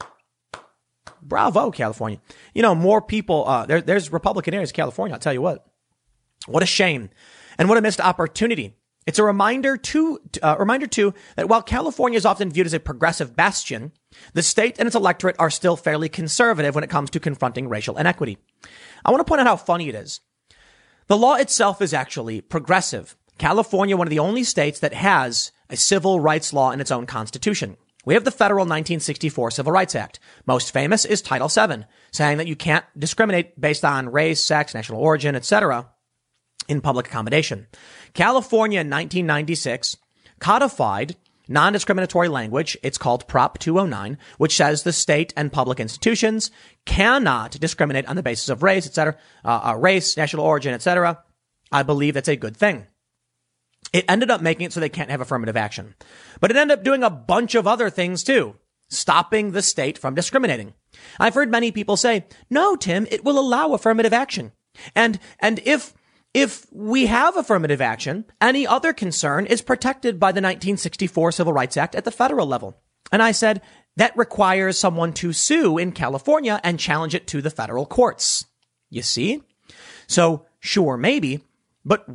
[1.22, 2.20] Bravo, California.
[2.54, 5.14] You know, more people, uh, there, there's Republican areas in California.
[5.14, 5.68] I'll tell you what.
[6.48, 7.10] What a shame.
[7.58, 8.79] And what a missed opportunity.
[9.08, 12.80] It's a reminder to, uh, reminder too, that while California is often viewed as a
[12.80, 13.92] progressive bastion,
[14.34, 17.98] the state and its electorate are still fairly conservative when it comes to confronting racial
[17.98, 18.38] inequity.
[19.04, 20.20] I want to point out how funny it is.
[21.08, 23.16] The law itself is actually progressive.
[23.40, 27.06] California, one of the only states that has a civil rights law in its own
[27.06, 27.78] constitution.
[28.06, 30.20] We have the federal 1964 Civil Rights Act.
[30.46, 35.02] Most famous is Title VII, saying that you can't discriminate based on race, sex, national
[35.02, 35.88] origin, etc
[36.70, 37.68] in public accommodation.
[38.14, 39.98] California in 1996
[40.40, 41.16] codified
[41.50, 42.78] non-discriminatory language.
[42.84, 46.52] It's called Prop 209, which says the state and public institutions
[46.86, 51.24] cannot discriminate on the basis of race, etc., uh, uh, race, national origin, etc.
[51.72, 52.88] I believe that's a good thing.
[53.92, 55.96] It ended up making it so they can't have affirmative action,
[56.40, 58.56] but it ended up doing a bunch of other things too,
[58.90, 60.74] stopping the state from discriminating.
[61.20, 64.52] I've heard many people say, "No, Tim, it will allow affirmative action."
[64.96, 65.94] And and if
[66.34, 71.78] if we have affirmative action, any other concern is protected by the 1964 Civil Rights
[71.78, 72.80] Act at the federal level.
[73.12, 73.62] And I said,
[73.96, 78.46] that requires someone to sue in California and challenge it to the federal courts.
[78.90, 79.44] You see?
[80.08, 81.42] So, sure, maybe,
[81.84, 82.08] but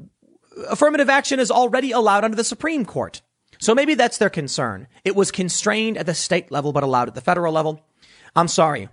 [0.68, 3.22] affirmative action is already allowed under the Supreme Court.
[3.58, 4.88] So maybe that's their concern.
[5.04, 7.84] It was constrained at the state level, but allowed at the federal level.
[8.34, 8.88] I'm sorry.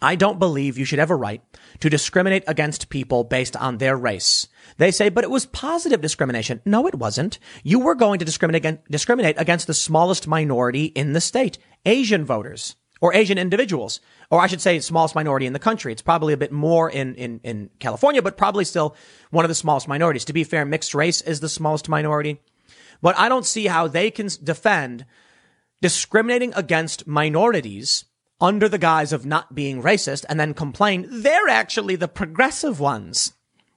[0.00, 1.42] I don't believe you should have a right
[1.80, 4.48] to discriminate against people based on their race.
[4.78, 6.60] They say, but it was positive discrimination.
[6.64, 7.38] No, it wasn't.
[7.62, 13.14] You were going to discriminate, against the smallest minority in the state, Asian voters or
[13.14, 14.00] Asian individuals,
[14.30, 15.92] or I should say smallest minority in the country.
[15.92, 18.96] It's probably a bit more in, in, in California, but probably still
[19.30, 20.24] one of the smallest minorities.
[20.26, 22.40] To be fair, mixed race is the smallest minority,
[23.02, 25.04] but I don't see how they can defend
[25.80, 28.04] discriminating against minorities
[28.42, 33.32] under the guise of not being racist and then complain they're actually the progressive ones.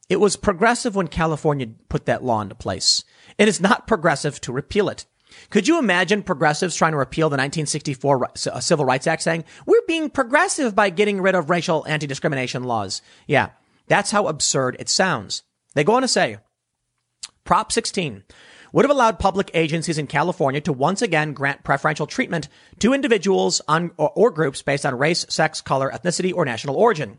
[0.10, 3.04] It was progressive when California put that law into place.
[3.38, 5.06] It is not progressive to repeal it.
[5.50, 9.82] Could you imagine progressives trying to repeal the 1964 uh, Civil Rights Act saying, we're
[9.88, 13.02] being progressive by getting rid of racial anti-discrimination laws?
[13.28, 13.50] Yeah,
[13.88, 15.44] that's how absurd it sounds.
[15.74, 16.38] They go on to say,
[17.44, 18.24] Prop 16
[18.76, 23.62] would have allowed public agencies in California to once again grant preferential treatment to individuals
[23.70, 27.18] on, or, or groups based on race, sex, color, ethnicity, or national origin.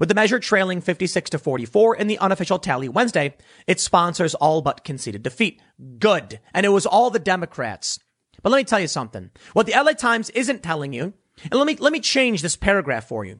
[0.00, 3.36] With the measure trailing 56 to 44 in the unofficial tally Wednesday,
[3.68, 5.62] its sponsors all but conceded defeat.
[6.00, 6.40] Good.
[6.52, 8.00] And it was all the Democrats.
[8.42, 9.30] But let me tell you something.
[9.52, 11.14] What the LA Times isn't telling you,
[11.44, 13.38] and let me, let me change this paragraph for you.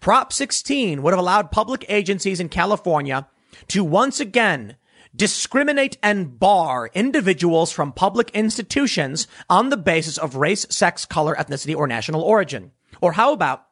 [0.00, 3.26] Prop 16 would have allowed public agencies in California
[3.68, 4.76] to once again
[5.16, 11.74] discriminate and bar individuals from public institutions on the basis of race, sex, color, ethnicity,
[11.74, 12.72] or national origin?
[13.00, 13.66] Or how about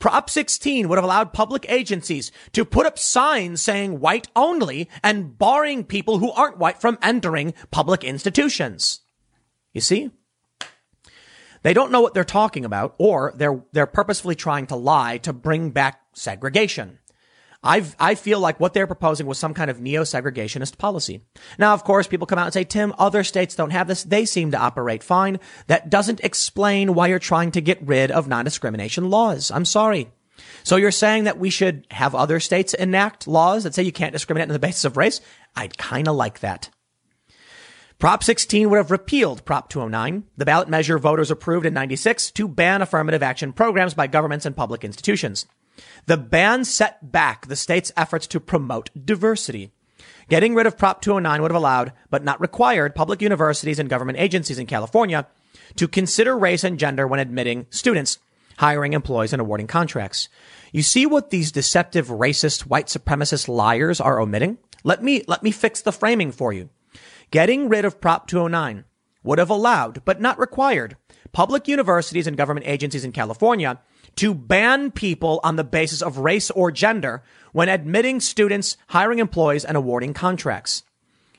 [0.00, 5.36] Prop 16 would have allowed public agencies to put up signs saying white only and
[5.38, 9.00] barring people who aren't white from entering public institutions.
[9.74, 10.10] You see?
[11.62, 15.34] They don't know what they're talking about, or they're, they're purposefully trying to lie to
[15.34, 16.98] bring back segregation.
[17.62, 21.22] I I feel like what they're proposing was some kind of neo-segregationist policy.
[21.58, 24.04] Now, of course, people come out and say, Tim, other states don't have this.
[24.04, 25.40] They seem to operate fine.
[25.66, 29.50] That doesn't explain why you're trying to get rid of non-discrimination laws.
[29.50, 30.10] I'm sorry.
[30.62, 34.12] So you're saying that we should have other states enact laws that say you can't
[34.12, 35.20] discriminate on the basis of race?
[35.54, 36.70] I'd kind of like that.
[37.98, 42.48] Prop 16 would have repealed Prop 209, the ballot measure voters approved in 96 to
[42.48, 45.44] ban affirmative action programs by governments and public institutions.
[46.06, 49.72] The ban set back the state's efforts to promote diversity.
[50.28, 54.18] Getting rid of Prop 209 would have allowed, but not required, public universities and government
[54.18, 55.26] agencies in California
[55.76, 58.18] to consider race and gender when admitting students,
[58.58, 60.28] hiring employees, and awarding contracts.
[60.72, 64.58] You see what these deceptive, racist, white supremacist liars are omitting?
[64.84, 66.70] Let me, let me fix the framing for you.
[67.30, 68.84] Getting rid of Prop 209
[69.22, 70.96] would have allowed, but not required,
[71.32, 73.80] public universities and government agencies in California
[74.16, 77.22] to ban people on the basis of race or gender
[77.52, 80.82] when admitting students, hiring employees, and awarding contracts.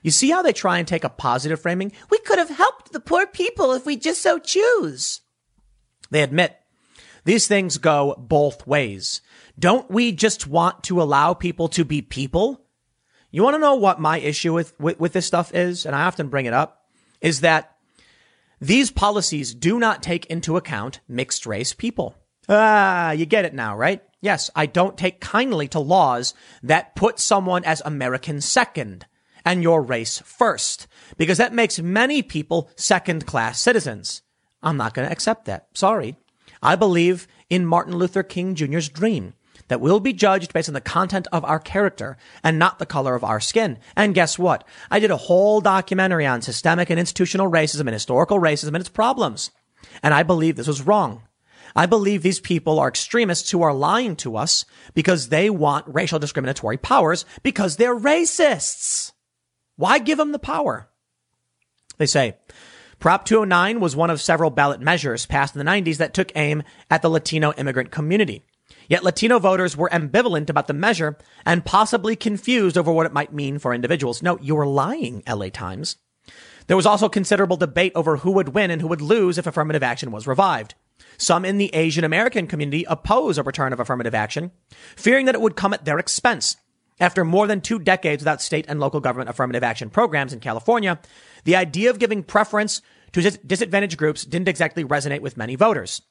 [0.01, 1.91] You see how they try and take a positive framing?
[2.09, 5.21] We could have helped the poor people if we just so choose.
[6.09, 6.57] They admit
[7.23, 9.21] these things go both ways.
[9.59, 12.65] Don't we just want to allow people to be people?
[13.29, 15.85] You want to know what my issue with, with, with this stuff is?
[15.85, 16.85] And I often bring it up
[17.21, 17.75] is that
[18.59, 22.15] these policies do not take into account mixed race people.
[22.49, 24.03] Ah, you get it now, right?
[24.21, 29.05] Yes, I don't take kindly to laws that put someone as American second
[29.43, 30.87] and your race first,
[31.17, 34.21] because that makes many people second class citizens.
[34.61, 35.67] I'm not going to accept that.
[35.73, 36.15] Sorry.
[36.61, 39.33] I believe in Martin Luther King Jr.'s dream
[39.67, 43.15] that we'll be judged based on the content of our character and not the color
[43.15, 43.79] of our skin.
[43.95, 44.67] And guess what?
[44.91, 48.89] I did a whole documentary on systemic and institutional racism and historical racism and its
[48.89, 49.49] problems.
[50.03, 51.23] And I believe this was wrong.
[51.75, 56.19] I believe these people are extremists who are lying to us because they want racial
[56.19, 59.11] discriminatory powers because they're racists.
[59.75, 60.89] Why give them the power?
[61.97, 62.37] They say,
[62.99, 66.63] Prop 209 was one of several ballot measures passed in the 90s that took aim
[66.89, 68.43] at the Latino immigrant community.
[68.87, 73.33] Yet Latino voters were ambivalent about the measure and possibly confused over what it might
[73.33, 74.21] mean for individuals.
[74.21, 75.97] No, you were lying, LA Times.
[76.67, 79.83] There was also considerable debate over who would win and who would lose if affirmative
[79.83, 80.75] action was revived.
[81.21, 84.49] Some in the Asian American community oppose a return of affirmative action,
[84.95, 86.57] fearing that it would come at their expense.
[86.99, 90.99] After more than two decades without state and local government affirmative action programs in California,
[91.43, 92.81] the idea of giving preference
[93.11, 96.01] to disadvantaged groups didn't exactly resonate with many voters.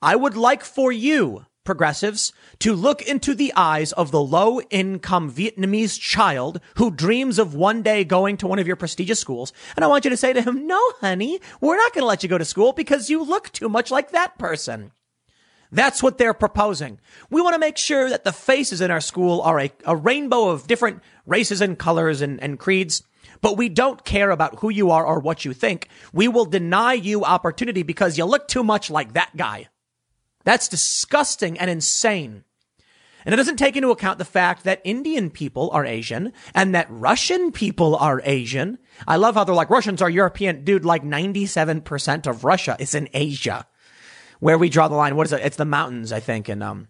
[0.00, 5.30] I would like for you, progressives, to look into the eyes of the low income
[5.30, 9.52] Vietnamese child who dreams of one day going to one of your prestigious schools.
[9.76, 12.22] And I want you to say to him, no, honey, we're not going to let
[12.22, 14.92] you go to school because you look too much like that person.
[15.72, 17.00] That's what they're proposing.
[17.28, 20.48] We want to make sure that the faces in our school are a, a rainbow
[20.48, 23.02] of different races and colors and, and creeds.
[23.40, 25.88] But we don't care about who you are or what you think.
[26.12, 29.68] We will deny you opportunity because you look too much like that guy.
[30.46, 32.44] That's disgusting and insane.
[33.24, 36.86] And it doesn't take into account the fact that Indian people are Asian and that
[36.88, 38.78] Russian people are Asian.
[39.08, 40.62] I love how they're like Russians are European.
[40.62, 43.66] Dude, like 97% of Russia is in Asia
[44.38, 45.16] where we draw the line.
[45.16, 45.42] What is it?
[45.42, 46.48] It's the mountains, I think.
[46.48, 46.86] And, um,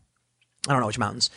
[0.68, 1.30] I don't know which mountains.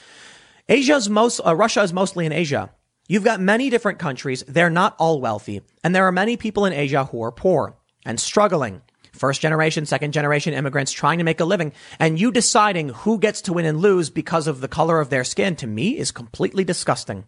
[0.67, 2.69] Asia's most, uh, Russia is mostly in Asia.
[3.07, 4.43] You've got many different countries.
[4.45, 5.61] They're not all wealthy.
[5.85, 8.81] And there are many people in Asia who are poor and struggling.
[9.19, 11.73] First generation, second generation immigrants trying to make a living.
[11.99, 15.25] And you deciding who gets to win and lose because of the color of their
[15.25, 17.25] skin to me is completely disgusting.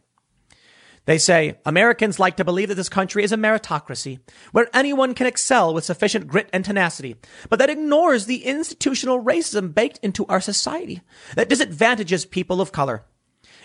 [1.03, 4.19] They say Americans like to believe that this country is a meritocracy
[4.53, 7.17] where anyone can excel with sufficient grit and tenacity,
[7.49, 11.01] but that ignores the institutional racism baked into our society
[11.35, 13.03] that disadvantages people of color.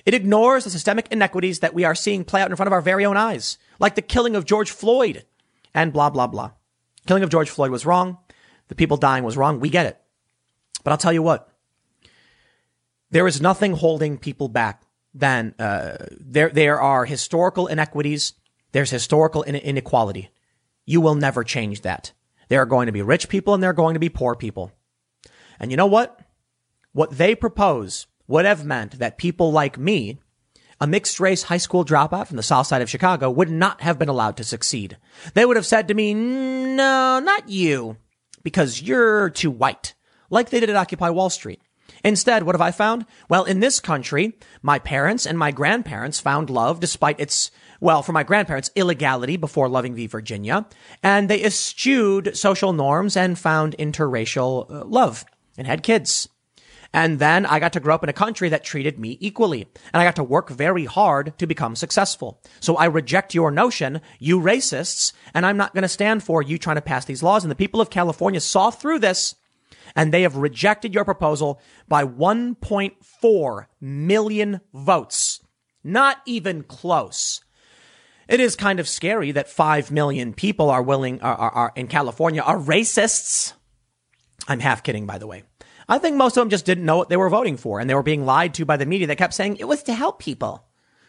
[0.04, 2.80] It ignores the systemic inequities that we are seeing play out in front of our
[2.80, 5.24] very own eyes, like the killing of George Floyd
[5.72, 6.50] and blah, blah, blah.
[7.06, 8.18] Killing of George Floyd was wrong.
[8.68, 9.60] The people dying was wrong.
[9.60, 10.00] We get it.
[10.84, 11.48] But I'll tell you what.
[13.10, 14.82] There is nothing holding people back
[15.16, 18.34] then uh, there there are historical inequities.
[18.72, 20.28] There's historical inequality.
[20.84, 22.12] You will never change that.
[22.48, 24.72] There are going to be rich people and there are going to be poor people.
[25.58, 26.20] And you know what?
[26.92, 30.20] What they propose would have meant that people like me,
[30.80, 33.98] a mixed race high school dropout from the south side of Chicago, would not have
[33.98, 34.96] been allowed to succeed.
[35.34, 37.96] They would have said to me, no, not you,
[38.42, 39.94] because you're too white,
[40.30, 41.60] like they did at Occupy Wall Street.
[42.04, 43.06] Instead, what have I found?
[43.28, 47.50] Well, in this country, my parents and my grandparents found love despite its,
[47.80, 50.66] well, for my grandparents, illegality before loving v Virginia.
[51.02, 55.24] And they eschewed social norms and found interracial uh, love
[55.56, 56.28] and had kids.
[56.92, 59.66] And then I got to grow up in a country that treated me equally.
[59.92, 62.40] And I got to work very hard to become successful.
[62.60, 66.58] So I reject your notion, you racists, and I'm not going to stand for you
[66.58, 67.44] trying to pass these laws.
[67.44, 69.34] And the people of California saw through this
[69.94, 75.40] and they have rejected your proposal by 1.4 million votes.
[75.84, 77.42] Not even close.
[78.28, 81.86] It is kind of scary that 5 million people are willing, are, are, are in
[81.86, 83.52] California are racists.
[84.48, 85.44] I'm half kidding, by the way.
[85.88, 87.94] I think most of them just didn't know what they were voting for and they
[87.94, 90.64] were being lied to by the media that kept saying it was to help people.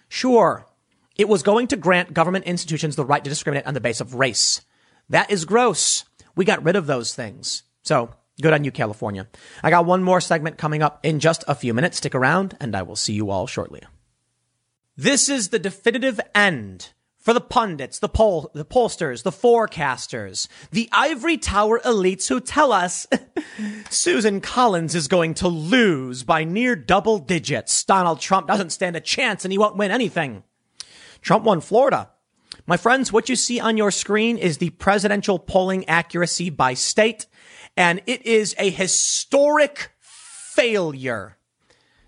[0.08, 0.68] Sure.
[1.16, 4.14] It was going to grant government institutions the right to discriminate on the basis of
[4.14, 4.62] race.
[5.10, 6.06] That is gross.
[6.36, 7.64] We got rid of those things.
[7.82, 9.28] So Good on you, California.
[9.64, 11.98] I got one more segment coming up in just a few minutes.
[11.98, 13.82] Stick around and I will see you all shortly.
[14.96, 16.92] This is the definitive end
[17.28, 22.72] for the pundits, the poll, the pollsters, the forecasters, the ivory tower elites who tell
[22.72, 23.06] us
[23.90, 27.84] Susan Collins is going to lose by near double digits.
[27.84, 30.42] Donald Trump doesn't stand a chance and he won't win anything.
[31.20, 32.12] Trump won Florida.
[32.66, 37.26] My friends, what you see on your screen is the presidential polling accuracy by state,
[37.76, 41.36] and it is a historic failure.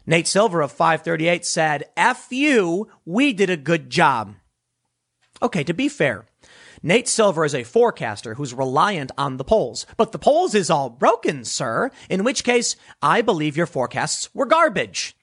[0.06, 4.36] Nate Silver of 538 said, F you, we did a good job.
[5.41, 6.26] Okay, to be fair,
[6.84, 9.86] Nate Silver is a forecaster who's reliant on the polls.
[9.98, 11.91] But the polls is all broken, sir.
[12.10, 15.16] In which case, I believe your forecasts were garbage.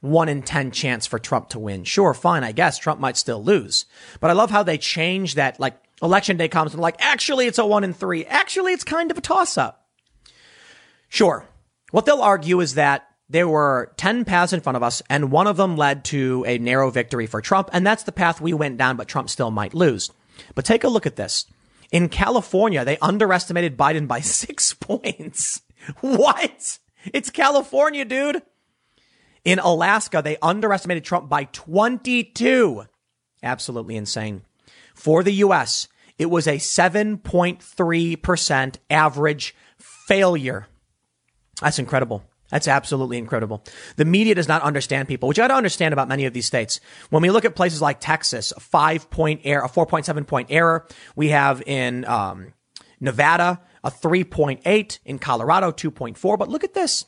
[0.00, 1.84] One in 10 chance for Trump to win.
[1.84, 3.86] Sure, fine, I guess Trump might still lose.
[4.20, 7.58] But I love how they change that, like, election day comes and like, actually it's
[7.58, 8.24] a one in three.
[8.26, 9.86] Actually, it's kind of a toss up.
[11.08, 11.46] Sure.
[11.90, 15.46] What they'll argue is that there were 10 paths in front of us, and one
[15.46, 17.70] of them led to a narrow victory for Trump.
[17.72, 20.10] And that's the path we went down, but Trump still might lose.
[20.54, 21.46] But take a look at this.
[21.90, 25.62] In California, they underestimated Biden by six points.
[26.00, 26.78] what?
[27.12, 28.42] It's California, dude.
[29.44, 32.84] In Alaska, they underestimated Trump by 22.
[33.42, 34.42] Absolutely insane.
[34.94, 35.86] For the U.S.,
[36.18, 40.66] it was a 7.3% average failure.
[41.60, 42.24] That's incredible.
[42.50, 43.64] That's absolutely incredible.
[43.96, 46.80] The media does not understand people, which I don't understand about many of these states.
[47.10, 50.86] When we look at places like Texas, a five point error, a 4.7 point error.
[51.16, 52.52] We have in, um,
[53.00, 56.38] Nevada, a 3.8 in Colorado, 2.4.
[56.38, 57.04] But look at this.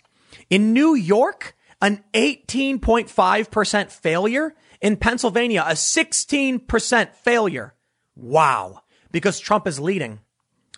[0.51, 4.55] In New York, an 18.5% failure.
[4.81, 7.75] In Pennsylvania, a 16% failure.
[8.15, 8.83] Wow.
[9.11, 10.21] Because Trump is leading.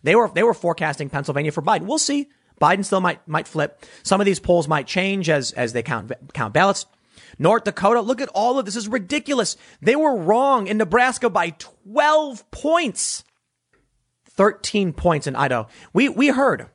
[0.03, 1.87] They were, they were forecasting Pennsylvania for Biden.
[1.87, 2.29] We'll see.
[2.61, 3.85] Biden still might, might flip.
[4.03, 6.87] Some of these polls might change as, as they count, count ballots.
[7.39, 8.75] North Dakota, look at all of this.
[8.75, 9.57] this is ridiculous.
[9.81, 13.25] They were wrong in Nebraska by 12 points.
[14.27, 15.67] 13 points in Idaho.
[15.93, 16.69] We, we heard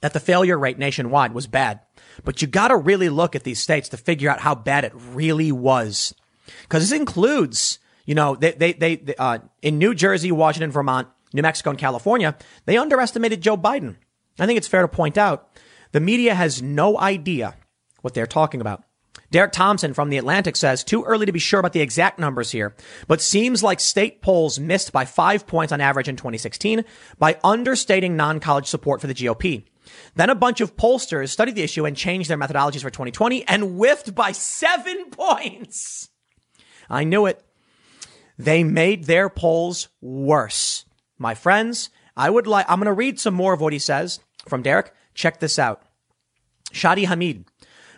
[0.00, 1.80] that the failure rate nationwide was bad,
[2.24, 4.92] but you got to really look at these states to figure out how bad it
[4.94, 6.14] really was.
[6.68, 11.42] Cause this includes, you know, they, they, they, uh, in New Jersey, Washington, Vermont, New
[11.42, 13.96] Mexico, and California, they underestimated Joe Biden.
[14.38, 15.48] I think it's fair to point out
[15.92, 17.56] the media has no idea
[18.02, 18.84] what they're talking about.
[19.30, 22.50] Derek Thompson from The Atlantic says, too early to be sure about the exact numbers
[22.50, 22.74] here,
[23.08, 26.84] but seems like state polls missed by five points on average in 2016
[27.18, 29.64] by understating non-college support for the GOP.
[30.14, 33.76] Then a bunch of pollsters studied the issue and changed their methodologies for 2020 and
[33.76, 36.08] whiffed by seven points.
[36.88, 37.42] I knew it.
[38.38, 40.84] They made their polls worse.
[41.18, 44.20] My friends, I would like, I'm going to read some more of what he says
[44.48, 44.92] from Derek.
[45.14, 45.82] Check this out.
[46.72, 47.44] Shadi Hamid.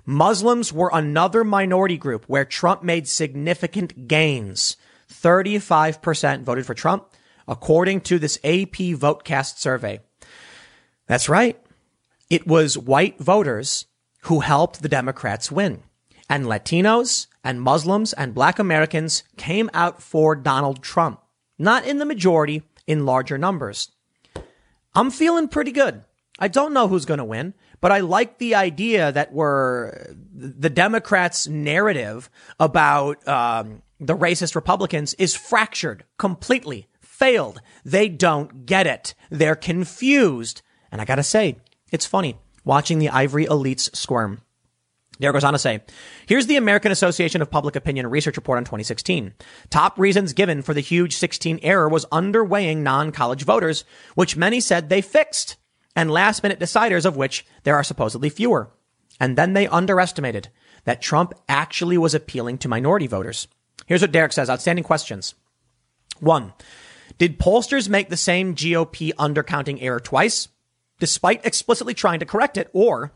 [0.05, 4.77] Muslims were another minority group where Trump made significant gains.
[5.13, 7.09] 35% voted for Trump,
[7.47, 10.01] according to this AP Votecast survey.
[11.07, 11.61] That's right.
[12.31, 13.87] It was white voters
[14.23, 15.83] who helped the Democrats win.
[16.29, 21.21] And Latinos and Muslims and black Americans came out for Donald Trump.
[21.59, 23.91] Not in the majority, in larger numbers.
[24.95, 26.05] I'm feeling pretty good.
[26.39, 30.71] I don't know who's going to win, but I like the idea that we're the
[30.71, 37.61] Democrats' narrative about um, the racist Republicans is fractured completely, failed.
[37.85, 39.15] They don't get it.
[39.31, 40.63] They're confused.
[40.93, 41.57] And I got to say,
[41.91, 44.43] it's funny watching the ivory elites squirm.
[45.21, 45.83] There goes on to say,
[46.27, 49.35] here's the American Association of Public Opinion research report on 2016.
[49.69, 53.85] Top reasons given for the huge 16 error was underweighing non-college voters,
[54.15, 55.57] which many said they fixed
[55.97, 58.71] and last minute deciders of which there are supposedly fewer.
[59.21, 60.49] And then they underestimated
[60.85, 63.49] that Trump actually was appealing to minority voters.
[63.87, 64.49] Here's what Derek says.
[64.49, 65.35] Outstanding questions.
[66.21, 66.53] One,
[67.19, 70.49] did pollsters make the same GOP undercounting error twice,
[71.01, 72.71] despite explicitly trying to correct it?
[72.73, 73.13] Or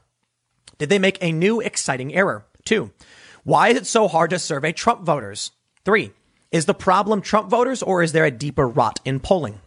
[0.79, 2.45] did they make a new exciting error?
[2.65, 2.91] Two,
[3.45, 5.53] why is it so hard to survey Trump voters?
[5.85, 6.13] Three,
[6.51, 9.61] is the problem Trump voters or is there a deeper rot in polling?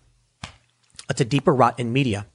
[1.10, 2.26] It's a deeper rot in media.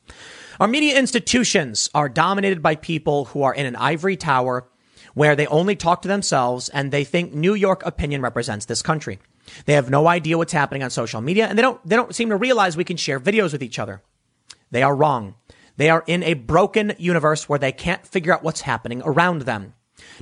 [0.60, 4.68] Our media institutions are dominated by people who are in an ivory tower
[5.14, 9.20] where they only talk to themselves and they think New York opinion represents this country.
[9.64, 12.28] They have no idea what's happening on social media and they don't, they don't seem
[12.28, 14.02] to realize we can share videos with each other.
[14.70, 15.34] They are wrong.
[15.78, 19.72] They are in a broken universe where they can't figure out what's happening around them.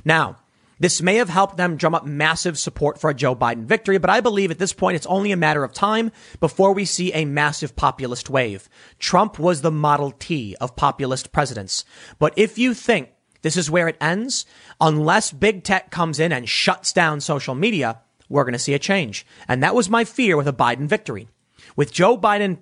[0.05, 0.37] Now,
[0.79, 4.09] this may have helped them drum up massive support for a Joe Biden victory, but
[4.09, 7.25] I believe at this point it's only a matter of time before we see a
[7.25, 8.69] massive populist wave.
[8.97, 11.83] Trump was the Model T of populist presidents.
[12.17, 13.09] But if you think
[13.41, 14.45] this is where it ends,
[14.79, 18.79] unless big tech comes in and shuts down social media, we're going to see a
[18.79, 19.25] change.
[19.47, 21.27] And that was my fear with a Biden victory.
[21.75, 22.59] With Joe Biden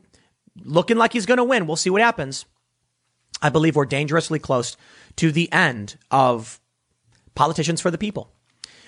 [0.64, 2.46] looking like he's going to win, we'll see what happens.
[3.42, 4.78] I believe we're dangerously close
[5.18, 6.60] to the end of
[7.38, 8.34] politicians for the people.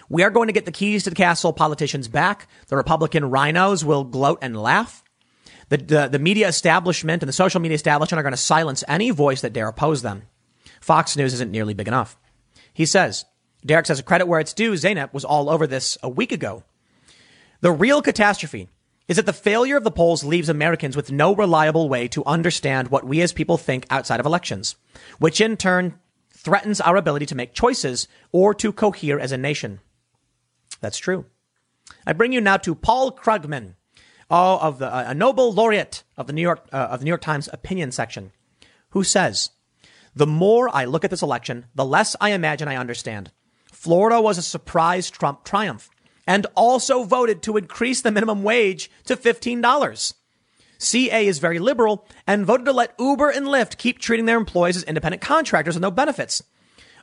[0.10, 2.48] We are going to get the keys to the castle politicians back.
[2.68, 5.04] The Republican RINOs will gloat and laugh.
[5.70, 9.12] The, the, the media establishment and the social media establishment are going to silence any
[9.12, 10.24] voice that dare oppose them.
[10.82, 12.18] Fox News isn't nearly big enough.
[12.74, 13.26] He says,
[13.64, 14.74] Derek says, a credit where it's due.
[14.74, 16.64] Zeynep was all over this a week ago.
[17.62, 18.68] The real catastrophe
[19.08, 22.88] is that the failure of the polls leaves Americans with no reliable way to understand
[22.88, 24.76] what we as people think outside of elections,
[25.20, 26.00] which in turn
[26.44, 29.80] threatens our ability to make choices or to cohere as a nation.
[30.80, 31.26] That's true.
[32.06, 33.76] I bring you now to Paul Krugman,
[34.30, 37.10] oh, of the, uh, a Nobel laureate of the New York uh, of the New
[37.10, 38.32] York Times opinion section,
[38.92, 39.50] who says,
[40.16, 43.32] "The more I look at this election, the less I imagine I understand.
[43.72, 45.90] Florida was a surprise Trump triumph,
[46.26, 50.14] and also voted to increase the minimum wage to fifteen dollars."
[50.80, 54.78] CA is very liberal and voted to let Uber and Lyft keep treating their employees
[54.78, 56.42] as independent contractors with no benefits.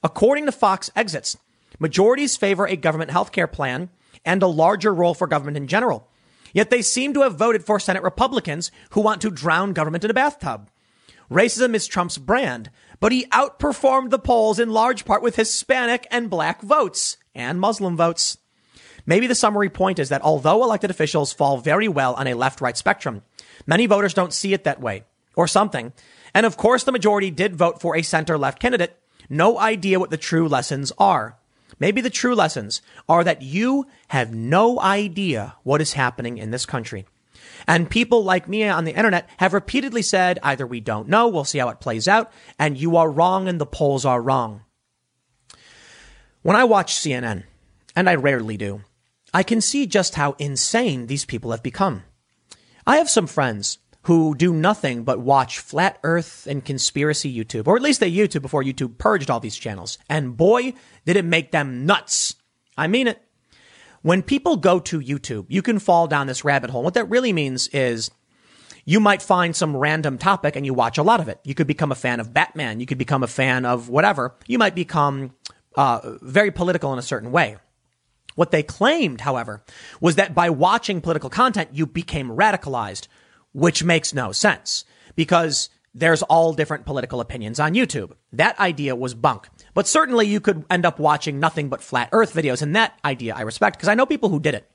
[0.03, 1.37] According to Fox Exits,
[1.79, 3.91] majorities favor a government health care plan
[4.25, 6.09] and a larger role for government in general.
[6.55, 10.11] Yet they seem to have voted for Senate Republicans who want to drown government in
[10.11, 10.71] a bathtub.
[11.31, 16.31] Racism is Trump's brand, but he outperformed the polls in large part with Hispanic and
[16.31, 18.39] black votes and Muslim votes.
[19.05, 22.61] Maybe the summary point is that although elected officials fall very well on a left
[22.61, 23.23] right spectrum,
[23.67, 25.93] Many voters don't see it that way or something.
[26.35, 28.97] And of course, the majority did vote for a center left candidate.
[29.29, 31.39] No idea what the true lessons are.
[31.79, 36.65] Maybe the true lessons are that you have no idea what is happening in this
[36.65, 37.07] country.
[37.67, 41.45] And people like me on the internet have repeatedly said either we don't know, we'll
[41.45, 44.63] see how it plays out, and you are wrong and the polls are wrong.
[46.43, 47.45] When I watch CNN,
[47.97, 48.83] and I rarely do,
[49.35, 52.05] I can see just how insane these people have become.
[52.87, 57.75] I have some friends who do nothing but watch flat earth and conspiracy YouTube, or
[57.75, 59.99] at least they YouTube before YouTube purged all these channels.
[60.09, 62.37] And boy, did it make them nuts.
[62.79, 63.21] I mean it.
[64.03, 66.85] When people go to YouTube, you can fall down this rabbit hole.
[66.85, 68.13] What that really means is
[68.85, 71.41] you might find some random topic and you watch a lot of it.
[71.43, 72.79] You could become a fan of Batman.
[72.79, 74.37] You could become a fan of whatever.
[74.47, 75.35] You might become
[75.75, 77.57] uh, very political in a certain way.
[78.37, 79.65] What they claimed, however,
[80.01, 83.09] was that by watching political content, you became radicalized,
[83.53, 84.85] which makes no sense
[85.17, 88.13] because there's all different political opinions on YouTube.
[88.35, 89.49] That idea was bunk.
[89.73, 92.61] But certainly you could end up watching nothing but flat earth videos.
[92.61, 94.71] And that idea I respect because I know people who did it.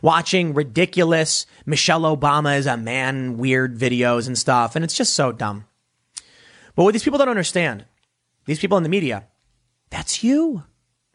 [0.00, 4.74] Watching ridiculous Michelle Obama is a man weird videos and stuff.
[4.74, 5.66] And it's just so dumb.
[6.74, 7.84] But what these people don't understand,
[8.46, 9.26] these people in the media,
[9.90, 10.64] that's you.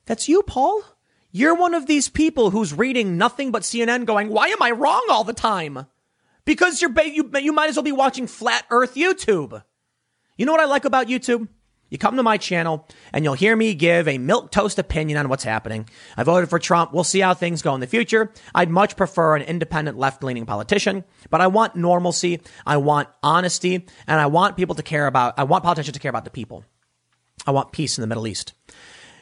[0.05, 0.83] That's you, Paul.
[1.31, 5.05] You're one of these people who's reading nothing but CNN going, why am I wrong
[5.09, 5.85] all the time?
[6.45, 9.61] Because you're, ba- you, you might as well be watching flat earth YouTube.
[10.37, 11.47] You know what I like about YouTube?
[11.89, 15.29] You come to my channel and you'll hear me give a milk toast opinion on
[15.29, 15.87] what's happening.
[16.17, 16.93] I voted for Trump.
[16.93, 18.31] We'll see how things go in the future.
[18.53, 22.41] I'd much prefer an independent left leaning politician, but I want normalcy.
[22.65, 26.09] I want honesty and I want people to care about, I want politicians to care
[26.09, 26.65] about the people.
[27.45, 28.53] I want peace in the Middle East.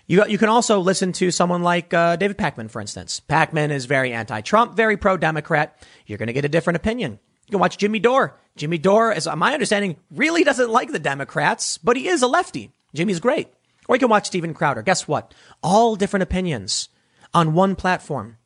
[0.08, 3.22] You, you can also listen to someone like uh, David Pakman, for instance.
[3.28, 5.82] Pakman is very anti-Trump, very pro-Democrat.
[6.06, 7.20] You're going to get a different opinion.
[7.48, 8.40] You can watch Jimmy Dore.
[8.56, 12.72] Jimmy Dore, as my understanding, really doesn't like the Democrats, but he is a lefty.
[12.94, 13.50] Jimmy's great.
[13.88, 14.82] Or you can watch Steven Crowder.
[14.82, 15.34] Guess what?
[15.62, 16.90] All different opinions
[17.34, 18.38] on one platform.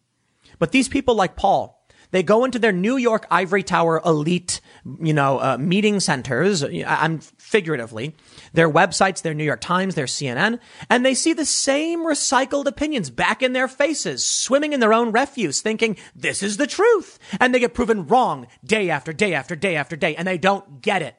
[0.57, 1.78] But these people like Paul,
[2.11, 4.61] they go into their New York ivory tower elite,
[4.99, 6.63] you know, uh, meeting centers.
[6.63, 8.15] I'm figuratively
[8.53, 10.59] their websites, their New York Times, their CNN,
[10.89, 15.11] and they see the same recycled opinions back in their faces, swimming in their own
[15.11, 17.19] refuse, thinking this is the truth.
[17.39, 20.81] And they get proven wrong day after day after day after day, and they don't
[20.81, 21.15] get it.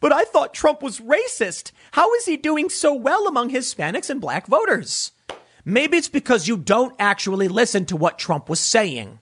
[0.00, 1.72] But I thought Trump was racist.
[1.92, 5.12] How is he doing so well among Hispanics and black voters?
[5.64, 9.18] Maybe it's because you don't actually listen to what Trump was saying.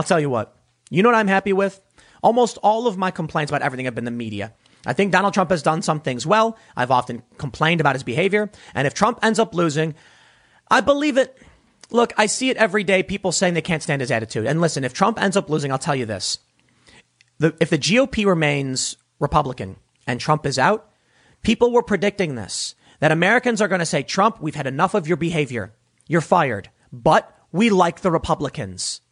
[0.00, 0.56] I'll tell you what.
[0.88, 1.78] You know what I'm happy with?
[2.22, 4.54] Almost all of my complaints about everything have been the media.
[4.86, 6.56] I think Donald Trump has done some things well.
[6.74, 8.50] I've often complained about his behavior.
[8.74, 9.94] And if Trump ends up losing,
[10.70, 11.36] I believe it.
[11.90, 13.02] Look, I see it every day.
[13.02, 14.46] People saying they can't stand his attitude.
[14.46, 16.38] And listen, if Trump ends up losing, I'll tell you this.
[17.36, 20.90] The, if the GOP remains Republican and Trump is out,
[21.42, 25.06] people were predicting this that Americans are going to say, Trump, we've had enough of
[25.06, 25.74] your behavior.
[26.08, 26.70] You're fired.
[26.90, 29.02] But we like the Republicans.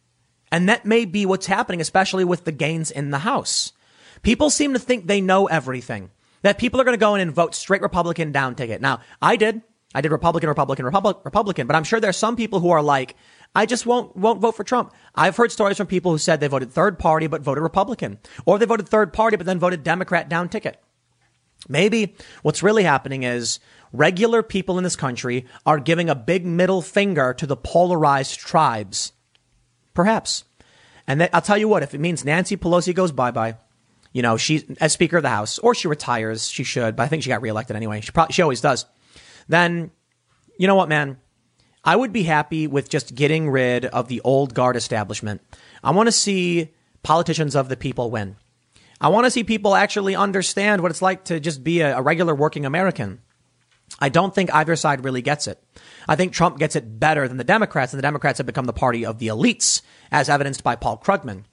[0.51, 3.73] And that may be what's happening, especially with the gains in the House.
[4.21, 6.11] People seem to think they know everything.
[6.41, 8.81] That people are going to go in and vote straight Republican down ticket.
[8.81, 9.61] Now, I did.
[9.93, 13.15] I did Republican, Republican, Republic, Republican, but I'm sure there's some people who are like,
[13.55, 14.93] I just won't won't vote for Trump.
[15.15, 18.59] I've heard stories from people who said they voted third party but voted Republican, or
[18.59, 20.79] they voted third party but then voted Democrat down ticket.
[21.67, 23.59] Maybe what's really happening is
[23.91, 29.13] regular people in this country are giving a big middle finger to the polarized tribes.
[29.99, 30.45] Perhaps.
[31.07, 33.57] And I'll tell you what, if it means Nancy Pelosi goes bye bye,
[34.13, 37.07] you know, she as Speaker of the House, or she retires, she should, but I
[37.07, 37.99] think she got reelected anyway.
[37.99, 38.85] She probably, she always does.
[39.49, 39.91] Then,
[40.57, 41.17] you know what, man?
[41.83, 45.41] I would be happy with just getting rid of the old guard establishment.
[45.83, 46.73] I want to see
[47.03, 48.37] politicians of the people win.
[49.01, 52.01] I want to see people actually understand what it's like to just be a, a
[52.01, 53.19] regular working American.
[53.99, 55.61] I don't think either side really gets it.
[56.07, 58.73] I think Trump gets it better than the Democrats, and the Democrats have become the
[58.73, 61.43] party of the elites, as evidenced by Paul Krugman.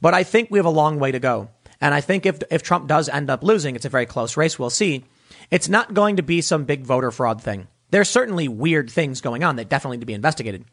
[0.00, 1.50] But I think we have a long way to go.
[1.80, 4.58] And I think if, if Trump does end up losing, it's a very close race,
[4.58, 5.04] we'll see.
[5.50, 7.68] It's not going to be some big voter fraud thing.
[7.90, 10.64] There's certainly weird things going on that definitely need to be investigated.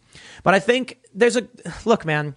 [0.43, 1.47] But I think there's a
[1.85, 2.35] look, man.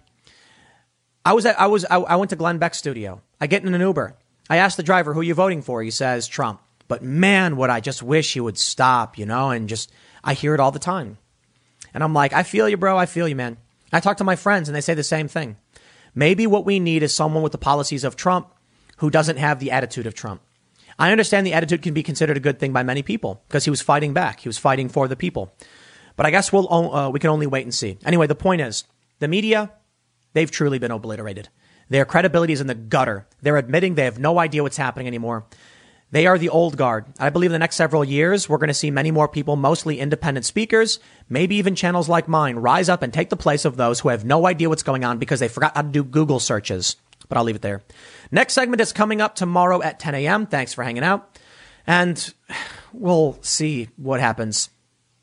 [1.25, 3.21] I was at, I was I, I went to Glenn Beck's studio.
[3.39, 4.17] I get in an Uber.
[4.49, 5.81] I ask the driver who are you voting for.
[5.81, 6.61] He says Trump.
[6.93, 9.91] But man, would I just wish he would stop, you know, and just
[10.23, 11.17] I hear it all the time.
[11.91, 12.99] And I'm like, I feel you, bro.
[12.99, 13.57] I feel you, man.
[13.91, 15.57] I talk to my friends and they say the same thing.
[16.13, 18.53] Maybe what we need is someone with the policies of Trump
[18.97, 20.43] who doesn't have the attitude of Trump.
[20.99, 23.71] I understand the attitude can be considered a good thing by many people because he
[23.71, 24.41] was fighting back.
[24.41, 25.51] He was fighting for the people.
[26.15, 27.97] But I guess we'll, uh, we can only wait and see.
[28.05, 28.83] Anyway, the point is
[29.17, 29.71] the media,
[30.33, 31.49] they've truly been obliterated.
[31.89, 33.25] Their credibility is in the gutter.
[33.41, 35.47] They're admitting they have no idea what's happening anymore.
[36.13, 37.05] They are the old guard.
[37.17, 39.99] I believe in the next several years, we're going to see many more people, mostly
[39.99, 43.99] independent speakers, maybe even channels like mine, rise up and take the place of those
[43.99, 46.97] who have no idea what's going on because they forgot how to do Google searches.
[47.29, 47.81] But I'll leave it there.
[48.31, 50.45] Next segment is coming up tomorrow at 10 a.m.
[50.45, 51.39] Thanks for hanging out.
[51.87, 52.31] And
[52.93, 54.69] we'll see what happens.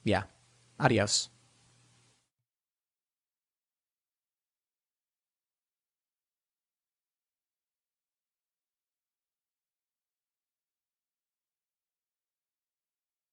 [0.02, 0.24] Yeah.
[0.80, 1.29] Adios.